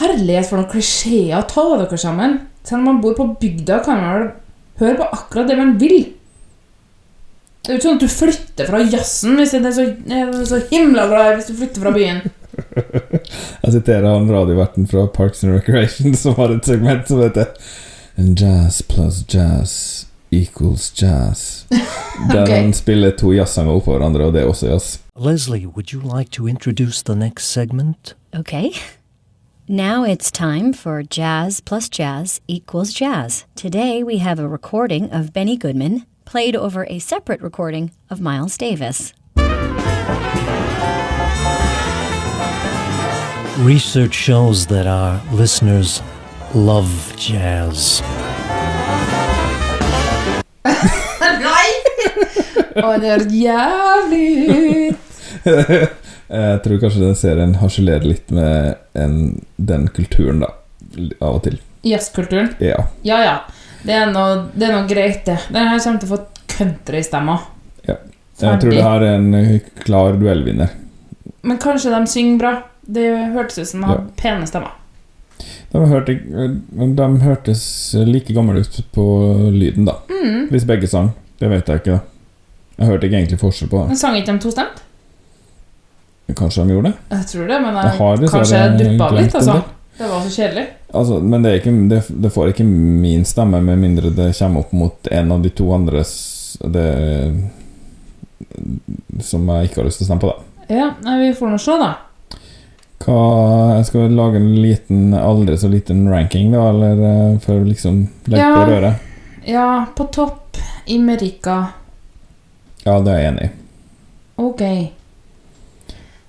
Herlighet 0.00 0.48
for 0.50 0.58
noen 0.58 0.72
klisjeer. 0.72 1.46
Ta 1.46 1.68
dere 1.78 2.00
sammen. 2.02 2.40
Selv 2.66 2.82
om 2.82 2.90
man 2.90 3.00
bor 3.04 3.14
på 3.14 3.28
bygda, 3.38 3.78
kan 3.86 4.02
man 4.02 4.16
vel 4.16 4.28
høre 4.80 4.98
på 4.98 5.10
akkurat 5.20 5.46
det 5.52 5.58
man 5.60 5.76
vil. 5.78 6.00
Det 7.62 7.70
er 7.70 7.76
jo 7.76 7.78
ikke 7.78 7.88
sånn 7.88 7.96
at 7.98 8.02
du 8.02 8.12
flytter 8.14 8.68
fra 8.70 8.80
jazzen 8.86 9.38
hvis 9.40 9.54
det 9.54 9.60
er 9.66 9.72
så, 9.74 9.84
er 10.18 10.34
så 10.46 10.58
himla 10.70 11.06
glad 11.10 11.32
hvis 11.34 11.48
du 11.50 11.56
flytter 11.58 11.82
fra 11.82 11.94
byen. 11.94 12.20
Jeg 13.64 13.72
siterer 13.72 14.06
han 14.18 14.30
radioverten 14.30 14.86
fra 14.86 15.06
Parks 15.14 15.44
and 15.44 15.54
Recreation 15.54 16.14
som 16.14 16.34
har 16.38 16.48
et 16.56 16.64
segment 16.66 17.08
som 17.08 17.22
heter 17.22 17.46
And 18.18 18.38
jazz 18.40 18.82
plus 18.82 19.24
jazz 19.34 20.06
equals 20.32 20.92
jazz. 21.02 21.66
Der 22.32 22.42
Ok. 22.42 22.48
han 22.48 22.72
spiller 22.72 23.10
to 23.16 23.32
jazzsanger 23.32 23.72
oppå 23.76 23.92
hverandre, 23.96 24.24
og 24.24 24.32
det 24.32 24.42
er 24.42 24.46
også 24.48 24.66
jazz. 24.70 24.98
Leslie, 25.20 25.66
would 25.66 25.92
you 25.92 26.00
like 26.18 26.30
to 26.30 26.46
introduce 26.48 27.02
the 27.04 27.14
next 27.14 27.52
segment? 27.52 28.14
Okay. 28.38 28.70
Now 29.68 30.04
it's 30.04 30.30
time 30.30 30.72
for 30.74 31.02
Jazz 31.18 31.60
plus 31.60 31.88
Jazz 31.98 32.40
equals 32.48 32.92
Jazz. 33.00 33.44
Today 33.56 34.02
we 34.02 34.18
have 34.18 34.38
a 34.42 34.48
recording 34.48 35.10
of 35.12 35.32
Benny 35.32 35.56
Goodman 35.56 36.04
played 36.24 36.56
over 36.56 36.86
a 36.88 36.98
separate 37.00 37.42
recording 37.42 37.90
of 38.10 38.20
Miles 38.20 38.56
Davis. 38.56 39.12
Research 43.64 44.12
shows 44.14 44.66
that 44.66 44.86
our 44.86 45.20
listeners 45.32 46.02
love 46.54 46.90
jazz. 47.16 48.02
Nei! 51.40 51.70
Å, 52.76 52.90
det 53.00 53.12
er 53.14 53.24
jævlig 53.32 54.26
ut! 54.90 55.14
Jeg 55.46 56.60
tror 56.66 56.80
kanskje 56.82 57.00
den 57.00 57.16
serien 57.16 57.54
harselerer 57.62 58.04
litt 58.04 58.32
med 58.34 58.76
en, 58.98 59.16
den 59.56 59.88
kulturen, 59.96 60.42
da. 60.44 60.52
Av 61.22 61.38
og 61.38 61.42
til. 61.46 61.56
Jazzkulturen. 61.86 62.52
Ja. 62.60 62.82
Ja, 63.06 63.22
ja. 63.24 63.36
Det 63.86 63.94
er 63.96 64.10
noe, 64.12 64.48
det 64.52 64.68
er 64.68 64.74
noe 64.76 64.88
greit, 64.90 65.22
det. 65.28 65.38
Den 65.48 65.70
her 65.70 65.80
kommer 65.80 66.02
til 66.02 66.10
å 66.10 66.16
få 66.16 66.22
countrystemmer. 66.58 67.48
ja. 67.88 67.98
Jeg 68.36 68.60
tror 68.60 68.74
det 68.74 68.82
her 68.84 69.00
er 69.00 69.14
en 69.16 69.60
klar 69.80 70.18
duellvinner. 70.20 70.74
Men 71.46 71.56
kanskje 71.62 71.88
de 71.94 72.02
synger 72.10 72.40
bra. 72.42 72.50
Det 72.86 73.06
hørtes 73.34 73.58
ut 73.58 73.68
som 73.68 73.82
de 73.82 73.90
hadde 73.90 74.16
pene 74.20 74.46
stemmer. 74.48 74.74
De, 75.72 75.80
hørte, 75.90 76.14
de 76.96 77.06
hørtes 77.22 77.62
like 78.06 78.32
gamle 78.32 78.62
ut 78.62 78.80
på 78.94 79.06
lyden, 79.52 79.88
da. 79.88 79.98
Mm. 80.08 80.46
Hvis 80.52 80.64
begge 80.68 80.88
sang. 80.88 81.10
Det 81.40 81.50
vet 81.52 81.68
jeg 81.68 81.82
ikke, 81.82 81.98
da. 81.98 82.16
Jeg 82.76 82.90
hørte 82.90 83.08
ikke 83.08 83.18
egentlig 83.20 83.40
forskjell 83.40 83.70
på 83.72 83.80
det. 83.80 83.88
Men 83.92 83.98
sang 84.00 84.16
ikke 84.18 84.32
de 84.36 84.44
tostemt? 84.44 84.82
Kanskje 86.36 86.64
de 86.66 86.74
gjorde 86.74 86.90
det? 86.90 87.16
Jeg 87.16 87.26
tror 87.30 87.46
det, 87.48 87.58
men 87.62 87.76
Jeg 87.76 87.84
jeg, 87.84 87.98
har 87.98 88.24
kanskje 88.32 88.62
jeg 88.62 88.78
duppa 88.80 89.10
litt, 89.16 89.34
altså. 89.34 89.58
Det 89.96 90.08
var 90.10 90.20
så 90.20 90.32
kjedelig. 90.42 90.64
Altså, 90.92 91.20
men 91.20 91.42
det, 91.44 91.52
ikke, 91.60 91.74
det, 91.88 92.00
det 92.22 92.32
får 92.34 92.50
ikke 92.52 92.66
min 92.66 93.24
stemme, 93.24 93.60
med 93.64 93.80
mindre 93.80 94.10
det 94.12 94.32
kommer 94.38 94.66
opp 94.66 94.74
mot 94.76 95.08
en 95.12 95.32
av 95.32 95.44
de 95.44 95.52
to 95.56 95.70
andres 95.72 96.12
det, 96.60 96.90
Som 99.24 99.48
jeg 99.48 99.70
ikke 99.70 99.80
har 99.80 99.88
lyst 99.88 100.02
til 100.02 100.06
å 100.06 100.10
stemme 100.10 100.24
på, 100.24 100.34
da. 100.34 100.76
Ja, 100.76 100.90
vi 101.20 101.30
får 101.38 101.54
nå 101.54 101.60
se, 101.62 101.78
da. 101.80 101.92
Hva, 103.04 103.76
jeg 103.76 103.86
skal 103.90 104.14
lage 104.16 104.40
en 104.40 104.54
liten, 104.62 105.14
aldri 105.14 105.56
så 105.60 105.68
liten 105.70 106.06
ranking, 106.10 106.52
da, 106.54 106.68
eller 106.72 107.02
eh, 107.10 107.38
for 107.44 107.60
å 107.60 107.66
liksom 107.68 108.06
legge 108.26 108.40
Ja. 108.42 108.54
på 108.56 108.70
røret. 108.70 108.94
Ja, 109.46 109.66
på 109.96 110.04
topp 110.12 110.56
Imerika. 110.86 111.58
Ja, 112.86 113.00
det 113.00 113.12
er 113.12 113.18
jeg 113.20 113.32
enig 113.32 113.46
i. 113.46 113.50
Ok. 114.42 114.62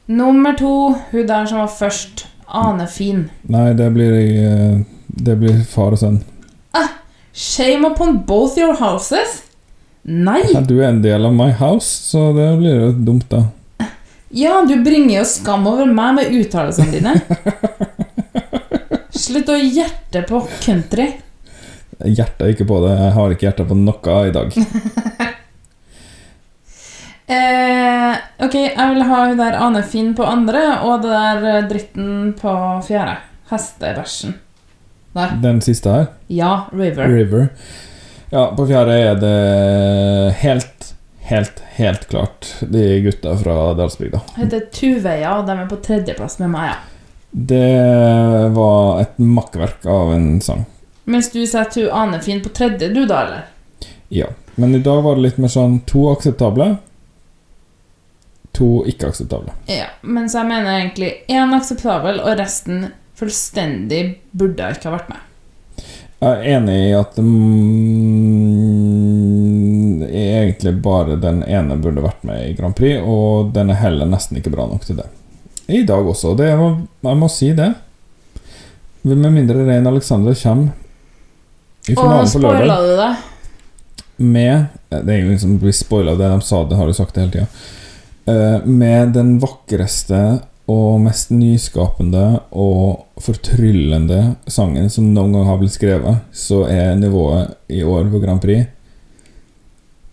Nummer 0.08 0.54
to, 0.58 0.96
hun 1.12 1.28
der 1.28 1.46
som 1.46 1.60
var 1.64 1.68
først. 1.72 2.26
Ane 2.48 2.86
Fin. 2.88 3.26
Nei, 3.52 3.74
det 3.76 3.90
blir 3.92 4.14
eh, 4.24 4.78
Det 5.08 5.34
blir 5.40 5.58
far 5.68 5.92
og 5.98 6.00
sønn. 6.00 6.22
Shame 7.38 7.86
upon 7.92 8.24
both 8.26 8.56
your 8.58 8.74
houses. 8.80 9.44
Nei! 10.04 10.40
Ja, 10.54 10.62
Du 10.66 10.80
er 10.80 10.88
en 10.90 11.02
del 11.04 11.26
av 11.28 11.34
my 11.36 11.52
house, 11.52 11.86
så 11.86 12.32
det 12.34 12.48
blir 12.58 12.80
jo 12.80 12.92
dumt, 13.06 13.28
da. 13.30 13.44
Ja, 14.30 14.60
du 14.68 14.76
bringer 14.84 15.22
jo 15.22 15.26
skam 15.28 15.68
over 15.70 15.88
meg 15.88 16.18
med 16.18 16.36
uttalelsene 16.36 16.92
dine. 16.92 17.14
Slutt 19.28 19.50
å 19.50 19.56
hjerte 19.58 20.24
på 20.28 20.42
country. 20.60 21.08
Hjertet 22.04 22.44
er 22.46 22.54
ikke 22.54 22.68
på 22.70 22.82
det. 22.84 22.94
Jeg 23.00 23.14
har 23.16 23.34
ikke 23.34 23.48
hjertet 23.48 23.70
på 23.72 23.78
noe 23.80 24.22
i 24.28 24.36
dag. 24.36 24.58
Eh, 27.28 28.14
ok, 28.40 28.54
jeg 28.56 28.92
vil 28.94 29.04
ha 29.04 29.18
hun 29.28 29.40
der 29.42 29.58
Ane 29.60 29.82
Finn 29.84 30.14
på 30.16 30.24
andre, 30.24 30.62
og 30.88 31.02
det 31.04 31.10
der 31.12 31.48
eh, 31.50 31.66
dritten 31.68 32.30
på 32.40 32.54
fjerde. 32.88 33.18
Hesteversen. 33.50 34.38
Der. 35.12 35.34
Den 35.44 35.60
siste 35.64 35.92
her. 35.92 36.06
Ja, 36.32 36.52
River. 36.72 37.12
River. 37.12 37.50
Ja, 38.32 38.46
på 38.56 38.64
fjerde 38.70 38.96
er 38.96 39.20
det 39.20 39.34
helt, 40.40 40.94
helt, 41.28 41.60
helt 41.76 42.10
klart 42.10 42.56
de 42.62 43.02
gutta 43.02 43.38
fra 43.38 43.74
Dalsbygda. 43.74 44.22
Heter 44.38 44.60
Tuveia, 44.72 45.40
og 45.40 45.48
de 45.48 45.58
er 45.60 45.66
på 45.70 45.76
tredjeplass 45.84 46.40
med 46.40 46.50
meg, 46.54 46.72
ja. 46.72 46.76
Det 47.32 48.50
var 48.56 49.02
et 49.02 49.18
makkverk 49.20 49.86
av 49.92 50.14
en 50.16 50.42
sang. 50.42 50.64
Mens 51.04 51.32
du 51.32 51.48
setter 51.48 51.82
hun 51.86 51.92
Ane 51.92 52.22
Fin 52.24 52.40
på 52.44 52.50
tredje, 52.56 52.90
du 52.90 53.06
da, 53.06 53.26
eller? 53.26 53.42
Ja. 54.10 54.28
Men 54.56 54.76
i 54.76 54.80
dag 54.80 55.04
var 55.04 55.16
det 55.16 55.22
litt 55.28 55.38
mer 55.38 55.52
sånn 55.54 55.82
to 55.86 56.08
akseptable, 56.10 56.78
to 58.58 58.86
ikke 58.90 59.08
akseptable. 59.12 59.54
Ja, 59.70 59.86
mens 60.02 60.34
jeg 60.34 60.50
mener 60.50 60.80
egentlig 60.80 61.12
én 61.30 61.54
akseptabel, 61.54 62.20
og 62.24 62.40
resten 62.40 62.88
fullstendig 63.20 64.18
burde 64.32 64.72
ikke 64.74 64.90
ha 64.90 64.96
vært 64.96 65.12
med. 65.12 65.20
Jeg 66.18 66.32
er 66.32 66.42
enig 66.56 66.78
i 66.88 66.96
at 66.98 67.20
mm, 67.22 69.37
egentlig 70.06 70.76
bare 70.84 71.18
den 71.22 71.42
ene 71.44 71.78
burde 71.82 72.04
vært 72.04 72.26
med 72.28 72.44
i 72.46 72.54
Grand 72.58 72.76
Prix, 72.78 73.02
og 73.02 73.54
den 73.56 73.72
er 73.74 73.82
heller 73.82 74.10
nesten 74.10 74.40
ikke 74.40 74.54
bra 74.54 74.68
nok 74.70 74.86
til 74.88 75.00
det. 75.00 75.08
I 75.68 75.84
dag 75.88 76.08
også. 76.08 76.36
Det 76.40 76.52
må, 76.60 76.70
jeg 77.04 77.20
må 77.20 77.30
si 77.32 77.52
det. 77.56 77.72
Med 79.08 79.32
mindre 79.32 79.66
Rein 79.68 79.88
Alexander 79.88 80.36
kommer 80.36 80.74
i 81.88 81.96
finalen 81.96 82.32
på 82.32 82.44
lørdag 82.44 82.68
spoila 82.68 82.78
du 82.84 82.94
det? 83.00 83.12
med 84.18 84.66
Det 84.90 85.14
er 85.14 85.20
jo 85.20 85.28
ingen 85.28 85.40
som 85.40 85.58
blir 85.62 85.76
spoila 85.76 86.16
det 86.18 86.30
de 86.32 86.40
sa, 86.44 86.64
det 86.66 86.78
har 86.80 86.88
du 86.88 86.96
sagt 86.96 87.16
det 87.16 87.24
hele 87.24 87.34
tida. 87.36 87.48
Eh, 88.28 88.66
med 88.66 89.14
den 89.16 89.38
vakreste 89.40 90.22
og 90.68 91.00
mest 91.00 91.30
nyskapende 91.32 92.42
og 92.52 93.22
fortryllende 93.24 94.36
sangen 94.52 94.90
som 94.92 95.14
noen 95.14 95.36
gang 95.36 95.48
har 95.48 95.60
blitt 95.62 95.76
skrevet, 95.78 96.24
så 96.36 96.66
er 96.68 96.98
nivået 97.00 97.56
i 97.72 97.84
år 97.88 98.10
på 98.12 98.20
Grand 98.24 98.44
Prix 98.44 98.68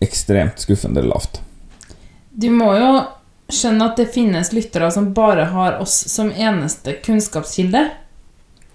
ekstremt 0.00 0.58
skuffende 0.58 1.02
lavt. 1.02 1.40
Du 2.34 2.48
må 2.50 2.72
jo 2.78 2.90
skjønne 3.52 3.90
at 3.90 3.96
det 4.00 4.08
finnes 4.14 4.50
lyttere 4.56 4.88
som 4.92 5.12
bare 5.14 5.44
har 5.52 5.76
oss 5.82 5.94
som 6.10 6.30
eneste 6.32 6.96
kunnskapskilde. 7.04 7.84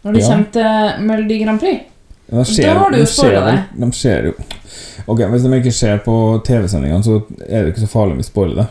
Når 0.03 0.13
det 0.13 0.22
Ja. 0.22 0.28
kommer 0.30 0.51
til 0.53 1.05
Melodi 1.05 1.39
Grand 1.43 1.59
Prix. 1.59 1.82
Ja, 2.32 2.43
ser, 2.43 2.63
Da 2.63 2.74
har 2.80 2.91
du 2.91 2.97
jo 2.97 3.05
spoila 3.05 3.45
det. 3.45 3.63
De 3.80 3.91
ser 3.91 4.24
jo 4.26 4.34
Ok, 5.07 5.20
Hvis 5.20 5.41
de 5.43 5.57
ikke 5.57 5.72
ser 5.74 5.97
på 5.97 6.41
TV-sendingene, 6.45 7.03
så 7.03 7.24
er 7.49 7.63
det 7.63 7.74
ikke 7.74 7.82
så 7.88 7.89
farlig 7.89 8.11
om 8.11 8.17
vi 8.17 8.24
spoiler 8.24 8.55
det. 8.55 8.67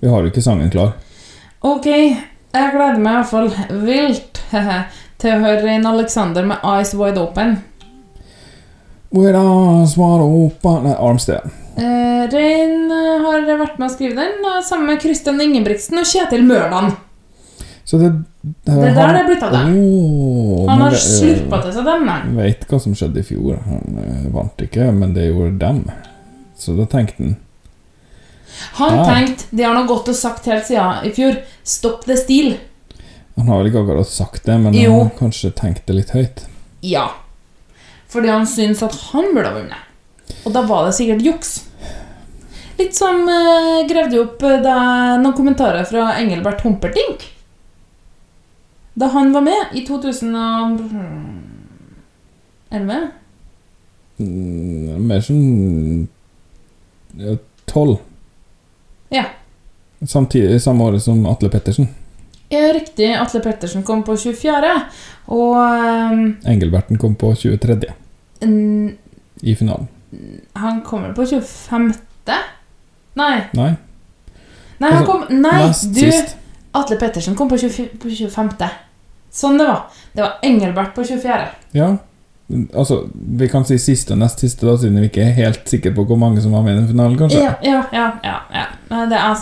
Vi 0.00 0.08
har 0.08 0.22
jo 0.22 0.30
ikke 0.30 0.42
sangen 0.42 0.70
klar. 0.70 0.92
Ok, 1.62 1.84
jeg 1.86 2.72
gleder 2.72 2.98
meg 2.98 3.12
iallfall 3.18 3.50
vilt 3.84 4.40
til 5.18 5.30
å 5.34 5.40
høre 5.42 5.62
Rein 5.64 5.86
Alexander 5.86 6.46
med 6.46 6.56
Eyes 6.64 6.94
Wide 6.94 7.18
Open. 7.20 7.58
With 9.10 9.34
eyes 9.36 9.96
wide 9.96 10.22
open 10.22 10.84
Nei, 10.84 10.94
Armstead. 10.94 11.50
Eh, 11.78 12.28
Rein 12.32 12.90
eh, 12.92 13.20
har 13.24 13.46
vært 13.58 13.78
med 13.78 13.88
å 13.88 13.92
skrive 13.94 14.16
den, 14.18 14.42
eh, 14.44 14.58
sammen 14.66 14.86
med 14.90 15.00
Christian 15.00 15.40
Ingebrigtsen 15.40 16.00
og 16.00 16.04
Kjetil 16.10 16.42
Mørland. 16.44 16.96
Så 17.88 17.98
det 18.02 18.10
Det 18.42 18.72
er 18.74 18.94
der 18.94 19.12
det 19.14 19.20
er 19.22 19.26
blitt 19.28 19.42
av 19.42 19.52
det. 19.52 19.62
Oh, 19.80 20.68
Han 20.68 20.80
har 20.80 20.90
det- 20.90 21.00
slurpa 21.00 21.62
til 21.62 21.72
seg 21.72 21.84
dem. 21.84 22.36
Vet 22.36 22.66
hva 22.68 22.80
som 22.80 22.94
skjedde 22.94 23.18
i 23.18 23.22
fjor. 23.22 23.58
Han 23.64 23.98
eh, 24.04 24.28
vant 24.32 24.56
ikke, 24.58 24.92
men 24.94 25.14
det 25.14 25.32
gjorde 25.32 25.58
dem. 25.58 25.90
Så 26.58 26.76
da 26.76 26.84
tenkte 26.84 27.16
han 27.18 27.36
Han 28.74 28.94
Ja. 28.96 29.04
tenkte, 29.04 29.44
de 29.54 29.62
har 29.62 29.74
noe 29.74 29.86
gått 29.86 30.08
og 30.08 30.14
sagt 30.16 30.44
helt 30.46 30.64
siden 30.66 31.04
i 31.06 31.10
fjor, 31.10 31.36
stopp 31.64 32.04
det 32.06 32.18
stil. 32.18 32.56
Han 33.36 33.46
har 33.46 33.62
vel 33.62 33.70
ikke 33.72 33.84
akkurat 33.86 34.06
sagt 34.06 34.44
det, 34.44 34.58
men 34.60 34.72
Jo. 34.74 34.90
han 34.90 35.00
har 35.00 35.18
kanskje 35.18 35.52
tenkt 35.54 35.86
det 35.86 35.94
litt 35.94 36.10
høyt. 36.10 36.44
Ja. 36.82 37.10
Fordi 38.08 38.30
han 38.32 38.46
syntes 38.48 38.82
at 38.86 38.94
han 39.10 39.34
burde 39.34 39.48
ha 39.48 39.56
vunnet. 39.58 39.82
Og 40.44 40.52
da 40.54 40.62
var 40.68 40.86
det 40.86 40.96
sikkert 40.96 41.24
juks. 41.24 41.50
Litt 42.78 42.94
som 42.96 43.24
uh, 43.26 43.86
gravde 43.88 44.20
opp 44.22 44.42
eh, 44.46 44.60
da, 44.62 44.76
noen 45.18 45.34
kommentarer 45.34 45.84
fra 45.88 46.12
Engelbert 46.20 46.62
Humperdinck. 46.62 47.24
Da 48.98 49.06
han 49.14 49.32
var 49.34 49.42
med 49.46 49.74
i 49.74 49.82
2011. 49.86 51.38
Mm, 54.18 55.06
mer 55.06 55.20
som 55.22 55.38
ja, 57.18 57.36
tolv. 57.70 57.96
Ja. 59.14 59.24
Samtidig 60.06 60.62
samme 60.62 60.84
året 60.84 61.02
som 61.02 61.26
Atle 61.26 61.50
Pettersen. 61.50 61.88
Ja, 62.50 62.72
riktig. 62.74 63.10
Atle 63.14 63.40
Pettersen 63.44 63.82
kom 63.84 64.02
på 64.06 64.16
24. 64.16 64.72
Og 65.28 65.56
um, 65.56 66.22
Engelberten 66.48 66.98
kom 66.98 67.14
på 67.20 67.34
23. 67.36 67.76
n- 68.42 68.96
i 69.42 69.54
finalen. 69.54 69.88
han 70.56 70.80
kommer 70.82 71.12
på 71.14 71.26
25. 71.26 71.92
Nei. 73.18 73.40
Nei? 73.52 73.70
Nei, 74.78 74.90
han 74.90 74.98
Altså, 75.02 75.06
kom 75.06 75.40
Nei, 75.42 75.62
du 75.68 76.00
sist. 76.00 76.36
Atle 76.74 76.96
Pettersen 77.00 77.34
kom 77.36 77.48
på, 77.50 77.58
20, 77.58 77.98
på 77.98 78.08
25. 78.10 78.68
Sånn 79.34 79.58
det 79.58 79.66
var. 79.68 79.88
Det 80.14 80.22
var 80.24 80.38
Engelbert 80.42 80.94
på 80.96 81.04
24. 81.04 81.48
Ja. 81.76 81.96
Altså, 82.72 83.02
vi 83.12 83.48
kan 83.52 83.64
si 83.68 83.76
siste 83.78 84.14
og 84.14 84.22
nest 84.22 84.40
siste, 84.40 84.64
da, 84.64 84.76
siden 84.80 84.96
vi 85.02 85.10
ikke 85.10 85.26
er 85.26 85.34
helt 85.36 85.68
sikre 85.68 85.92
på 85.96 86.06
hvor 86.08 86.16
mange 86.16 86.40
som 86.40 86.54
var 86.56 86.62
med 86.64 86.76
i 86.76 86.80
den 86.80 86.88
finalen, 86.88 87.18
kanskje. 87.20 87.42
Ja, 87.44 87.54
ja, 87.62 87.82
ja. 87.92 88.06
ja, 88.24 88.36
ja. 88.54 88.66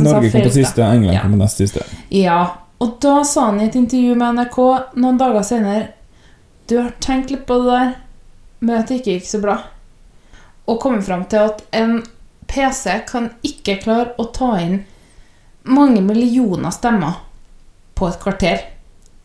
Norge 0.03 0.31
kom 0.33 0.43
på 0.49 0.55
siste. 0.57 0.83
England 0.83 1.21
kom 1.23 1.37
på 1.37 1.43
nest 1.45 1.63
siste. 1.63 1.85
Ja, 2.11 2.41
og 2.79 2.97
da 3.01 3.21
sa 3.25 3.49
han 3.51 3.61
i 3.61 3.69
et 3.69 3.79
intervju 3.79 4.17
med 4.19 4.41
NRK 4.41 4.59
noen 5.01 5.21
dager 5.21 5.47
senere 5.47 5.87
Du 6.69 6.77
har 6.81 6.93
tenkt 7.01 7.31
litt 7.31 7.47
på 7.49 7.57
det 7.63 7.71
der 7.71 7.95
med 8.59 8.81
at 8.81 8.91
det 8.91 8.99
ikke 9.01 9.17
gikk 9.19 9.29
så 9.29 9.39
bra. 9.39 9.55
Og 10.67 10.81
kommet 10.83 11.07
fram 11.07 11.23
til 11.31 11.45
at 11.47 11.61
en 11.77 12.01
PC 12.51 12.97
kan 13.07 13.29
ikke 13.47 13.79
klare 13.85 14.17
å 14.19 14.27
ta 14.35 14.57
inn 14.59 14.81
mange 15.71 16.03
millioner 16.03 16.75
stemmer 16.75 17.21
på 17.95 18.09
et 18.09 18.19
kvarter. 18.23 18.65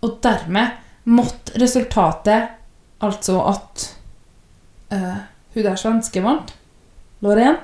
Og 0.06 0.20
dermed 0.22 0.78
måtte 1.10 1.58
resultatet 1.62 2.52
altså 3.02 3.40
at 3.50 3.88
eh, 4.94 5.20
hun 5.56 5.66
der 5.66 5.80
svenske 5.80 6.22
vant, 6.24 6.54
Lorraine 7.22 7.58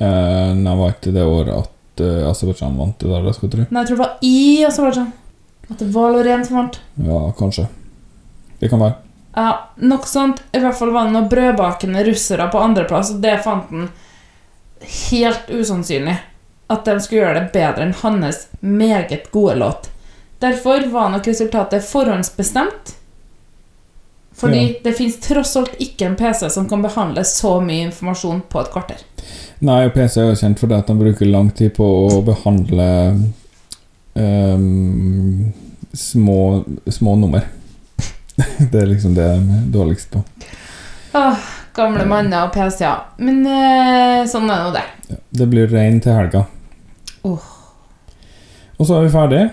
uh, 0.00 0.50
nei, 0.56 0.74
var 0.76 0.94
ikke 0.94 1.12
det 1.14 1.24
året 1.24 1.54
at 1.54 1.73
uh, 2.00 2.30
Aserbajdsjan 2.30 2.76
vant 2.78 2.98
det 2.98 3.08
der, 3.10 3.22
det 3.26 3.34
skal 3.36 3.48
jeg 3.48 3.52
tro? 3.54 3.66
Nei, 3.70 3.82
jeg 3.82 3.88
tror 3.88 3.96
det 3.96 4.04
var 4.04 4.18
i 4.22 4.64
Aserbajdsjan. 4.68 5.12
At 5.70 5.78
det 5.80 5.88
var 5.94 6.10
Lorraine 6.12 6.44
som 6.44 6.56
vant. 6.60 6.80
Ja, 7.06 7.20
kanskje. 7.38 7.66
Det 8.60 8.68
kan 8.72 8.80
være. 8.82 8.94
Ja, 9.34 9.52
nok 9.76 10.06
sånt. 10.06 10.42
I 10.52 10.60
hvert 10.62 10.76
fall 10.78 10.92
var 10.94 11.08
det 11.08 11.14
noen 11.16 11.28
brødbakende 11.28 12.04
russere 12.06 12.46
på 12.52 12.60
andreplass, 12.62 13.10
og 13.14 13.22
det 13.24 13.38
fant 13.42 13.70
han 13.70 13.88
helt 15.10 15.50
usannsynlig. 15.50 16.18
At 16.70 16.84
de 16.86 16.98
skulle 17.00 17.22
gjøre 17.24 17.40
det 17.40 17.52
bedre 17.54 17.84
enn 17.88 17.96
hans 18.02 18.46
meget 18.60 19.30
gode 19.32 19.56
låt. 19.60 19.88
Derfor 20.40 20.86
var 20.92 21.10
nok 21.12 21.26
resultatet 21.28 21.84
forhåndsbestemt. 21.84 22.94
Fordi 24.34 24.62
Ja. 24.72 24.78
det 24.84 24.92
fins 24.96 25.20
tross 25.20 25.56
alt 25.56 25.74
ikke 25.78 26.06
en 26.06 26.16
PC 26.16 26.50
som 26.50 26.68
kan 26.68 26.82
behandle 26.82 27.24
så 27.24 27.60
mye 27.62 27.86
informasjon 27.86 28.42
på 28.48 28.60
et 28.60 28.72
kvarter. 28.72 29.02
Nei, 29.64 29.86
og 29.86 29.94
PC 29.94 30.18
er 30.20 30.28
jo 30.28 30.36
kjent 30.36 30.60
for 30.60 30.68
det 30.68 30.82
at 30.82 30.90
de 30.90 30.96
bruker 30.98 31.30
lang 31.30 31.48
tid 31.56 31.72
på 31.76 31.84
å 31.84 32.18
behandle 32.26 32.88
um, 34.12 35.52
små, 35.96 36.38
små 36.92 37.14
nummer. 37.16 37.46
det 38.70 38.82
er 38.82 38.90
liksom 38.90 39.14
det 39.16 39.24
de 39.24 39.56
er 39.56 39.64
dårligst 39.72 40.10
på. 40.12 40.20
Åh, 41.16 41.48
gamle 41.76 42.04
manner 42.10 42.44
og 42.44 42.52
PC-er. 42.52 43.06
Men 43.24 43.40
eh, 43.48 44.20
sånn 44.28 44.50
er 44.52 44.66
nå 44.66 44.74
det. 44.74 44.84
Det 45.32 45.48
blir 45.48 45.70
regn 45.72 46.00
til 46.04 46.18
helga. 46.18 46.44
Åh. 47.24 47.50
Og 48.76 48.84
så 48.84 48.98
er 48.98 49.06
vi 49.06 49.14
ferdig 49.14 49.44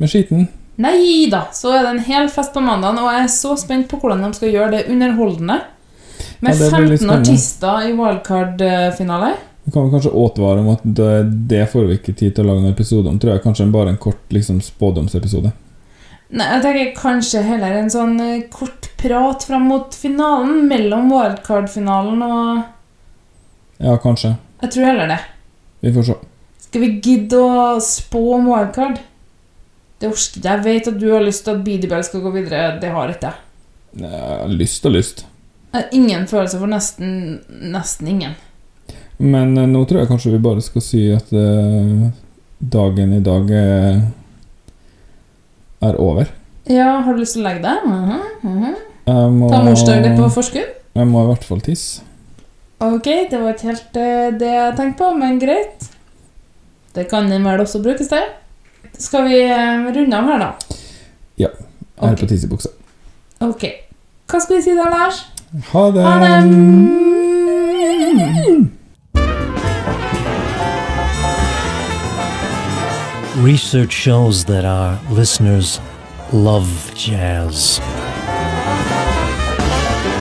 med 0.00 0.12
skiten. 0.12 0.46
Nei 0.80 1.26
da, 1.32 1.46
så 1.56 1.72
er 1.72 1.84
det 1.84 1.94
en 1.94 2.04
hel 2.08 2.28
fest 2.32 2.52
på 2.54 2.64
mandagen, 2.64 3.00
og 3.00 3.12
jeg 3.12 3.24
er 3.24 3.32
så 3.32 3.56
spent 3.58 3.88
på 3.90 4.00
hvordan 4.00 4.24
de 4.24 4.36
skal 4.36 4.52
gjøre 4.52 4.74
det 4.78 4.86
underholdende. 4.92 5.60
Med 6.40 6.54
Ja, 6.54 6.64
det 6.64 6.70
blir 6.76 6.90
litt 6.92 7.02
15 7.02 7.12
artister 7.16 7.86
i 7.88 7.92
wildcard-finale. 7.96 9.34
Vi 9.66 9.72
kan 9.72 9.90
kanskje 9.90 10.12
advare 10.14 10.60
om 10.62 10.68
at 10.76 10.82
det, 10.84 11.12
det 11.50 11.64
får 11.72 11.88
vi 11.88 11.96
ikke 11.98 12.12
tid 12.14 12.36
til 12.36 12.44
å 12.44 12.52
lage 12.52 12.62
en 12.62 12.74
episode 12.74 13.10
om. 13.10 13.16
Tror 13.18 13.32
jeg 13.34 13.42
kanskje 13.42 13.66
bare 13.74 13.94
en 13.94 13.98
kort 14.02 14.34
liksom, 14.34 14.60
spådomsepisode. 14.62 15.50
Nei, 16.36 16.46
jeg 16.52 16.62
tenker 16.62 16.92
kanskje 16.98 17.42
heller 17.46 17.74
en 17.78 17.90
sånn 17.90 18.14
eh, 18.22 18.46
kort 18.50 18.88
prat 18.98 19.44
fram 19.46 19.68
mot 19.70 19.94
finalen, 19.94 20.64
mellom 20.70 21.10
wildcard-finalen 21.10 22.22
og 22.26 22.64
Ja, 23.82 23.96
kanskje. 24.02 24.36
Jeg 24.62 24.72
tror 24.74 24.88
heller 24.90 25.12
det. 25.12 25.20
Vi 25.84 25.92
får 25.94 26.08
se. 26.08 26.16
Skal 26.66 26.82
vi 26.82 26.94
gidde 27.02 27.42
å 27.42 27.68
spå 27.82 28.22
om 28.38 28.48
wildcard? 28.50 28.98
Det 29.98 30.10
orker 30.10 30.40
jeg. 30.40 30.46
Jeg 30.46 30.64
vet 30.66 30.90
at 30.92 30.98
du 31.00 31.06
har 31.12 31.24
lyst 31.24 31.46
til 31.46 31.56
at 31.56 31.62
Beedybell 31.66 32.04
skal 32.06 32.22
gå 32.24 32.32
videre. 32.34 32.76
Det 32.82 32.90
har 32.92 33.12
ikke 33.12 33.32
jeg. 33.32 34.50
Lyst 34.52 34.86
og 34.86 34.94
lyst. 34.94 35.26
Eh, 35.74 35.84
ingen 35.92 36.26
følelse 36.26 36.58
for 36.60 36.70
nesten, 36.70 37.40
nesten 37.48 38.08
ingen. 38.08 38.36
Men 39.16 39.56
eh, 39.58 39.68
nå 39.68 39.84
tror 39.84 40.02
jeg 40.02 40.10
kanskje 40.10 40.34
vi 40.36 40.42
bare 40.44 40.64
skal 40.64 40.84
si 40.84 41.02
at 41.14 41.32
uh, 41.32 42.08
dagen 42.58 43.14
i 43.16 43.22
dag 43.24 43.50
er, 43.56 44.00
er 45.88 46.00
over. 46.00 46.30
Ja, 46.66 47.00
har 47.04 47.14
du 47.14 47.22
lyst 47.22 47.36
til 47.36 47.44
å 47.44 47.48
legge 47.48 47.62
deg? 47.62 47.84
Mm 47.86 48.10
-hmm, 48.10 48.22
mm 48.42 48.64
-hmm. 48.64 49.50
Ta 49.50 49.62
morsdagen 49.62 50.16
på 50.16 50.28
forskudd? 50.28 50.72
Jeg 50.94 51.06
må 51.06 51.22
i 51.22 51.26
hvert 51.26 51.44
fall 51.44 51.60
tisse. 51.60 52.02
Ok, 52.80 53.04
det 53.30 53.38
var 53.40 53.52
ikke 53.52 53.66
helt 53.66 53.96
uh, 53.96 54.38
det 54.38 54.52
jeg 54.54 54.76
tenkte 54.76 54.98
på, 55.04 55.14
men 55.14 55.38
greit. 55.38 55.90
Det 56.94 57.08
kan 57.10 57.44
vel 57.44 57.60
også 57.60 57.82
brukes, 57.82 58.08
det. 58.08 58.24
Skal 58.98 59.24
vi 59.28 59.44
uh, 59.44 59.96
runde 59.96 60.16
av 60.16 60.24
her, 60.24 60.38
da? 60.38 60.52
Ja. 61.38 61.48
Jeg 61.48 62.08
er 62.08 62.12
okay. 62.12 62.20
på 62.20 62.26
tissebuksa. 62.26 62.68
Ok. 63.40 63.64
Hva 64.26 64.40
skal 64.40 64.56
vi 64.56 64.62
si 64.62 64.70
da, 64.76 64.84
Lars? 64.90 65.35
Ha 65.52 65.90
det. 65.90 66.02
Ha 66.02 66.18
det. 66.20 66.46
Research 73.36 73.92
shows 73.92 74.44
that 74.46 74.64
our 74.64 74.98
listeners 75.10 75.80
love 76.32 76.92
jazz. 76.94 77.80